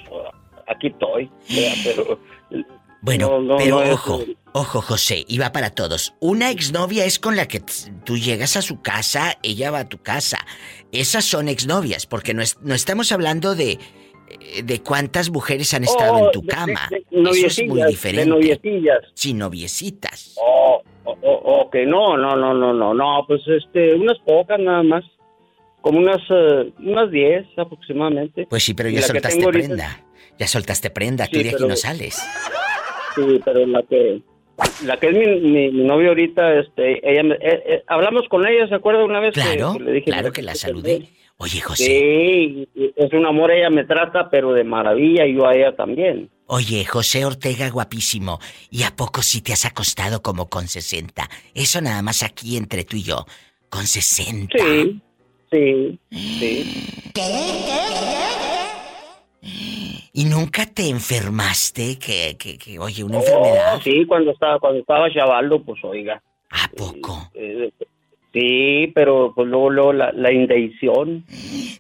aquí 0.67 0.89
estoy. 0.89 1.31
Pero 1.85 2.19
Bueno, 3.01 3.29
No, 3.29 3.41
no, 3.41 3.57
pero 3.59 3.77
no 3.77 3.83
es- 3.85 3.93
ojo, 3.93 4.21
ojo, 4.53 4.81
José, 4.83 5.25
y 5.29 5.39
va 5.39 5.53
para 5.53 5.71
todos. 5.71 6.15
Una 6.21 6.51
exnovia 6.51 7.05
es 7.05 7.21
con 7.21 7.37
la 7.37 7.47
que 7.47 7.63
tú 8.05 8.17
llegas 8.19 8.57
a 8.57 8.63
su 8.63 8.83
casa, 8.83 9.39
ella 9.45 9.71
va 9.71 9.81
a 9.81 9.89
tu 9.89 9.99
casa. 9.99 10.39
Esas 10.91 11.25
son 11.25 11.49
exnovias, 11.49 12.07
porque 12.07 12.35
no, 12.35 12.43
es- 12.43 12.59
no 12.61 12.75
estamos 12.75 13.13
hablando 13.13 13.55
de, 13.55 13.79
eh, 14.31 14.63
de 14.65 14.83
cuántas 14.83 15.31
mujeres 15.31 15.73
han 15.75 15.85
estado 15.85 16.15
Oh, 16.15 16.27
en 16.27 16.33
tu 16.33 16.41
de- 16.41 16.47
de- 16.49 16.53
cama. 16.53 16.89
de 16.91 16.97
Eso 16.97 17.07
es 17.07 17.13
muy 17.13 17.23
noviecillas, 17.23 17.77
de 17.85 17.87
diferente. 17.91 18.27
noviecillas. 18.31 18.99
Sí, 19.15 19.33
noviecitas. 19.33 20.35
Oh, 20.43 20.83
oh, 21.23 21.63
ok, 21.67 21.77
no, 21.87 22.17
no, 22.17 22.37
no, 22.37 22.55
no, 22.55 22.73
no, 22.73 22.95
no, 22.95 23.25
pues 23.27 23.41
este, 23.47 23.95
unas 23.95 24.19
pocas 24.21 24.59
nada 24.59 24.83
más. 24.83 25.05
Como 25.81 25.99
unas, 26.01 26.21
eh, 26.29 26.73
unas 26.81 27.11
10 27.11 27.47
aproximadamente. 27.57 28.47
Pues 28.51 28.65
sí, 28.65 28.75
pero 28.75 28.89
ya 28.89 28.97
que 28.97 29.03
soltaste 29.07 29.45
ahorita- 29.45 29.67
prenda. 29.67 30.01
Ya 30.39 30.47
soltaste 30.49 30.91
prenda, 30.91 31.27
tú 31.27 31.39
Sí, 31.39 31.43
de 31.45 31.51
aquí 31.51 31.65
no 31.67 31.77
sales. 31.77 32.15
Sí, 33.15 33.41
pero 33.45 33.65
la 33.67 33.83
que 33.85 34.21
la 34.85 34.97
que 34.97 35.09
es 35.09 35.13
mi, 35.15 35.27
mi, 35.51 35.71
mi 35.71 35.85
novia 35.85 36.09
ahorita, 36.09 36.59
este, 36.59 37.09
ella 37.09 37.23
me- 37.23 37.35
eh, 37.37 37.63
eh, 37.67 37.83
hablamos 37.87 38.29
con 38.29 38.45
ella, 38.47 38.67
¿se 38.69 38.75
acuerda 38.75 39.05
una 39.05 39.21
vez 39.21 39.35
que- 39.35 39.41
Claro, 39.41 39.75
que, 39.75 39.85
le 39.85 39.93
dije 39.93 40.11
claro 40.11 40.33
que 40.33 40.43
la 40.43 40.55
saludé. 40.57 41.09
Oye, 41.41 41.61
José. 41.61 41.85
Sí, 41.85 42.69
es 42.97 43.13
un 43.13 43.25
amor, 43.25 43.53
ella 43.53 43.71
me 43.71 43.85
trata, 43.85 44.29
pero 44.29 44.53
de 44.53 44.65
maravilla 44.65 45.25
y 45.25 45.37
yo 45.37 45.47
a 45.47 45.55
ella 45.55 45.75
también. 45.77 46.29
Oye, 46.47 46.85
José 46.85 47.25
Ortega, 47.25 47.71
guapísimo. 47.71 48.41
¿Y 48.71 48.83
a 48.83 48.91
poco 48.97 49.23
sí 49.23 49.41
te 49.41 49.53
has 49.53 49.65
acostado 49.65 50.21
como 50.21 50.49
con 50.49 50.67
60? 50.67 51.29
Eso 51.55 51.81
nada 51.81 52.03
más 52.03 52.25
aquí 52.25 52.57
entre 52.57 52.85
tú 52.85 52.97
y 52.97 53.05
yo. 53.05 53.25
Con 53.69 53.87
60. 53.87 54.59
Sí, 54.59 55.01
sí, 55.53 55.99
sí. 56.11 56.89
¿Y 60.13 60.25
nunca 60.25 60.67
te 60.67 60.89
enfermaste? 60.89 61.99
Que, 62.01 62.37
que, 62.37 62.59
que, 62.59 62.81
oye, 62.81 63.05
una 63.05 63.19
enfermedad. 63.19 63.81
Sí, 63.85 64.05
cuando 64.07 64.33
estaba, 64.33 64.59
cuando 64.59 64.81
estaba 64.81 65.13
chavaldo, 65.13 65.63
pues 65.63 65.79
oiga. 65.85 66.21
¿A 66.51 66.69
poco? 66.77 67.31
Eh, 67.35 67.71
sí, 68.33 68.93
pero 68.95 69.33
pues 69.35 69.49
luego, 69.49 69.71
luego 69.71 69.93
la, 69.93 70.13
la 70.13 70.33
indecisión. 70.33 71.25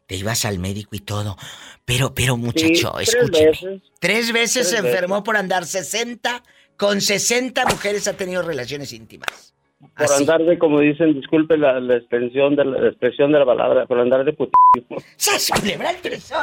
Te 0.06 0.16
ibas 0.16 0.44
al 0.44 0.58
médico 0.58 0.90
y 0.96 1.00
todo. 1.00 1.36
Pero, 1.84 2.12
pero 2.14 2.36
muchacho, 2.36 2.92
tres 2.96 3.08
escúcheme. 3.14 3.46
veces. 3.50 3.82
Tres 3.98 4.32
veces 4.32 4.68
Tres 4.68 4.80
se 4.80 4.86
enfermó 4.86 5.24
por 5.24 5.36
andar 5.36 5.64
60. 5.64 6.42
Con 6.76 7.00
60 7.00 7.64
mujeres 7.66 8.06
ha 8.06 8.12
tenido 8.16 8.42
relaciones 8.42 8.92
íntimas. 8.92 9.54
Por 9.80 10.04
Así. 10.04 10.22
andar 10.22 10.42
de, 10.44 10.58
como 10.58 10.80
dicen, 10.80 11.14
disculpe 11.14 11.56
la, 11.56 11.80
la 11.80 11.96
expresión 11.96 12.56
de 12.56 12.64
la, 12.64 12.78
la 12.80 12.88
expresión 12.88 13.32
de 13.32 13.38
la 13.38 13.46
palabra, 13.46 13.86
por 13.86 13.98
andar 14.00 14.24
de 14.24 14.32
putismo. 14.32 14.98
¡Sas, 15.16 15.50
culebra 15.60 15.90
el 15.90 15.96
tresor! 15.96 16.42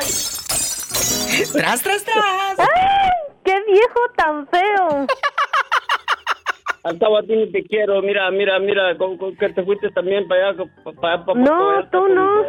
¡Tras, 1.54 1.82
tras, 1.82 2.04
tras! 2.04 2.60
¡Ay! 2.60 3.10
¡Qué 3.44 3.54
viejo 3.72 4.00
tan 4.16 4.48
feo! 4.48 5.06
Al 6.86 6.98
cabo 7.00 7.18
a 7.18 7.24
ti 7.24 7.36
ni 7.36 7.52
te 7.52 7.64
quiero, 7.64 8.02
mira, 8.02 8.30
mira, 8.32 8.60
mira, 8.60 8.96
con, 8.98 9.18
con 9.18 9.36
que 9.36 9.50
te 9.50 9.64
fuiste 9.64 9.90
también 9.90 10.28
para 10.28 10.50
allá. 10.50 10.64
para- 11.02 11.26
para- 11.26 11.40
No, 11.40 11.50
para- 11.58 11.90
tú 11.90 12.08
no. 12.08 12.44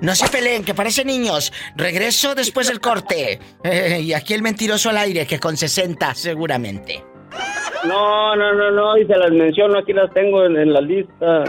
No 0.00 0.14
se 0.14 0.28
peleen, 0.28 0.64
que 0.64 0.74
parecen 0.74 1.06
niños. 1.08 1.52
Regreso 1.76 2.34
después 2.34 2.68
del 2.68 2.80
corte. 2.80 3.38
Eh, 3.64 4.00
y 4.02 4.12
aquí 4.14 4.32
el 4.34 4.42
mentiroso 4.42 4.90
al 4.90 4.98
aire, 4.98 5.26
que 5.26 5.38
con 5.40 5.56
60 5.56 6.14
seguramente. 6.14 7.02
No, 7.86 8.34
no, 8.36 8.52
no, 8.54 8.70
no, 8.70 8.96
y 8.98 9.06
se 9.06 9.16
las 9.16 9.30
menciono, 9.32 9.78
aquí 9.78 9.92
las 9.92 10.12
tengo 10.14 10.44
en, 10.44 10.56
en 10.56 10.72
la 10.72 10.80
lista. 10.80 11.44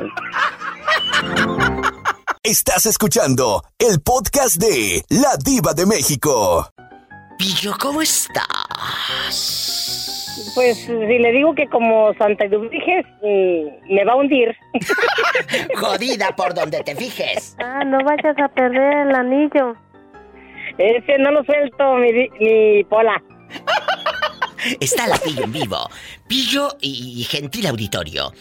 Estás 2.43 2.85
escuchando 2.85 3.63
el 3.77 3.99
podcast 4.01 4.55
de 4.57 5.03
La 5.09 5.35
Diva 5.43 5.73
de 5.73 5.85
México. 5.85 6.69
Pillo, 7.37 7.73
¿cómo 7.79 8.01
estás? 8.01 8.45
Pues 10.55 10.77
si 10.77 10.93
le 10.93 11.31
digo 11.31 11.53
que 11.55 11.67
como 11.67 12.13
Santa 12.15 12.45
Eduviges 12.45 13.05
mm, 13.21 13.93
me 13.93 14.05
va 14.05 14.13
a 14.13 14.15
hundir. 14.15 14.55
Jodida 15.75 16.35
por 16.35 16.53
donde 16.53 16.81
te 16.83 16.95
fijes. 16.95 17.55
Ah, 17.59 17.83
no 17.83 17.99
vayas 18.03 18.37
a 18.37 18.47
perder 18.49 19.07
el 19.07 19.15
anillo. 19.15 19.75
Ese 20.77 21.17
no 21.19 21.31
lo 21.31 21.43
suelto, 21.43 21.95
mi, 21.95 22.29
mi 22.39 22.83
pola. 22.85 23.21
Está 24.79 25.07
la 25.07 25.17
Pillo 25.17 25.43
en 25.43 25.51
vivo. 25.51 25.89
Pillo 26.27 26.69
y, 26.81 27.21
y 27.21 27.23
gentil 27.23 27.67
auditorio. 27.67 28.31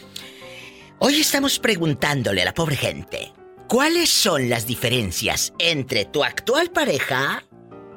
Hoy 0.99 1.21
estamos 1.21 1.59
preguntándole 1.59 2.43
a 2.43 2.47
la 2.47 2.55
pobre 2.55 2.77
gente, 2.77 3.33
¿cuáles 3.69 4.09
son 4.09 4.49
las 4.49 4.67
diferencias 4.67 5.53
entre 5.59 6.07
tu 6.07 6.25
actual 6.25 6.71
pareja 6.71 7.45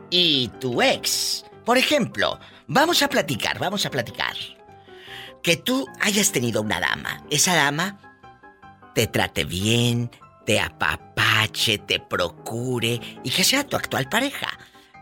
y 0.10 0.50
tu 0.60 0.82
ex? 0.82 1.46
Por 1.64 1.78
ejemplo, 1.78 2.40
vamos 2.70 3.02
a 3.02 3.10
platicar, 3.10 3.60
vamos 3.60 3.86
a 3.86 3.92
platicar. 3.92 4.36
Que 5.44 5.58
tú 5.58 5.86
hayas 6.00 6.32
tenido 6.32 6.62
una 6.62 6.80
dama. 6.80 7.26
Esa 7.30 7.56
dama 7.56 8.00
te 8.96 9.08
trate 9.08 9.44
bien, 9.44 10.10
te 10.46 10.60
apapache, 10.60 11.80
te 11.80 12.00
procure 12.00 13.00
y 13.24 13.30
que 13.30 13.44
sea 13.44 13.68
tu 13.68 13.76
actual 13.76 14.08
pareja. 14.08 14.48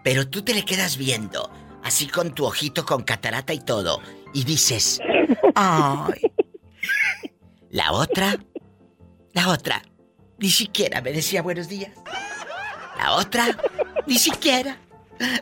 Pero 0.03 0.27
tú 0.27 0.41
te 0.41 0.53
le 0.53 0.63
quedas 0.63 0.97
viendo, 0.97 1.51
así 1.83 2.07
con 2.07 2.33
tu 2.33 2.45
ojito 2.45 2.85
con 2.85 3.03
catarata 3.03 3.53
y 3.53 3.59
todo, 3.59 4.01
y 4.33 4.43
dices, 4.45 5.01
ay. 5.55 6.31
La 7.69 7.91
otra, 7.91 8.37
la 9.33 9.49
otra, 9.49 9.81
ni 10.39 10.49
siquiera 10.49 11.01
me 11.01 11.11
decía 11.11 11.41
buenos 11.41 11.67
días. 11.67 11.91
La 12.97 13.13
otra, 13.15 13.57
ni 14.05 14.17
siquiera 14.17 14.79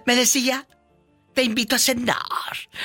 me 0.06 0.16
decía, 0.16 0.68
te 1.36 1.44
invito 1.44 1.76
a 1.76 1.80
cenar. 1.80 2.16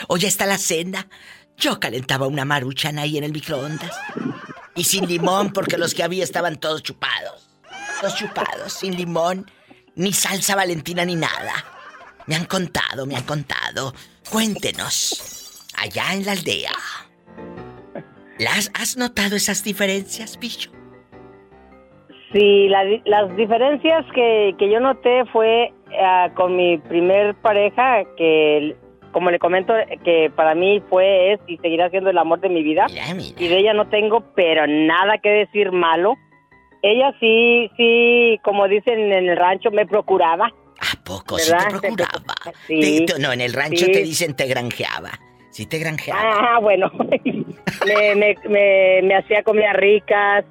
O 0.09 0.19
ya 0.19 0.29
está 0.29 0.45
la 0.45 0.59
cena. 0.59 1.09
Yo 1.57 1.81
calentaba 1.81 2.27
una 2.27 2.45
maruchan 2.45 2.99
ahí 2.99 3.17
en 3.17 3.25
el 3.25 3.33
microondas. 3.33 3.97
Y 4.75 4.85
sin 4.85 5.07
limón, 5.07 5.53
porque 5.53 5.79
los 5.79 5.95
que 5.95 6.03
había 6.03 6.25
estaban 6.25 6.57
todos 6.57 6.83
chupados. 6.83 7.49
Todos 8.01 8.17
chupados, 8.17 8.73
sin 8.73 8.97
limón, 8.97 9.51
ni 9.95 10.13
salsa 10.13 10.55
valentina 10.55 11.05
ni 11.05 11.17
nada. 11.17 11.65
Me 12.27 12.37
han 12.37 12.45
contado, 12.45 13.07
me 13.07 13.17
han 13.17 13.25
contado. 13.25 13.95
Cuéntenos. 14.29 15.67
Allá 15.77 16.13
en 16.13 16.27
la 16.27 16.33
aldea. 16.33 16.73
¿Las 18.39 18.71
has 18.75 18.97
notado 18.97 19.37
esas 19.37 19.63
diferencias, 19.63 20.39
bicho? 20.39 20.71
Sí, 22.33 22.69
la 22.69 22.85
las 23.07 23.37
diferencias 23.37 24.05
que, 24.15 24.55
que 24.59 24.71
yo 24.71 24.79
noté 24.81 25.25
fue 25.33 25.73
ah, 26.01 26.29
con 26.35 26.57
mi 26.57 26.79
primer 26.79 27.35
pareja, 27.37 28.05
que 28.17 28.77
como 29.13 29.31
le 29.33 29.41
comento, 29.41 29.75
que 30.05 30.31
para 30.37 30.55
mí 30.55 30.81
fue, 30.89 31.33
es 31.33 31.41
y 31.49 31.57
seguirá 31.59 31.91
siendo 31.91 32.11
el 32.11 32.19
amor 32.19 32.41
de 32.41 32.49
mi 32.49 32.63
vida. 32.63 32.87
Y 33.37 33.49
de 33.49 33.59
ella 33.59 33.73
no 33.75 33.89
tengo, 33.89 34.21
pero 34.37 34.67
nada 34.69 35.19
que 35.19 35.29
decir 35.31 35.73
malo. 35.73 36.15
Ella 36.83 37.13
sí, 37.19 37.69
sí, 37.77 38.39
como 38.45 38.69
dicen 38.69 39.13
en 39.13 39.29
el 39.29 39.37
rancho, 39.37 39.71
me 39.73 39.85
procuraba. 39.85 40.47
¿A 40.47 41.05
poco 41.05 41.39
sí 41.39 41.51
te 41.53 41.79
procuraba? 41.81 42.35
Sí. 42.69 43.05
Te- 43.05 43.19
no, 43.19 43.33
en 43.33 43.41
el 43.41 43.53
rancho 43.53 43.87
Sí. 43.87 43.93
te 43.93 44.03
dicen 44.03 44.35
te 44.37 44.47
granjeaba. 44.47 45.11
Sí 45.51 45.67
te 45.67 45.79
granjeaba. 45.79 46.21
Ah, 46.55 46.59
bueno. 46.61 46.91
me, 47.87 48.15
me, 48.15 48.37
me, 48.49 49.01
me 49.03 49.15
hacía 49.17 49.43
comidas 49.43 49.75
ricas. 49.75 50.45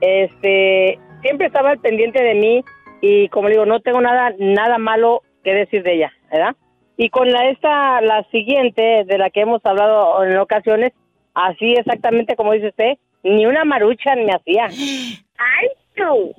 Este, 0.00 0.98
siempre 1.22 1.46
estaba 1.46 1.70
al 1.70 1.80
pendiente 1.80 2.22
de 2.22 2.34
mí 2.34 2.64
y 3.00 3.28
como 3.28 3.48
le 3.48 3.54
digo, 3.54 3.66
no 3.66 3.80
tengo 3.80 4.00
nada 4.00 4.32
nada 4.38 4.78
malo 4.78 5.22
que 5.44 5.54
decir 5.54 5.82
de 5.82 5.94
ella, 5.94 6.12
¿verdad? 6.30 6.56
Y 6.96 7.10
con 7.10 7.30
la 7.30 7.48
esta 7.50 8.00
la 8.00 8.24
siguiente 8.30 9.04
de 9.04 9.18
la 9.18 9.30
que 9.30 9.40
hemos 9.42 9.64
hablado 9.64 10.24
en 10.24 10.36
ocasiones, 10.38 10.92
así 11.34 11.74
exactamente 11.74 12.34
como 12.36 12.52
dice 12.52 12.68
usted, 12.68 12.94
ni 13.22 13.46
una 13.46 13.64
marucha 13.64 14.14
me 14.16 14.32
hacía. 14.32 14.66
Ay, 14.66 15.68
tú. 15.94 16.34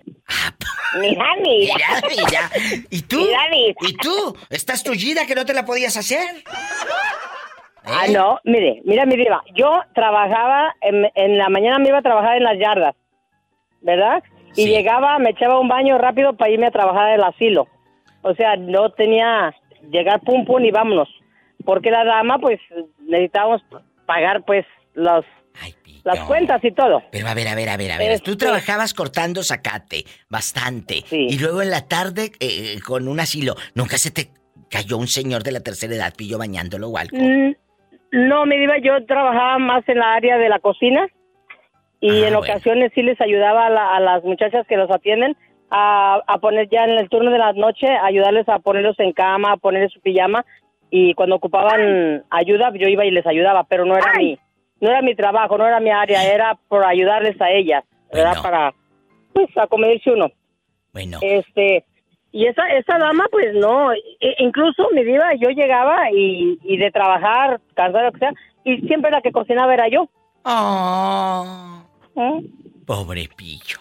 Mira, 0.99 1.26
mira. 1.41 1.76
Mira, 1.76 2.01
mira. 2.10 2.49
¿Y 2.89 3.01
tú? 3.03 3.18
Mira, 3.18 3.39
mira. 3.51 3.76
¿Y 3.82 3.93
tú? 3.93 4.36
¿Estás 4.49 4.84
tullida 4.84 5.26
que 5.26 5.36
no 5.36 5.45
te 5.45 5.53
la 5.53 5.66
podías 5.66 5.95
hacer? 5.97 6.43
Ah, 7.86 8.05
no, 8.12 8.39
mire, 8.43 8.82
mira 8.86 9.05
mi 9.05 9.16
diva. 9.16 9.41
Yo 9.55 9.82
trabajaba, 9.95 10.76
en, 10.82 11.10
en 11.16 11.38
la 11.38 11.49
mañana 11.49 11.80
me 11.80 11.89
iba 11.89 11.99
a 11.99 12.03
trabajar 12.03 12.38
en 12.38 12.43
las 12.43 12.60
yardas, 12.60 12.95
¿verdad? 13.82 14.23
Y 14.55 14.67
llegaba, 14.67 15.17
me 15.19 15.30
echaba 15.32 15.59
un 15.59 15.67
baño 15.67 15.97
rápido 15.97 16.34
para 16.36 16.51
irme 16.51 16.67
a 16.67 16.71
trabajar 16.71 17.09
al 17.11 17.23
asilo. 17.23 17.67
O 18.21 18.34
sea, 18.36 18.55
no 18.57 18.89
tenía 18.91 19.53
llegar 19.91 20.19
pum 20.21 20.45
pum 20.45 20.63
y 20.65 20.71
vámonos. 20.71 21.07
Porque 21.65 21.91
la 21.91 22.03
dama, 22.03 22.39
pues, 22.39 22.59
necesitábamos 22.99 23.61
pagar, 24.05 24.43
pues, 24.45 24.65
los, 24.93 25.23
las 26.03 26.19
cuentas 26.21 26.63
y 26.63 26.71
todo. 26.71 27.03
Pero 27.11 27.27
a 27.27 27.34
ver, 27.34 27.47
a 27.47 27.55
ver, 27.55 27.69
a 27.69 27.77
ver, 27.77 27.91
a 27.91 27.97
ver. 27.97 28.19
Tú 28.21 28.32
Este- 28.32 28.45
trabajabas 28.45 28.93
cortando 28.93 29.43
zacate, 29.43 30.03
bastante. 30.30 31.03
Y 31.11 31.38
luego 31.39 31.61
en 31.61 31.69
la 31.69 31.88
tarde 31.88 32.32
eh, 32.39 32.80
con 32.86 33.07
un 33.07 33.19
asilo. 33.19 33.55
¿Nunca 33.75 33.97
se 33.97 34.09
te 34.11 34.30
cayó 34.69 34.97
un 34.97 35.07
señor 35.07 35.43
de 35.43 35.51
la 35.51 35.59
tercera 35.61 35.93
edad 35.95 36.13
pillo 36.15 36.38
bañándolo 36.38 36.89
o 36.89 36.97
algo? 36.97 37.15
Mm, 37.17 37.53
No, 38.11 38.45
me 38.45 38.61
iba, 38.63 38.77
yo 38.80 39.05
trabajaba 39.05 39.59
más 39.59 39.88
en 39.88 39.99
la 39.99 40.13
área 40.13 40.38
de 40.38 40.49
la 40.49 40.59
cocina 40.59 41.07
y 42.02 42.24
en 42.24 42.34
ocasiones 42.36 42.91
sí 42.95 43.02
les 43.04 43.20
ayudaba 43.22 43.66
a, 43.68 43.70
la- 43.70 43.95
a 43.95 44.00
las 44.00 44.24
muchachas 44.24 44.66
que 44.68 44.78
los 44.78 44.89
atienden 44.91 45.36
a, 45.72 46.22
a 46.26 46.38
poner 46.39 46.68
ya 46.70 46.84
en 46.86 46.91
el 46.91 47.10
turno 47.10 47.30
de 47.32 47.38
la 47.38 47.54
noche, 47.54 47.88
ayudarles 47.88 48.47
a 48.50 48.60
ponerlos 48.60 49.00
en 49.00 49.12
cama, 49.14 49.52
a 49.54 49.58
ponerles 49.58 49.91
su 49.91 50.00
pijama. 50.02 50.45
Y 50.89 51.14
cuando 51.14 51.36
ocupaban 51.36 52.24
ayuda 52.32 52.72
yo 52.74 52.88
iba 52.88 53.06
y 53.06 53.12
les 53.12 53.28
ayudaba, 53.28 53.64
pero 53.66 53.86
no 53.86 53.95
era 53.95 54.14
mi 54.18 54.39
no 54.82 54.89
era 54.89 55.02
mi 55.02 55.14
trabajo, 55.14 55.58
no 55.58 55.68
era 55.68 55.80
mi 55.80 55.91
área, 55.91 56.24
era 56.34 56.58
por 56.70 56.84
ayudarles 56.86 57.39
a 57.41 57.52
ellas, 57.52 57.84
era 58.12 58.32
para 58.41 58.74
pues 59.34 59.50
acomodarse 59.58 60.10
uno. 60.10 60.32
Bueno. 60.93 61.20
Este, 61.22 61.84
y 62.32 62.47
esa 62.47 62.64
esa 62.70 62.97
dama 62.97 63.26
pues 63.30 63.54
no, 63.54 63.93
I- 63.93 64.00
incluso 64.39 64.88
mi 64.93 65.04
diva 65.04 65.34
yo 65.36 65.50
llegaba 65.50 66.10
y, 66.12 66.58
y 66.64 66.78
de 66.78 66.89
trabajar, 66.91 67.60
cansada 67.76 68.06
lo 68.06 68.12
que 68.14 68.20
sea, 68.20 68.34
y 68.64 68.78
siempre 68.88 69.12
la 69.12 69.22
que 69.22 69.32
cocinaba 69.32 69.74
era 69.74 69.88
yo. 69.89 70.08
¿Eh? 72.20 72.41
Pobre 72.86 73.30
pillo. 73.36 73.78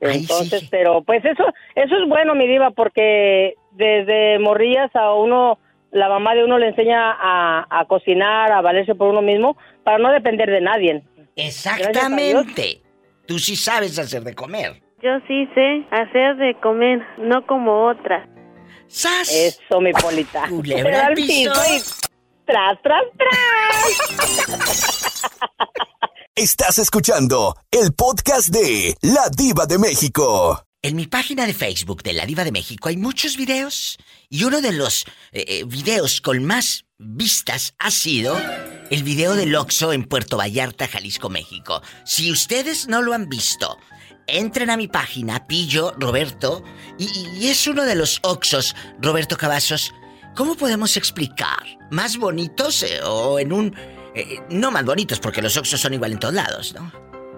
Entonces, 0.00 0.66
pero 0.70 1.02
pues 1.02 1.24
eso 1.24 1.44
eso 1.74 1.96
es 1.96 2.08
bueno, 2.08 2.34
mi 2.34 2.46
diva, 2.48 2.70
porque 2.70 3.54
desde 3.72 4.38
morrillas 4.38 4.90
a 4.96 5.12
uno, 5.14 5.58
la 5.90 6.08
mamá 6.08 6.34
de 6.34 6.44
uno 6.44 6.58
le 6.58 6.68
enseña 6.68 7.12
a, 7.12 7.66
a 7.70 7.84
cocinar, 7.84 8.50
a 8.50 8.60
valerse 8.62 8.94
por 8.94 9.08
uno 9.08 9.20
mismo, 9.22 9.56
para 9.84 9.98
no 9.98 10.10
depender 10.10 10.50
de 10.50 10.60
nadie. 10.62 11.02
Exactamente. 11.36 12.80
Tú 13.26 13.38
sí 13.38 13.56
sabes 13.56 13.98
hacer 13.98 14.22
de 14.22 14.34
comer. 14.34 14.82
Yo 15.02 15.18
sí 15.28 15.46
sé 15.54 15.84
hacer 15.90 16.36
de 16.36 16.54
comer, 16.60 17.00
no 17.18 17.46
como 17.46 17.86
otras. 17.86 18.28
¡Sas! 18.86 19.32
Eso, 19.32 19.80
mi 19.80 19.92
polita. 19.92 20.46
Culebra 20.48 20.84
Te 20.84 20.96
da 20.96 21.06
al 21.06 21.12
el 21.12 21.16
piso. 21.16 21.52
piso 21.52 21.62
y 21.74 21.80
tras, 22.46 22.82
tras, 22.82 23.04
tras. 23.16 24.50
Estás 26.36 26.78
escuchando 26.78 27.56
el 27.72 27.92
podcast 27.92 28.48
de 28.48 28.96
La 29.02 29.28
Diva 29.36 29.66
de 29.66 29.78
México. 29.78 30.64
En 30.80 30.94
mi 30.94 31.06
página 31.06 31.44
de 31.44 31.52
Facebook 31.52 32.04
de 32.04 32.12
La 32.12 32.24
Diva 32.24 32.44
de 32.44 32.52
México 32.52 32.88
hay 32.88 32.96
muchos 32.96 33.36
videos 33.36 33.98
y 34.30 34.44
uno 34.44 34.60
de 34.60 34.72
los 34.72 35.04
eh, 35.32 35.44
eh, 35.48 35.64
videos 35.64 36.20
con 36.20 36.42
más 36.44 36.86
vistas 36.98 37.74
ha 37.78 37.90
sido 37.90 38.40
el 38.90 39.02
video 39.02 39.34
del 39.34 39.54
Oxxo 39.56 39.92
en 39.92 40.04
Puerto 40.04 40.36
Vallarta, 40.36 40.86
Jalisco, 40.86 41.28
México. 41.28 41.82
Si 42.04 42.30
ustedes 42.30 42.86
no 42.86 43.02
lo 43.02 43.12
han 43.12 43.28
visto, 43.28 43.76
entren 44.28 44.70
a 44.70 44.76
mi 44.76 44.86
página, 44.86 45.48
Pillo 45.48 45.92
Roberto, 45.98 46.62
y, 46.96 47.48
es 47.48 47.66
uno 47.66 47.84
de 47.84 47.96
los 47.96 48.20
Oxxos, 48.22 48.76
Roberto 49.02 49.36
Cavazos. 49.36 49.92
¿Cómo 50.36 50.54
podemos 50.54 50.96
explicar? 50.96 51.66
¿Más 51.90 52.16
bonitos 52.16 52.84
eh, 52.84 53.00
o 53.02 53.40
en 53.40 53.52
un... 53.52 53.99
eh, 54.20 54.42
no 54.50 54.70
más 54.70 54.84
bonitos 54.84 55.20
porque 55.20 55.42
los 55.42 55.56
Oxxos 55.56 55.80
son 55.80 55.94
igual 55.94 56.12
en 56.12 56.18
todos 56.18 56.34
lados, 56.34 56.74
¿no? 56.74 56.92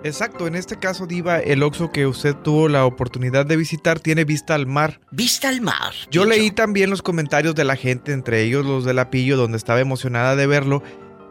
Exacto, 0.05 0.49
en 0.49 0.57
este 0.57 0.78
caso, 0.78 1.07
Diva, 1.07 1.39
el 1.39 1.62
Oxxo 1.62 1.93
que 1.93 2.07
usted 2.07 2.35
tuvo 2.35 2.68
la 2.68 2.85
oportunidad 2.87 3.47
de 3.47 3.57
visitar 3.57 4.01
tiene 4.01 4.24
vista 4.24 4.55
al 4.55 4.66
mar. 4.66 5.01
Vista 5.12 5.49
al 5.49 5.61
mar. 5.61 5.93
Yo 6.11 6.24
leí 6.24 6.51
también 6.51 6.91
los 6.91 7.03
comentarios 7.03 7.55
de 7.55 7.64
la 7.64 7.76
gente, 7.76 8.12
entre 8.12 8.43
ellos 8.43 8.66
los 8.66 8.85
de 8.85 8.95
La 8.95 9.11
Pillo, 9.11 9.37
donde 9.37 9.59
estaba 9.59 9.80
emocionada 9.80 10.35
de 10.35 10.47
verlo, 10.49 10.83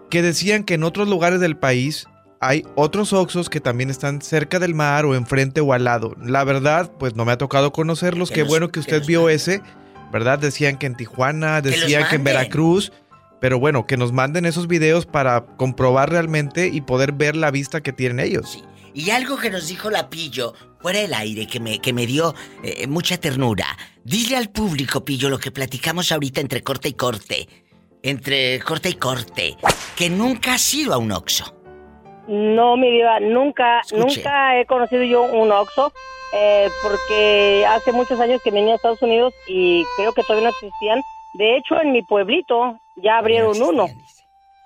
que 0.09 0.21
decían 0.21 0.63
que 0.63 0.75
en 0.75 0.83
otros 0.83 1.09
lugares 1.09 1.41
del 1.41 1.57
país 1.57 2.07
hay 2.39 2.65
otros 2.75 3.13
Oxxos 3.13 3.49
que 3.49 3.59
también 3.59 3.89
están 3.89 4.21
cerca 4.21 4.57
del 4.57 4.73
mar 4.73 5.05
o 5.05 5.15
enfrente 5.15 5.59
o 5.61 5.73
al 5.73 5.83
lado. 5.83 6.15
La 6.23 6.43
verdad, 6.43 6.91
pues 6.97 7.15
no 7.15 7.25
me 7.25 7.33
ha 7.33 7.37
tocado 7.37 7.71
conocerlos. 7.71 8.31
Qué 8.31 8.43
bueno 8.43 8.69
que 8.69 8.79
usted 8.79 9.05
vio 9.05 9.29
ese, 9.29 9.61
¿verdad? 10.11 10.39
Decían 10.39 10.77
que 10.77 10.87
en 10.87 10.95
Tijuana, 10.95 11.61
decían 11.61 12.07
que 12.09 12.15
en. 12.15 12.23
Veracruz. 12.23 12.91
Pero 13.41 13.59
bueno, 13.59 13.87
que 13.87 13.97
nos 13.97 14.13
manden 14.13 14.45
esos 14.45 14.67
videos 14.67 15.05
para 15.05 15.45
comprobar 15.57 16.11
realmente 16.11 16.67
y 16.67 16.79
poder 16.81 17.11
ver 17.11 17.35
la 17.35 17.51
vista 17.51 17.81
que 17.81 17.91
tienen 17.91 18.19
ellos. 18.19 18.63
Y 18.93 19.09
algo 19.09 19.37
que 19.37 19.49
nos 19.49 19.67
dijo 19.67 19.89
la 19.89 20.09
Pillo 20.09 20.53
fuera 20.79 20.99
del 20.99 21.13
aire 21.13 21.47
que 21.47 21.59
me, 21.59 21.79
que 21.79 21.91
me 21.91 22.05
dio 22.05 22.35
eh, 22.63 22.85
mucha 22.87 23.17
ternura. 23.17 23.65
Dile 24.03 24.37
al 24.37 24.49
público, 24.49 25.03
Pillo, 25.03 25.27
lo 25.29 25.39
que 25.39 25.51
platicamos 25.51 26.11
ahorita 26.11 26.39
entre 26.39 26.61
corte 26.61 26.89
y 26.89 26.93
corte. 26.93 27.49
Entre 28.03 28.59
corte 28.59 28.89
y 28.89 28.93
corte. 28.93 29.57
Que 29.95 30.09
nunca 30.09 30.55
has 30.55 30.73
ido 30.73 30.93
a 30.93 30.97
un 30.97 31.11
Oxxo. 31.11 31.55
No, 32.27 32.77
mi 32.77 32.91
diva, 32.91 33.19
nunca, 33.19 33.79
Escuche. 33.81 34.17
nunca 34.17 34.59
he 34.59 34.65
conocido 34.67 35.03
yo 35.03 35.23
un 35.23 35.51
Oxxo, 35.51 35.91
eh, 36.33 36.69
porque 36.83 37.65
hace 37.67 37.91
muchos 37.91 38.19
años 38.19 38.39
que 38.43 38.51
venía 38.51 38.73
a 38.73 38.75
Estados 38.75 39.01
Unidos 39.01 39.33
y 39.47 39.83
creo 39.97 40.13
que 40.13 40.21
todavía 40.23 40.49
no 40.49 40.53
existían. 40.53 41.01
De 41.33 41.57
hecho, 41.57 41.81
en 41.81 41.91
mi 41.91 42.03
pueblito 42.03 42.79
ya 43.03 43.17
abrieron 43.17 43.61
uno. 43.61 43.87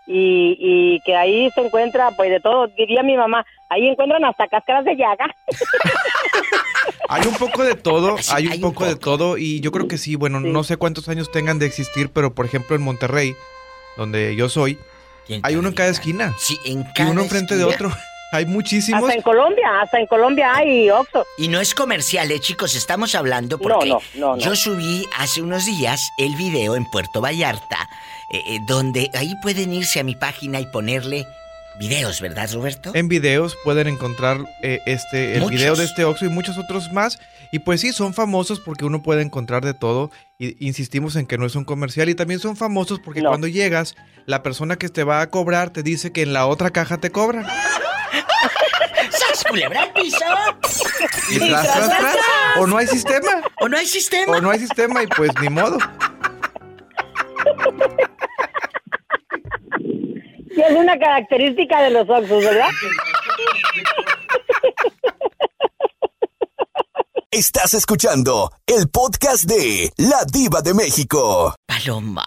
Y, 0.07 0.55
y 0.59 0.99
que 1.01 1.15
ahí 1.15 1.49
se 1.51 1.61
encuentra, 1.61 2.11
pues 2.11 2.29
de 2.29 2.39
todo, 2.39 2.67
diría 2.67 3.01
mi 3.01 3.17
mamá, 3.17 3.43
ahí 3.69 3.87
encuentran 3.87 4.23
hasta 4.23 4.47
cáscaras 4.47 4.85
de 4.85 4.95
llaga. 4.95 5.35
Hay 7.09 7.27
un 7.27 7.35
poco 7.35 7.63
de 7.63 7.75
todo, 7.75 8.15
hay 8.31 8.47
un 8.47 8.61
poco, 8.61 8.85
de 8.85 8.95
todo 8.95 9.37
y 9.37 9.59
yo 9.59 9.71
creo 9.71 9.87
que 9.87 9.97
sí, 9.97 10.15
bueno, 10.15 10.39
no 10.39 10.63
sé 10.63 10.77
cuántos 10.77 11.07
años 11.07 11.31
tengan 11.31 11.59
de 11.59 11.67
existir, 11.67 12.09
pero 12.11 12.33
por 12.33 12.45
ejemplo 12.45 12.75
en 12.75 12.81
Monterrey, 12.81 13.35
donde 13.95 14.35
yo 14.35 14.49
soy, 14.49 14.79
hay 15.43 15.55
uno 15.55 15.69
en 15.69 15.73
cada 15.75 15.89
esquina. 15.89 16.33
Sí, 16.39 16.57
en 16.65 16.81
Y 16.81 16.93
cada 16.95 17.11
uno 17.11 17.21
enfrente 17.21 17.55
de 17.57 17.63
otro. 17.63 17.91
Hay 18.35 18.45
muchísimos. 18.45 19.03
Hasta 19.03 19.15
en 19.15 19.21
Colombia, 19.21 19.81
hasta 19.81 19.99
en 19.99 20.07
Colombia 20.07 20.55
hay 20.55 20.89
Oxxo. 20.89 21.25
Y 21.37 21.47
no 21.47 21.59
es 21.59 21.73
comercial, 21.73 22.31
¿eh, 22.31 22.39
chicos? 22.39 22.75
Estamos 22.75 23.15
hablando 23.15 23.57
porque 23.57 23.89
no, 23.89 23.99
no, 24.15 24.35
no. 24.35 24.37
yo 24.37 24.55
subí 24.55 25.05
hace 25.17 25.41
unos 25.41 25.65
días 25.65 26.01
el 26.17 26.35
video 26.35 26.75
en 26.75 26.85
Puerto 26.85 27.21
Vallarta, 27.21 27.89
eh, 28.31 28.41
eh, 28.47 28.59
donde 28.67 29.09
ahí 29.13 29.33
pueden 29.41 29.73
irse 29.73 29.99
a 29.99 30.03
mi 30.03 30.15
página 30.15 30.59
y 30.59 30.65
ponerle 30.67 31.25
videos, 31.79 32.21
¿verdad, 32.21 32.49
Roberto? 32.53 32.91
En 32.93 33.07
videos 33.07 33.57
pueden 33.63 33.87
encontrar 33.87 34.37
eh, 34.61 34.79
este 34.85 35.35
el 35.35 35.41
Muchos. 35.41 35.59
video 35.59 35.75
de 35.75 35.83
este 35.85 36.05
Oxxo 36.05 36.25
y 36.25 36.29
muchos 36.29 36.57
otros 36.57 36.91
más. 36.91 37.19
Y 37.51 37.59
pues 37.59 37.81
sí, 37.81 37.93
son 37.93 38.13
famosos 38.13 38.59
porque 38.59 38.85
uno 38.85 39.03
puede 39.03 39.21
encontrar 39.21 39.63
de 39.63 39.73
todo. 39.73 40.11
Y 40.39 40.65
insistimos 40.65 41.15
en 41.15 41.25
que 41.25 41.37
no 41.37 41.45
es 41.45 41.55
un 41.55 41.63
comercial. 41.63 42.09
Y 42.09 42.15
también 42.15 42.39
son 42.39 42.55
famosos 42.57 42.99
porque 42.99 43.21
cuando 43.21 43.47
llegas, 43.47 43.95
la 44.25 44.43
persona 44.43 44.77
que 44.77 44.89
te 44.89 45.03
va 45.03 45.21
a 45.21 45.29
cobrar 45.29 45.69
te 45.69 45.83
dice 45.83 46.11
que 46.11 46.21
en 46.21 46.33
la 46.33 46.47
otra 46.47 46.71
caja 46.71 46.97
te 46.97 47.11
cobran. 47.11 47.45
¡Sas, 49.55 49.69
culebra 49.69 49.81
al 49.83 49.93
piso! 49.93 50.17
Y 51.31 51.39
tras, 51.49 51.63
tras, 51.63 51.87
tras. 51.89 52.15
O 52.59 52.67
no 52.67 52.77
hay 52.77 52.87
sistema. 52.87 53.41
O 53.61 53.69
no 53.69 53.77
hay 53.77 53.85
sistema. 53.85 54.37
O 54.37 54.41
no 54.41 54.51
hay 54.51 54.59
sistema 54.59 55.03
y 55.03 55.07
pues 55.07 55.31
ni 55.41 55.49
modo. 55.49 55.77
Y 60.55 60.61
es 60.61 60.71
una 60.71 60.97
característica 60.97 61.81
de 61.81 61.89
los 61.91 62.09
Oxxos, 62.09 62.43
¿verdad? 62.43 62.69
Estás 67.31 67.73
escuchando 67.73 68.51
el 68.65 68.87
podcast 68.89 69.43
de 69.43 69.91
La 69.97 70.23
Diva 70.31 70.61
de 70.61 70.73
México. 70.73 71.53
Paloma, 71.65 72.25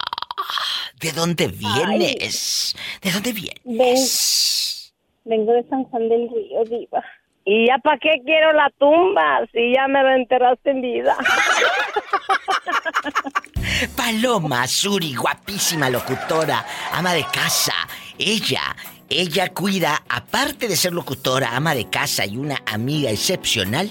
¿de 0.99 1.11
dónde 1.13 1.47
vienes? 1.47 2.75
¿De 3.01 3.11
dónde 3.11 3.33
Ven- 3.33 3.51
vienes? 3.65 4.93
vengo 5.25 5.51
de 5.53 5.67
San 5.69 5.83
Juan 5.85 6.09
del 6.09 6.29
Río, 6.29 6.63
diva. 6.65 7.03
¿Y 7.51 7.65
ya 7.65 7.79
para 7.79 7.97
qué 7.97 8.21
quiero 8.23 8.53
la 8.53 8.69
tumba 8.77 9.39
si 9.51 9.73
ya 9.73 9.87
me 9.87 10.03
lo 10.03 10.11
enterraste 10.11 10.69
en 10.69 10.81
vida? 10.81 11.17
Paloma 13.97 14.67
Suri, 14.67 15.15
guapísima 15.15 15.89
locutora, 15.89 16.63
ama 16.93 17.15
de 17.15 17.23
casa. 17.23 17.73
Ella, 18.19 18.75
ella 19.09 19.51
cuida, 19.51 19.99
aparte 20.09 20.67
de 20.67 20.75
ser 20.75 20.93
locutora, 20.93 21.55
ama 21.55 21.73
de 21.73 21.89
casa 21.89 22.23
y 22.23 22.37
una 22.37 22.61
amiga 22.67 23.09
excepcional, 23.09 23.89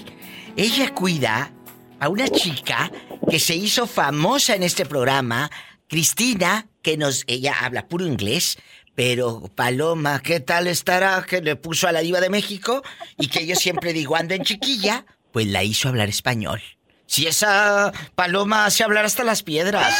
ella 0.55 0.93
cuida 0.93 1.51
a 1.99 2.07
una 2.07 2.29
chica 2.29 2.89
que 3.29 3.39
se 3.39 3.55
hizo 3.55 3.87
famosa 3.87 4.55
en 4.55 4.63
este 4.63 4.85
programa, 4.85 5.51
Cristina, 5.89 6.67
que 6.81 6.95
nos, 6.95 7.25
ella 7.27 7.55
habla 7.61 7.89
puro 7.89 8.05
inglés, 8.05 8.57
pero 8.99 9.43
Paloma, 9.55 10.21
¿qué 10.21 10.41
tal 10.41 10.67
estará 10.67 11.23
que 11.25 11.39
le 11.39 11.55
puso 11.55 11.87
a 11.87 11.93
la 11.93 12.01
diva 12.01 12.19
de 12.19 12.29
México? 12.29 12.83
Y 13.17 13.29
que 13.29 13.47
yo 13.47 13.55
siempre 13.55 13.93
digo, 13.93 14.17
ando 14.17 14.33
en 14.33 14.43
chiquilla, 14.43 15.05
pues 15.31 15.47
la 15.47 15.63
hizo 15.63 15.87
hablar 15.87 16.09
español. 16.09 16.59
Si 17.05 17.25
esa 17.25 17.93
paloma 18.15 18.65
hace 18.65 18.83
hablar 18.83 19.05
hasta 19.05 19.23
las 19.23 19.41
piedras. 19.41 19.97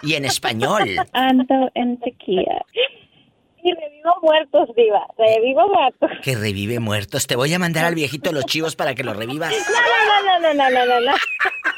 Y 0.00 0.14
en 0.14 0.24
español. 0.24 0.96
Ando 1.12 1.70
en 1.74 2.00
sequía. 2.00 2.64
Y 3.66 3.72
revivo 3.72 4.12
muertos, 4.22 4.68
diva. 4.76 5.06
Revivo 5.16 5.66
muertos. 5.68 6.10
Que 6.22 6.36
revive 6.36 6.80
muertos. 6.80 7.26
Te 7.26 7.34
voy 7.34 7.52
a 7.54 7.58
mandar 7.58 7.86
al 7.86 7.94
viejito 7.94 8.28
de 8.30 8.34
los 8.34 8.44
chivos 8.44 8.76
para 8.76 8.94
que 8.94 9.02
lo 9.02 9.14
revivas. 9.14 9.54
No, 10.24 10.38
no, 10.38 10.54
no, 10.54 10.54
no, 10.54 10.70
no, 10.70 10.86
no, 10.86 11.00
no. 11.00 11.14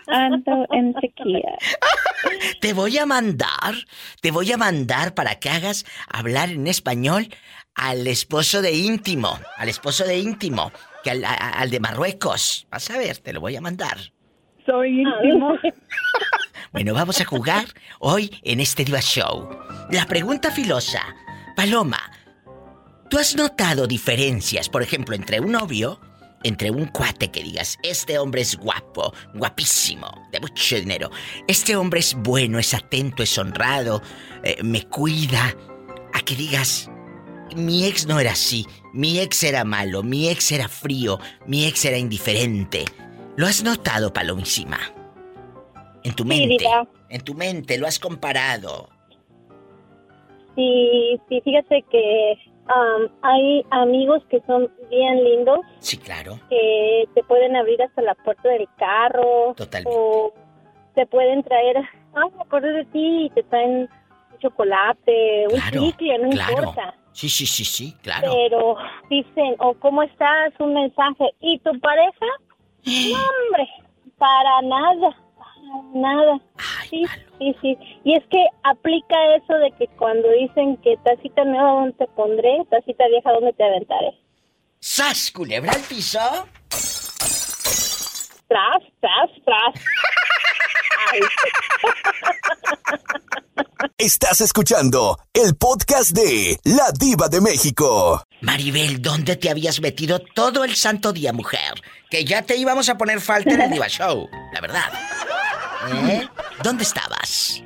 Ando 0.09 0.67
en 0.73 0.95
sequía. 1.01 1.57
Te 2.61 2.73
voy 2.73 2.97
a 2.99 3.07
mandar, 3.07 3.75
te 4.21 4.31
voy 4.31 4.51
a 4.53 4.57
mandar 4.57 5.15
para 5.15 5.37
que 5.37 5.49
hagas 5.51 5.85
hablar 6.09 6.51
en 6.51 6.67
español 6.67 7.29
al 7.75 8.07
esposo 8.07 8.63
de 8.63 8.73
íntimo, 8.73 9.39
al 9.57 9.69
esposo 9.69 10.05
de 10.05 10.19
íntimo, 10.19 10.71
que 11.05 11.11
al, 11.11 11.25
a- 11.25 11.35
al 11.35 11.71
de 11.71 11.81
Marruecos. 11.81 12.67
Vas 12.71 12.91
a 12.91 12.99
ver, 12.99 13.19
te 13.19 13.33
lo 13.33 13.41
voy 13.41 13.57
a 13.57 13.61
mandar. 13.61 13.97
Soy 14.65 15.01
íntimo. 15.03 15.55
Bueno, 16.73 16.93
vamos 16.93 17.21
a 17.23 17.25
jugar 17.25 17.65
hoy 18.01 18.39
en 18.43 18.61
este 18.61 18.85
Diva 18.85 19.01
Show. 19.01 19.49
La 19.91 20.05
pregunta 20.05 20.51
filosa. 20.51 21.01
Paloma, 21.57 22.13
¿tú 23.11 23.19
has 23.19 23.35
notado 23.35 23.87
diferencias, 23.87 24.69
por 24.69 24.83
ejemplo, 24.83 25.17
entre 25.17 25.41
un 25.41 25.53
novio 25.53 25.99
entre 26.45 26.71
un 26.71 26.87
cuate 26.87 27.31
que 27.31 27.43
digas, 27.43 27.77
este 27.83 28.19
hombre 28.19 28.43
es 28.43 28.57
guapo, 28.57 29.13
guapísimo, 29.35 30.29
de 30.31 30.39
mucho 30.39 30.77
dinero, 30.77 31.11
este 31.49 31.75
hombre 31.75 32.01
es 32.01 32.15
bueno, 32.15 32.61
es 32.61 32.73
atento, 32.73 33.25
es 33.25 33.37
honrado, 33.37 34.01
eh, 34.45 34.63
me 34.63 34.85
cuida, 34.85 35.57
a 36.13 36.21
que 36.21 36.37
digas, 36.37 36.89
mi 37.57 37.85
ex 37.85 38.07
no 38.07 38.21
era 38.21 38.33
así, 38.33 38.65
mi 38.93 39.19
ex 39.19 39.43
era 39.43 39.65
malo, 39.65 40.05
mi 40.05 40.29
ex 40.29 40.53
era 40.53 40.69
frío, 40.69 41.19
mi 41.47 41.67
ex 41.67 41.85
era 41.85 41.99
indiferente. 41.99 42.85
¿Lo 43.37 43.47
has 43.47 43.65
notado, 43.65 44.13
Palomísima? 44.13 44.79
En 46.05 46.15
tu 46.15 46.25
mente. 46.25 46.65
En 47.09 47.21
tu 47.23 47.35
mente, 47.35 47.77
lo 47.77 47.87
has 47.87 47.99
comparado. 47.99 48.89
Sí, 50.57 51.21
sí, 51.29 51.41
fíjate 51.43 51.83
que 51.91 52.35
am, 52.67 53.09
hay 53.23 53.65
amigos 53.71 54.23
que 54.31 54.41
son 54.47 54.69
bien 54.91 55.23
lindos, 55.23 55.61
Sí, 55.79 55.99
claro. 55.99 56.39
que 56.51 57.05
te 57.15 57.23
pueden 57.25 57.55
abrir 57.57 57.81
hasta 57.83 58.03
la 58.03 58.15
puerta 58.17 58.49
del 58.49 58.67
carro. 58.79 59.55
Totalmente. 59.55 59.97
O 59.97 60.33
te 60.95 61.07
pueden 61.07 61.43
traer, 61.45 61.77
ah, 62.15 62.25
me 62.35 62.43
acordé 62.43 62.73
de 62.73 62.85
ti, 62.87 63.27
y 63.27 63.31
te 63.31 63.43
traen 63.45 63.89
un 64.33 64.39
chocolate, 64.41 65.45
un 65.53 65.61
Claro, 65.61 65.81
chicle, 65.83 66.19
no 66.19 66.31
claro. 66.31 66.53
importa. 66.59 66.95
Sí, 67.13 67.29
sí, 67.29 67.47
sí, 67.47 67.65
sí, 67.65 67.95
claro. 68.03 68.33
Pero 68.33 68.77
dicen, 69.11 69.55
o 69.59 69.75
cómo 69.75 70.03
estás, 70.03 70.53
un 70.59 70.75
mensaje. 70.75 71.31
¿Y 71.41 71.59
tu 71.61 71.79
pareja? 71.81 72.27
No, 72.87 73.19
hombre, 73.19 73.69
para 74.19 74.63
nada, 74.63 75.17
nada. 75.95 76.39
sí, 76.91 77.05
sí, 77.39 77.57
sí. 77.61 77.79
Y 78.05 78.15
es 78.17 78.25
que 78.31 78.45
aplica 78.65 79.17
eso 79.37 79.55
de 79.55 79.73
que 79.79 79.87
cuando 79.97 80.31
dicen 80.31 80.77
que 80.79 80.97
tacita 81.05 81.45
nueva, 81.45 81.73
¿dónde 81.73 81.93
te 81.93 82.07
pondré? 82.09 82.65
Tacita 82.71 83.07
vieja, 83.09 83.33
¿dónde 83.33 83.53
te 83.53 83.65
aventaré? 83.65 84.19
¡Sas, 84.81 85.31
culebra 85.31 85.73
al 85.73 85.83
piso! 85.83 86.19
Tras, 88.49 88.83
tras, 89.01 89.31
tras. 89.45 89.85
Estás 93.99 94.41
escuchando 94.41 95.19
el 95.33 95.57
podcast 95.57 96.11
de 96.11 96.59
La 96.65 96.93
Diva 96.93 97.29
de 97.29 97.41
México. 97.41 98.23
Maribel, 98.43 99.03
¿dónde 99.03 99.37
te 99.37 99.51
habías 99.51 99.81
metido 99.81 100.21
todo 100.21 100.65
el 100.65 100.77
santo 100.77 101.13
día, 101.13 101.33
mujer? 101.33 101.75
Que 102.11 102.25
ya 102.25 102.43
te 102.43 102.57
íbamos 102.57 102.89
a 102.89 102.97
poner 102.97 103.21
falta 103.21 103.55
en 103.55 103.63
el 103.63 103.71
Diva 103.71 103.89
Show, 103.89 104.29
la 104.53 104.61
verdad. 104.61 104.93
¿Eh? 105.93 106.27
¿Dónde 106.63 106.83
estabas? 106.83 107.63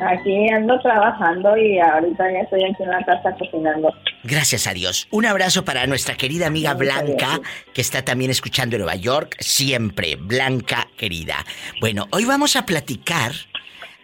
Aquí 0.00 0.50
ando 0.50 0.78
trabajando 0.80 1.56
y 1.56 1.78
ahorita 1.78 2.30
ya 2.30 2.40
estoy 2.40 2.64
aquí 2.64 2.82
en 2.82 2.90
la 2.90 3.02
casa 3.04 3.34
cocinando. 3.38 3.94
Gracias 4.24 4.66
a 4.66 4.74
Dios. 4.74 5.08
Un 5.10 5.24
abrazo 5.24 5.64
para 5.64 5.86
nuestra 5.86 6.16
querida 6.16 6.48
amiga 6.48 6.74
Blanca, 6.74 7.40
que 7.72 7.80
está 7.80 8.04
también 8.04 8.30
escuchando 8.30 8.76
en 8.76 8.82
Nueva 8.82 8.96
York. 8.96 9.36
Siempre, 9.38 10.16
Blanca 10.16 10.88
querida. 10.98 11.36
Bueno, 11.80 12.08
hoy 12.12 12.26
vamos 12.26 12.56
a 12.56 12.66
platicar 12.66 13.32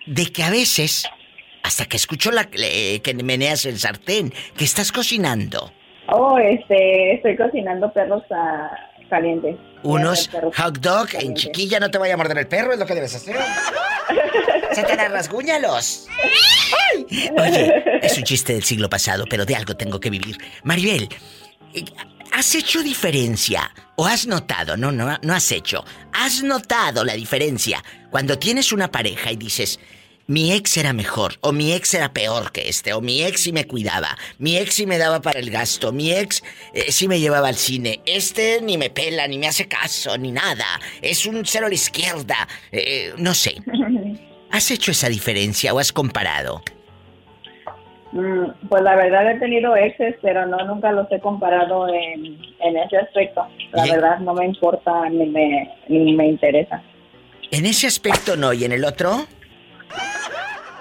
de 0.06 0.32
que 0.32 0.43
a 0.43 0.51
veces, 0.51 1.06
hasta 1.62 1.84
que 1.84 1.97
escucho 1.98 2.30
la, 2.30 2.48
eh, 2.55 3.01
que 3.02 3.14
meneas 3.14 3.66
el 3.66 3.78
sartén, 3.78 4.32
que 4.56 4.64
estás 4.64 4.93
cocinando 4.93 5.72
Oh, 6.09 6.36
este, 6.36 7.14
estoy 7.14 7.36
cocinando 7.36 7.93
perros 7.93 8.22
ah, 8.30 8.70
calientes. 9.12 9.56
unos 9.82 10.30
hot 10.56 10.78
dog 10.78 11.09
en 11.12 11.34
chiquilla, 11.34 11.78
no 11.78 11.90
te 11.90 11.98
vaya 11.98 12.14
a 12.14 12.16
morder 12.16 12.39
el 12.39 12.48
perro, 12.48 12.72
es 12.72 12.78
lo 12.78 12.86
que 12.86 12.94
debes 12.94 13.14
hacer. 13.14 13.36
Satanás, 14.74 15.12
rasguñalos. 15.12 16.06
¡Ay! 16.94 17.28
Oye, 17.39 17.84
es 18.01 18.16
un 18.16 18.24
chiste 18.24 18.55
del 18.55 18.64
siglo 18.64 18.89
pasado, 18.89 19.26
pero 19.28 19.44
de 19.44 19.55
algo 19.55 19.76
tengo 19.76 20.01
que 20.01 20.09
vivir. 20.09 20.39
Maribel, 20.64 21.10
¿has 22.32 22.55
hecho 22.55 22.82
diferencia? 22.82 23.70
¿O 23.97 24.06
has 24.06 24.26
notado? 24.26 24.78
No, 24.78 24.90
no, 24.90 25.18
no 25.20 25.34
has 25.34 25.52
hecho. 25.52 25.84
¿Has 26.14 26.43
notado 26.43 27.05
la 27.05 27.12
diferencia 27.12 27.84
cuando 28.10 28.39
tienes 28.39 28.72
una 28.72 28.90
pareja 28.90 29.30
y 29.30 29.36
dices, 29.36 29.78
mi 30.26 30.52
ex 30.52 30.76
era 30.76 30.92
mejor, 30.92 31.34
o 31.40 31.52
mi 31.52 31.72
ex 31.72 31.94
era 31.94 32.12
peor 32.12 32.52
que 32.52 32.68
este, 32.68 32.92
o 32.92 33.00
mi 33.00 33.22
ex 33.22 33.40
sí 33.42 33.52
me 33.52 33.66
cuidaba, 33.66 34.16
mi 34.38 34.56
ex 34.56 34.74
sí 34.74 34.86
me 34.86 34.98
daba 34.98 35.20
para 35.20 35.40
el 35.40 35.50
gasto, 35.50 35.92
mi 35.92 36.12
ex 36.12 36.42
eh, 36.72 36.90
sí 36.92 37.08
me 37.08 37.20
llevaba 37.20 37.48
al 37.48 37.56
cine, 37.56 38.00
este 38.06 38.60
ni 38.62 38.78
me 38.78 38.90
pela, 38.90 39.26
ni 39.26 39.38
me 39.38 39.48
hace 39.48 39.66
caso, 39.68 40.16
ni 40.18 40.32
nada, 40.32 40.66
es 41.00 41.26
un 41.26 41.44
cero 41.44 41.66
a 41.66 41.68
la 41.68 41.74
izquierda, 41.74 42.48
eh, 42.70 43.12
no 43.18 43.34
sé. 43.34 43.56
¿Has 44.50 44.70
hecho 44.70 44.90
esa 44.90 45.08
diferencia 45.08 45.72
o 45.72 45.78
has 45.78 45.92
comparado? 45.92 46.62
Mm, 48.12 48.68
Pues 48.68 48.82
la 48.82 48.94
verdad 48.96 49.30
he 49.30 49.38
tenido 49.38 49.74
exes, 49.74 50.14
pero 50.20 50.46
no, 50.46 50.58
nunca 50.66 50.92
los 50.92 51.10
he 51.10 51.18
comparado 51.20 51.88
en, 51.88 52.38
en 52.60 52.76
ese 52.76 52.98
aspecto. 52.98 53.46
La 53.72 53.84
verdad 53.86 54.18
no 54.18 54.34
me 54.34 54.44
importa 54.44 55.08
ni 55.08 55.26
me, 55.26 55.70
ni 55.88 56.12
me 56.14 56.28
interesa. 56.28 56.82
En 57.50 57.64
ese 57.64 57.86
aspecto 57.86 58.36
no, 58.36 58.52
y 58.52 58.64
en 58.64 58.72
el 58.72 58.84
otro, 58.84 59.26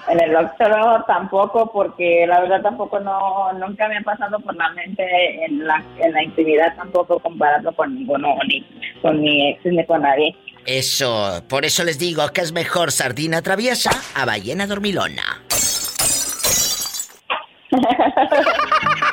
En 0.08 0.20
el 0.22 0.36
otro 0.36 1.04
tampoco, 1.08 1.72
porque 1.72 2.26
la 2.28 2.42
verdad 2.42 2.62
tampoco 2.62 3.00
no, 3.00 3.54
nunca 3.54 3.88
me 3.88 3.98
ha 3.98 4.02
pasado 4.02 4.40
por 4.40 4.56
la 4.56 4.70
mente 4.72 5.46
en 5.46 5.66
la, 5.66 5.82
en 6.00 6.12
la 6.12 6.24
intimidad 6.24 6.76
tampoco 6.76 7.20
compararlo 7.20 7.74
con 7.74 7.96
ninguno, 7.96 8.36
ni 8.48 8.62
con 9.02 9.22
mi 9.22 9.52
ex 9.52 9.64
ni 9.66 9.86
con 9.86 10.02
nadie. 10.02 10.36
eso, 10.66 11.44
por 11.48 11.64
eso 11.66 11.84
les 11.84 11.98
digo 11.98 12.28
que 12.34 12.42
es 12.42 12.52
mejor 12.52 12.92
sardina 12.92 13.42
traviesa 13.42 13.92
a 14.16 14.26
ballena 14.26 14.68
dormilona. 14.68 15.24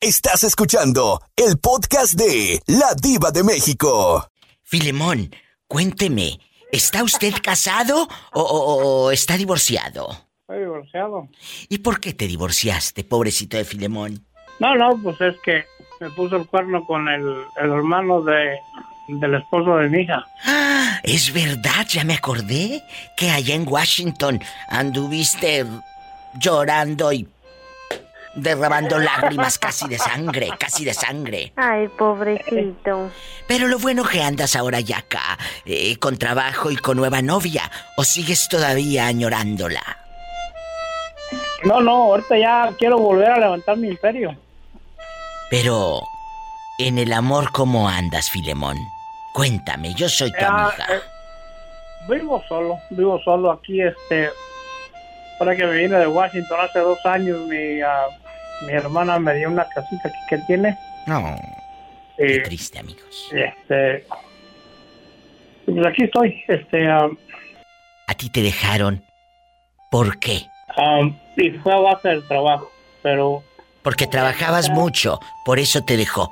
Estás 0.00 0.42
escuchando 0.44 1.20
el 1.36 1.58
podcast 1.58 2.14
de 2.14 2.60
La 2.66 2.92
Diva 3.00 3.30
de 3.30 3.44
México. 3.44 4.28
Filemón, 4.64 5.30
cuénteme, 5.68 6.40
¿está 6.72 7.04
usted 7.04 7.32
casado 7.42 8.08
o, 8.32 8.40
o- 8.40 9.04
o 9.06 9.10
está 9.12 9.36
divorciado? 9.36 10.10
Estoy 10.40 10.60
divorciado. 10.64 11.28
¿Y 11.68 11.78
por 11.78 12.00
qué 12.00 12.12
te 12.12 12.26
divorciaste, 12.26 13.04
pobrecito 13.04 13.56
de 13.56 13.64
Filemón? 13.64 14.26
No, 14.58 14.74
no, 14.74 14.98
pues 15.02 15.20
es 15.20 15.36
que 15.44 15.64
me 16.00 16.10
puso 16.10 16.36
el 16.36 16.46
cuerno 16.48 16.84
con 16.84 17.08
el, 17.08 17.22
el 17.62 17.70
hermano 17.70 18.22
de, 18.22 18.56
del 19.08 19.34
esposo 19.34 19.76
de 19.76 19.88
mi 19.88 20.00
hija. 20.02 20.26
Ah, 20.44 20.98
es 21.04 21.32
verdad, 21.32 21.86
ya 21.88 22.04
me 22.04 22.14
acordé 22.14 22.82
que 23.16 23.30
allá 23.30 23.54
en 23.54 23.66
Washington 23.68 24.40
anduviste 24.68 25.64
llorando 26.38 27.12
y 27.12 27.28
derramando 28.34 28.98
lágrimas 28.98 29.58
casi 29.58 29.86
de 29.88 29.98
sangre, 29.98 30.50
casi 30.58 30.84
de 30.84 30.94
sangre. 30.94 31.52
Ay, 31.56 31.88
pobrecito. 31.88 33.10
Pero 33.46 33.66
lo 33.68 33.78
bueno 33.78 34.04
que 34.04 34.22
andas 34.22 34.56
ahora 34.56 34.80
ya 34.80 34.98
acá, 34.98 35.38
eh, 35.66 35.96
con 35.98 36.16
trabajo 36.18 36.70
y 36.70 36.76
con 36.76 36.96
nueva 36.96 37.22
novia, 37.22 37.70
o 37.96 38.04
sigues 38.04 38.48
todavía 38.48 39.06
añorándola. 39.06 39.82
No, 41.64 41.80
no, 41.80 41.92
ahorita 42.04 42.36
ya 42.38 42.70
quiero 42.78 42.98
volver 42.98 43.30
a 43.30 43.38
levantar 43.38 43.76
mi 43.76 43.88
imperio. 43.88 44.36
Pero, 45.50 46.02
en 46.78 46.98
el 46.98 47.12
amor, 47.12 47.52
¿cómo 47.52 47.88
andas, 47.88 48.30
Filemón? 48.30 48.76
Cuéntame, 49.34 49.94
yo 49.94 50.08
soy 50.08 50.32
tu 50.32 50.40
Ya, 50.40 50.48
amiga. 50.48 50.86
eh, 50.90 51.00
vivo 52.08 52.42
solo, 52.48 52.78
vivo 52.90 53.20
solo 53.24 53.50
aquí, 53.52 53.80
este... 53.82 54.30
Ahora 55.40 55.56
que 55.56 55.64
me 55.66 55.74
vine 55.74 55.98
de 55.98 56.06
Washington 56.06 56.60
hace 56.60 56.78
dos 56.78 57.04
años, 57.04 57.38
mi, 57.48 57.80
ah, 57.80 58.06
mi 58.66 58.72
hermana 58.72 59.18
me 59.18 59.34
dio 59.34 59.48
una 59.48 59.64
casita 59.68 60.08
aquí 60.08 60.18
que 60.30 60.38
tiene. 60.46 60.76
No. 61.06 61.36
Qué 62.16 62.40
triste, 62.40 62.78
amigos. 62.78 63.28
Este... 63.32 64.06
Pues 65.66 65.86
aquí 65.86 66.04
estoy, 66.04 66.42
este... 66.48 66.88
ah, 66.88 67.08
A 68.08 68.14
ti 68.14 68.28
te 68.30 68.42
dejaron. 68.42 69.02
¿Por 69.90 70.18
qué? 70.18 70.46
ah, 70.76 71.00
y 71.36 71.50
fue 71.50 71.72
a 71.72 71.76
base 71.78 72.08
del 72.08 72.26
trabajo, 72.28 72.70
pero 73.02 73.42
Porque 73.82 74.06
trabajabas 74.06 74.70
mucho, 74.70 75.18
por 75.44 75.58
eso 75.58 75.82
te 75.84 75.96
dejó. 75.96 76.30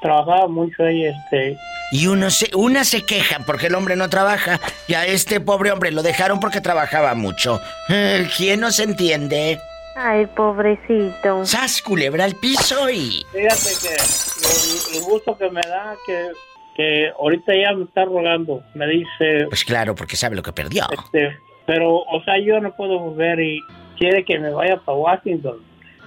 trabajaba 0.00 0.48
mucho 0.48 0.82
ahí, 0.84 1.06
este... 1.06 1.56
Y 1.94 2.06
uno 2.06 2.30
se, 2.30 2.50
una 2.56 2.84
se 2.84 3.04
queja 3.04 3.40
porque 3.46 3.66
el 3.66 3.74
hombre 3.74 3.96
no 3.96 4.08
trabaja. 4.08 4.58
Y 4.88 4.94
a 4.94 5.04
este 5.04 5.40
pobre 5.40 5.70
hombre 5.72 5.90
lo 5.90 6.02
dejaron 6.02 6.40
porque 6.40 6.62
trabajaba 6.62 7.14
mucho. 7.14 7.60
Eh, 7.90 8.26
¿Quién 8.34 8.60
nos 8.60 8.78
entiende? 8.78 9.58
Ay, 9.96 10.26
pobrecito. 10.26 11.44
¡Sas, 11.44 11.82
culebra 11.82 12.24
al 12.24 12.34
piso 12.36 12.88
y... 12.90 13.24
Fíjate 13.32 13.70
que 13.82 13.94
el, 13.94 14.96
el 14.96 15.02
gusto 15.02 15.36
que 15.36 15.50
me 15.50 15.60
da 15.60 15.94
que, 16.06 16.28
que 16.76 17.10
ahorita 17.18 17.52
ya 17.54 17.72
me 17.76 17.84
está 17.84 18.04
rogando. 18.04 18.62
Me 18.74 18.86
dice, 18.86 19.46
Pues 19.48 19.64
claro, 19.64 19.94
porque 19.94 20.16
sabe 20.16 20.36
lo 20.36 20.42
que 20.42 20.52
perdió. 20.52 20.84
este, 20.90 21.36
pero, 21.66 21.96
o 21.96 22.22
sea, 22.24 22.38
yo 22.38 22.58
no 22.60 22.74
puedo 22.74 22.98
volver 22.98 23.38
y 23.40 23.60
quiere 23.98 24.24
que 24.24 24.38
me 24.38 24.50
vaya 24.50 24.78
para 24.78 24.96
Washington 24.98 25.58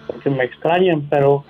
porque 0.08 0.30
me 0.30 0.44
extrañan, 0.46 1.08
pero 1.10 1.44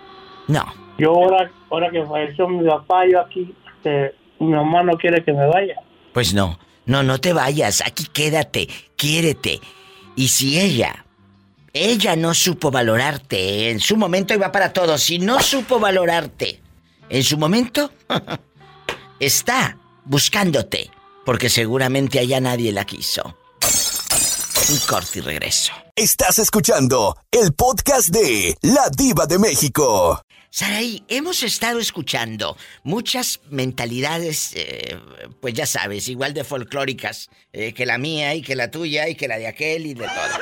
No. 0.47 0.65
yo 0.97 1.11
ahora, 1.11 1.49
ahora 1.69 1.89
que 1.89 2.03
falleció 2.05 2.47
mi 2.47 2.67
papá, 2.67 3.05
yo 3.09 3.19
aquí, 3.21 3.53
este, 3.77 4.13
mi 4.39 4.51
mamá 4.51 4.83
no 4.83 4.93
quiere 4.97 5.23
que 5.23 5.31
me 5.33 5.47
vaya. 5.47 5.75
Pues 6.13 6.33
no, 6.33 6.59
no, 6.85 7.01
no 7.03 7.19
te 7.19 7.33
vayas, 7.33 7.81
aquí 7.85 8.05
quédate, 8.13 8.67
quiérete. 8.97 9.59
Y 10.15 10.27
si 10.29 10.59
ella, 10.59 11.04
ella 11.75 12.15
no 12.15 12.33
supo 12.33 12.71
valorarte, 12.71 13.69
en 13.69 13.81
su 13.81 13.97
momento 13.97 14.33
iba 14.33 14.51
para 14.51 14.71
todo, 14.71 14.97
si 14.97 15.19
no 15.19 15.41
supo 15.41 15.77
valorarte 15.77 16.61
en 17.09 17.23
su 17.23 17.37
momento 17.37 17.91
está 19.19 19.77
buscándote, 20.05 20.89
porque 21.25 21.49
seguramente 21.49 22.19
allá 22.19 22.39
nadie 22.39 22.71
la 22.71 22.85
quiso. 22.85 23.37
Un 24.69 24.79
corte 24.87 25.19
y 25.19 25.21
regreso. 25.21 25.73
Estás 25.95 26.39
escuchando 26.39 27.15
el 27.29 27.53
podcast 27.53 28.09
de 28.09 28.55
La 28.61 28.89
Diva 28.89 29.25
de 29.27 29.37
México. 29.37 30.21
Saraí, 30.49 31.03
hemos 31.09 31.43
estado 31.43 31.79
escuchando 31.79 32.55
muchas 32.83 33.41
mentalidades, 33.49 34.53
eh, 34.55 34.97
pues 35.41 35.53
ya 35.53 35.65
sabes, 35.65 36.07
igual 36.07 36.33
de 36.33 36.45
folclóricas 36.45 37.29
eh, 37.51 37.73
que 37.73 37.85
la 37.85 37.97
mía 37.97 38.33
y 38.33 38.41
que 38.41 38.55
la 38.55 38.71
tuya 38.71 39.09
y 39.09 39.15
que 39.15 39.27
la 39.27 39.37
de 39.37 39.47
aquel 39.47 39.85
y 39.85 39.93
de 39.93 40.05
todo. 40.05 40.39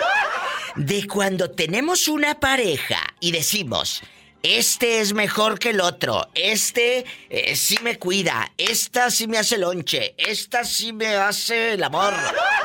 De 0.75 1.07
cuando 1.07 1.51
tenemos 1.51 2.07
una 2.07 2.39
pareja 2.39 2.99
y 3.19 3.31
decimos, 3.31 4.01
este 4.41 4.99
es 5.01 5.13
mejor 5.13 5.59
que 5.59 5.69
el 5.69 5.81
otro, 5.81 6.27
este 6.33 7.05
eh, 7.29 7.55
sí 7.55 7.77
me 7.83 7.99
cuida, 7.99 8.51
esta 8.57 9.11
sí 9.11 9.27
me 9.27 9.37
hace 9.37 9.57
lonche, 9.59 10.15
esta 10.17 10.63
sí 10.63 10.91
me 10.91 11.15
hace 11.15 11.73
el 11.73 11.83
amor. 11.83 12.13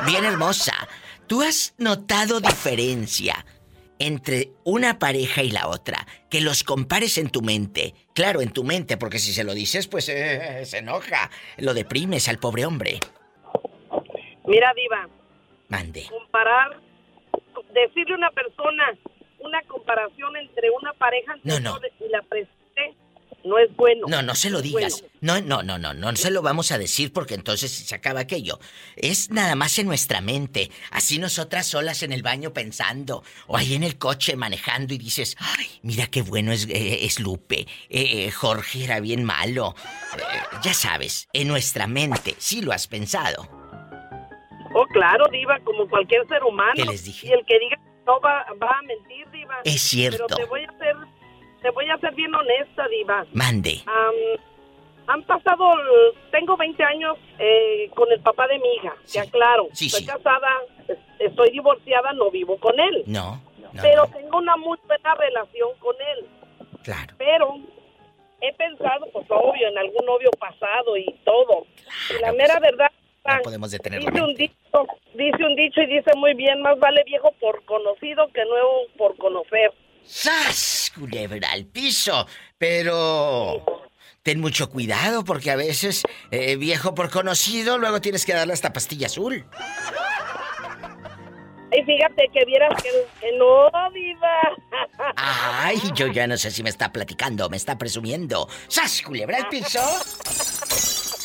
Bien 0.05 0.25
hermosa. 0.25 0.73
¿Tú 1.27 1.43
has 1.43 1.75
notado 1.77 2.39
diferencia 2.41 3.45
entre 3.99 4.53
una 4.63 4.97
pareja 4.97 5.43
y 5.43 5.51
la 5.51 5.67
otra? 5.67 6.07
Que 6.31 6.41
los 6.41 6.63
compares 6.63 7.19
en 7.19 7.29
tu 7.29 7.43
mente. 7.43 7.93
Claro, 8.15 8.41
en 8.41 8.49
tu 8.51 8.63
mente, 8.63 8.97
porque 8.97 9.19
si 9.19 9.33
se 9.33 9.43
lo 9.43 9.53
dices, 9.53 9.87
pues 9.87 10.09
eh, 10.09 10.65
se 10.65 10.79
enoja. 10.79 11.29
Lo 11.57 11.75
deprimes 11.75 12.27
al 12.27 12.39
pobre 12.39 12.65
hombre. 12.65 12.99
Mira, 14.47 14.73
Diva, 14.75 15.07
Mande. 15.67 16.07
comparar, 16.09 16.81
decirle 17.73 18.13
a 18.13 18.17
una 18.17 18.31
persona 18.31 18.83
una 19.39 19.61
comparación 19.63 20.35
entre 20.35 20.69
una 20.69 20.93
pareja 20.93 21.35
No, 21.43 21.59
no. 21.59 21.79
y 21.99 22.09
la 22.09 22.21
presente 22.23 22.49
no 23.45 23.57
es 23.57 23.73
bueno. 23.77 24.05
No, 24.09 24.21
no 24.21 24.35
se 24.35 24.49
lo 24.49 24.61
digas. 24.61 25.03
No, 25.21 25.39
no, 25.39 25.63
no, 25.63 25.77
no, 25.77 25.93
no 25.93 26.15
se 26.17 26.29
lo 26.29 26.41
vamos 26.41 26.73
a 26.73 26.77
decir 26.77 27.13
porque 27.13 27.35
entonces 27.35 27.71
se 27.71 27.95
acaba 27.95 28.19
aquello. 28.19 28.59
Es 28.97 29.31
nada 29.31 29.55
más 29.55 29.79
en 29.79 29.87
nuestra 29.87 30.19
mente. 30.19 30.69
Así 30.91 31.19
nosotras 31.19 31.65
solas 31.67 32.03
en 32.03 32.11
el 32.11 32.21
baño 32.21 32.51
pensando. 32.51 33.23
O 33.47 33.55
ahí 33.55 33.75
en 33.75 33.83
el 33.83 33.97
coche 33.97 34.35
manejando 34.35 34.93
y 34.93 34.97
dices, 34.97 35.37
ay, 35.39 35.67
mira 35.83 36.07
qué 36.07 36.21
bueno 36.21 36.51
es, 36.51 36.67
eh, 36.69 37.05
es 37.05 37.21
Lupe. 37.21 37.61
Eh, 37.61 37.67
eh, 37.89 38.31
Jorge 38.31 38.83
era 38.83 38.99
bien 38.99 39.23
malo. 39.23 39.73
Eh, 40.17 40.21
ya 40.61 40.73
sabes, 40.73 41.29
en 41.31 41.47
nuestra 41.47 41.87
mente. 41.87 42.35
Sí 42.39 42.61
lo 42.61 42.73
has 42.73 42.87
pensado. 42.87 43.58
Oh, 44.73 44.85
claro, 44.87 45.25
Diva, 45.31 45.59
como 45.63 45.87
cualquier 45.89 46.27
ser 46.27 46.43
humano. 46.43 46.73
¿Qué 46.75 46.85
les 46.85 47.03
dije? 47.05 47.27
Y 47.27 47.31
el 47.31 47.45
que 47.45 47.57
diga 47.59 47.75
que 47.77 47.89
no 48.05 48.19
va, 48.19 48.45
va 48.61 48.77
a 48.77 48.81
mentir, 48.83 49.29
Diva. 49.31 49.59
Es 49.63 49.81
cierto. 49.81 50.25
Pero 50.27 50.35
te 50.37 50.45
voy 50.45 50.63
a 50.63 50.69
hacer, 50.69 50.95
te 51.61 51.69
voy 51.71 51.89
a 51.89 51.97
ser 51.97 52.13
bien 52.15 52.33
honesta, 52.35 52.87
Diva. 52.87 53.25
Mande. 53.33 53.81
Han 55.07 55.23
pasado, 55.23 55.71
tengo 56.31 56.55
20 56.55 56.83
años 56.83 57.17
eh, 57.39 57.89
con 57.95 58.11
el 58.11 58.19
papá 58.19 58.47
de 58.47 58.59
mi 58.59 58.75
hija, 58.75 58.93
te 59.11 59.19
aclaro. 59.19 59.67
Sí, 59.73 59.87
estoy 59.87 60.01
sí. 60.01 60.05
casada, 60.05 60.47
es- 60.87 60.97
estoy 61.17 61.49
divorciada, 61.49 62.13
no 62.13 62.29
vivo 62.29 62.59
con 62.59 62.79
él. 62.79 63.03
No, 63.07 63.41
no, 63.57 63.81
pero 63.81 64.05
tengo 64.07 64.37
una 64.37 64.55
muy 64.55 64.77
buena 64.85 65.15
relación 65.15 65.69
con 65.79 65.95
él. 65.95 66.27
Claro. 66.83 67.15
Pero 67.17 67.55
he 68.39 68.53
pensado, 68.53 69.07
pues 69.11 69.25
obvio, 69.29 69.67
en 69.69 69.77
algún 69.79 70.05
novio 70.05 70.29
pasado 70.39 70.95
y 70.95 71.05
todo. 71.25 71.65
y 72.15 72.21
la 72.21 72.31
mera 72.33 72.59
verdad, 72.59 72.91
No 73.25 73.41
podemos 73.41 73.71
detener 73.71 74.03
la 74.03 74.09
un 74.11 74.13
mente. 74.27 74.43
dicho 74.43 74.53
y 75.81 75.85
dice 75.87 76.11
muy 76.15 76.33
bien, 76.33 76.61
más 76.61 76.77
vale 76.79 77.03
viejo 77.05 77.31
por 77.39 77.63
conocido 77.65 78.27
que 78.33 78.43
nuevo 78.45 78.81
por 78.97 79.17
conocer. 79.17 79.71
¡Sas! 80.03 80.91
Culebra 80.95 81.51
al 81.51 81.65
piso. 81.65 82.25
Pero 82.57 83.63
ten 84.23 84.39
mucho 84.39 84.69
cuidado 84.69 85.23
porque 85.23 85.51
a 85.51 85.55
veces, 85.55 86.03
eh, 86.31 86.55
viejo 86.55 86.93
por 86.95 87.09
conocido, 87.09 87.77
luego 87.77 88.01
tienes 88.01 88.25
que 88.25 88.33
darle 88.33 88.53
esta 88.53 88.73
pastilla 88.73 89.07
azul. 89.07 89.45
Y 91.71 91.83
fíjate 91.83 92.27
que 92.33 92.45
vieras 92.45 92.73
que, 92.81 92.89
que 93.19 93.37
no, 93.37 93.69
diva. 93.93 95.13
Ay, 95.15 95.79
yo 95.93 96.07
ya 96.07 96.25
no 96.27 96.37
sé 96.37 96.49
si 96.49 96.63
me 96.63 96.69
está 96.69 96.91
platicando, 96.91 97.47
me 97.49 97.57
está 97.57 97.77
presumiendo. 97.77 98.47
¡Sas! 98.67 99.01
Culebra 99.03 99.37
al 99.37 99.49
piso. 99.49 99.79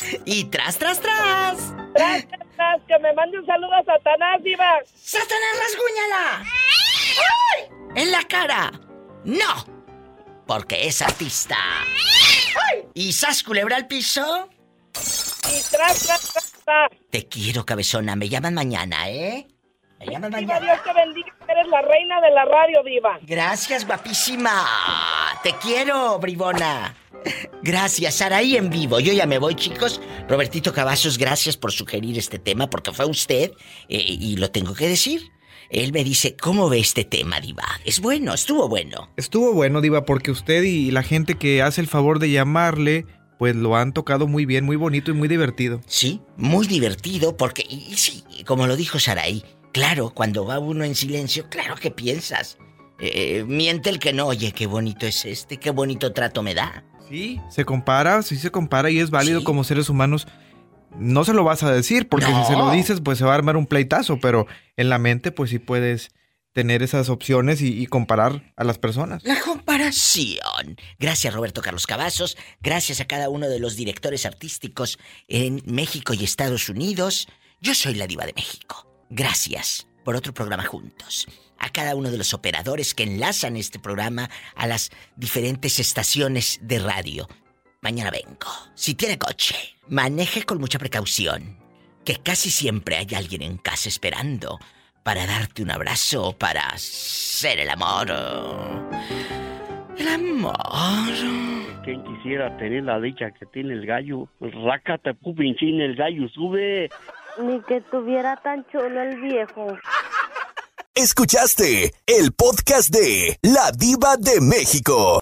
Y 0.25 0.45
tras, 0.45 0.77
tras, 0.77 0.99
tras. 0.99 1.57
Tras, 1.93 2.27
tras, 2.27 2.47
tras, 2.55 2.81
que 2.87 2.99
me 2.99 3.13
mande 3.13 3.39
un 3.39 3.45
saludo 3.45 3.73
a 3.73 3.83
Satanás, 3.83 4.43
diva. 4.43 4.79
¡Satanás, 4.95 5.59
rasguñala! 5.59 6.43
¡Ay! 7.53 7.69
¡En 7.95 8.11
la 8.11 8.23
cara! 8.23 8.71
¡No! 9.23 9.65
Porque 10.47 10.87
es 10.87 11.01
artista. 11.01 11.57
¿Y 12.93 13.13
sas 13.13 13.43
culebra 13.43 13.77
al 13.77 13.87
piso? 13.87 14.49
Y 14.93 15.61
tras, 15.71 16.03
tras, 16.03 16.31
tras, 16.31 16.51
tras. 16.63 16.89
Te 17.09 17.27
quiero, 17.27 17.65
cabezona. 17.65 18.15
Me 18.15 18.29
llaman 18.29 18.53
mañana, 18.53 19.09
¿eh? 19.09 19.47
Mañana. 20.05 20.59
Dios 20.59 20.83
te 20.83 20.93
bendiga, 20.93 21.33
eres 21.47 21.67
la 21.67 21.81
reina 21.81 22.21
de 22.21 22.31
la 22.31 22.45
radio, 22.45 22.83
diva. 22.83 23.19
Gracias, 23.23 23.85
guapísima. 23.85 24.65
Te 25.43 25.53
quiero, 25.61 26.19
bribona. 26.19 26.95
Gracias, 27.63 28.15
Saraí 28.15 28.55
en 28.55 28.69
vivo. 28.69 28.99
Yo 28.99 29.13
ya 29.13 29.25
me 29.25 29.39
voy, 29.39 29.55
chicos. 29.55 30.01
Robertito 30.27 30.73
Cavazos, 30.73 31.17
gracias 31.17 31.57
por 31.57 31.71
sugerir 31.71 32.17
este 32.17 32.39
tema, 32.39 32.69
porque 32.69 32.91
fue 32.91 33.05
usted, 33.05 33.51
eh, 33.89 34.03
y 34.07 34.37
lo 34.37 34.51
tengo 34.51 34.73
que 34.73 34.87
decir. 34.87 35.21
Él 35.69 35.91
me 35.91 36.03
dice, 36.03 36.35
¿cómo 36.35 36.69
ve 36.69 36.79
este 36.79 37.03
tema, 37.03 37.39
Diva? 37.39 37.65
Es 37.85 37.99
bueno, 37.99 38.33
estuvo 38.33 38.69
bueno. 38.69 39.09
Estuvo 39.17 39.53
bueno, 39.53 39.81
Diva, 39.81 40.05
porque 40.05 40.31
usted 40.31 40.63
y 40.63 40.91
la 40.91 41.03
gente 41.03 41.35
que 41.35 41.61
hace 41.63 41.81
el 41.81 41.87
favor 41.87 42.19
de 42.19 42.29
llamarle, 42.29 43.05
pues 43.39 43.55
lo 43.55 43.75
han 43.75 43.91
tocado 43.91 44.27
muy 44.27 44.45
bien, 44.45 44.65
muy 44.65 44.75
bonito 44.75 45.11
y 45.11 45.15
muy 45.15 45.27
divertido. 45.27 45.81
Sí, 45.87 46.21
muy 46.37 46.67
divertido, 46.67 47.35
porque, 47.35 47.65
y 47.67 47.95
sí, 47.95 48.23
como 48.45 48.67
lo 48.67 48.75
dijo 48.75 48.99
Saraí, 48.99 49.43
claro, 49.75 50.11
cuando 50.11 50.45
va 50.45 50.57
uno 50.57 50.85
en 50.85 50.95
silencio, 50.95 51.49
claro 51.49 51.75
que 51.75 51.91
piensas. 51.91 52.57
Eh, 52.97 53.43
miente 53.45 53.89
el 53.89 53.99
que 53.99 54.13
no, 54.13 54.27
oye, 54.27 54.53
qué 54.53 54.67
bonito 54.67 55.05
es 55.05 55.25
este, 55.25 55.57
qué 55.57 55.69
bonito 55.71 56.13
trato 56.13 56.41
me 56.41 56.53
da. 56.53 56.85
Sí, 57.09 57.41
se 57.49 57.65
compara, 57.65 58.21
sí 58.21 58.37
se 58.37 58.51
compara 58.51 58.89
y 58.89 58.99
es 58.99 59.09
válido 59.09 59.43
como 59.43 59.65
seres 59.65 59.89
humanos. 59.89 60.27
No 60.97 61.25
se 61.25 61.33
lo 61.33 61.43
vas 61.43 61.61
a 61.63 61.73
decir, 61.73 62.07
porque 62.07 62.29
No. 62.31 62.41
si 62.45 62.53
se 62.53 62.57
lo 62.57 62.71
dices, 62.71 63.01
pues 63.01 63.17
se 63.17 63.25
va 63.25 63.33
a 63.33 63.35
armar 63.35 63.57
un 63.57 63.65
pleitazo, 63.67 64.17
pero 64.21 64.47
en 64.77 64.87
la 64.87 64.97
mente, 64.97 65.33
pues 65.33 65.49
sí 65.49 65.59
puedes 65.59 66.11
tener 66.53 66.81
esas 66.81 67.09
opciones 67.09 67.61
y, 67.61 67.77
y 67.77 67.85
comparar 67.87 68.53
a 68.55 68.63
las 68.63 68.77
personas. 68.77 69.23
La 69.25 69.41
comparación. 69.41 70.77
Gracias 70.99 71.33
Roberto 71.33 71.61
Carlos 71.61 71.85
Cavazos, 71.85 72.37
gracias 72.61 73.01
a 73.01 73.05
cada 73.07 73.27
uno 73.27 73.49
de 73.49 73.59
los 73.59 73.75
directores 73.75 74.25
artísticos 74.25 74.97
en 75.27 75.61
México 75.65 76.13
y 76.13 76.23
Estados 76.23 76.69
Unidos. 76.69 77.27
Yo 77.59 77.75
soy 77.75 77.95
la 77.95 78.07
diva 78.07 78.25
de 78.25 78.31
México. 78.33 78.89
Gracias 79.09 79.87
por 80.03 80.15
otro 80.15 80.33
programa 80.33 80.63
juntos. 80.63 81.27
A 81.57 81.69
cada 81.69 81.95
uno 81.95 82.11
de 82.11 82.17
los 82.17 82.33
operadores 82.33 82.93
que 82.93 83.03
enlazan 83.03 83.55
este 83.55 83.79
programa 83.79 84.29
a 84.55 84.67
las 84.67 84.91
diferentes 85.15 85.79
estaciones 85.79 86.59
de 86.61 86.79
radio. 86.79 87.27
Mañana 87.81 88.11
vengo. 88.11 88.49
Si 88.73 88.95
tiene 88.95 89.17
coche, 89.17 89.55
maneje 89.87 90.43
con 90.43 90.59
mucha 90.59 90.79
precaución. 90.79 91.59
Que 92.03 92.17
casi 92.17 92.51
siempre 92.51 92.97
hay 92.97 93.07
alguien 93.15 93.41
en 93.41 93.57
casa 93.57 93.89
esperando 93.89 94.59
para 95.03 95.27
darte 95.27 95.61
un 95.61 95.71
abrazo, 95.71 96.35
para 96.37 96.61
hacer 96.69 97.59
el 97.59 97.69
amor. 97.69 98.07
El 99.97 100.07
amor. 100.07 100.55
Quien 101.83 102.03
quisiera 102.03 102.57
tener 102.57 102.83
la 102.83 102.99
dicha 102.99 103.29
que 103.29 103.45
tiene 103.45 103.73
el 103.73 103.85
gallo, 103.85 104.27
rácate 104.39 105.13
pupinchín, 105.13 105.79
el 105.79 105.95
gallo 105.95 106.27
sube. 106.29 106.89
Ni 107.37 107.61
que 107.63 107.81
tuviera 107.81 108.37
tan 108.37 108.65
chulo 108.71 109.01
el 109.01 109.19
viejo. 109.21 109.77
Escuchaste 110.93 111.93
el 112.05 112.31
podcast 112.31 112.89
de 112.89 113.37
La 113.41 113.71
Diva 113.71 114.15
de 114.17 114.39
México. 114.39 115.21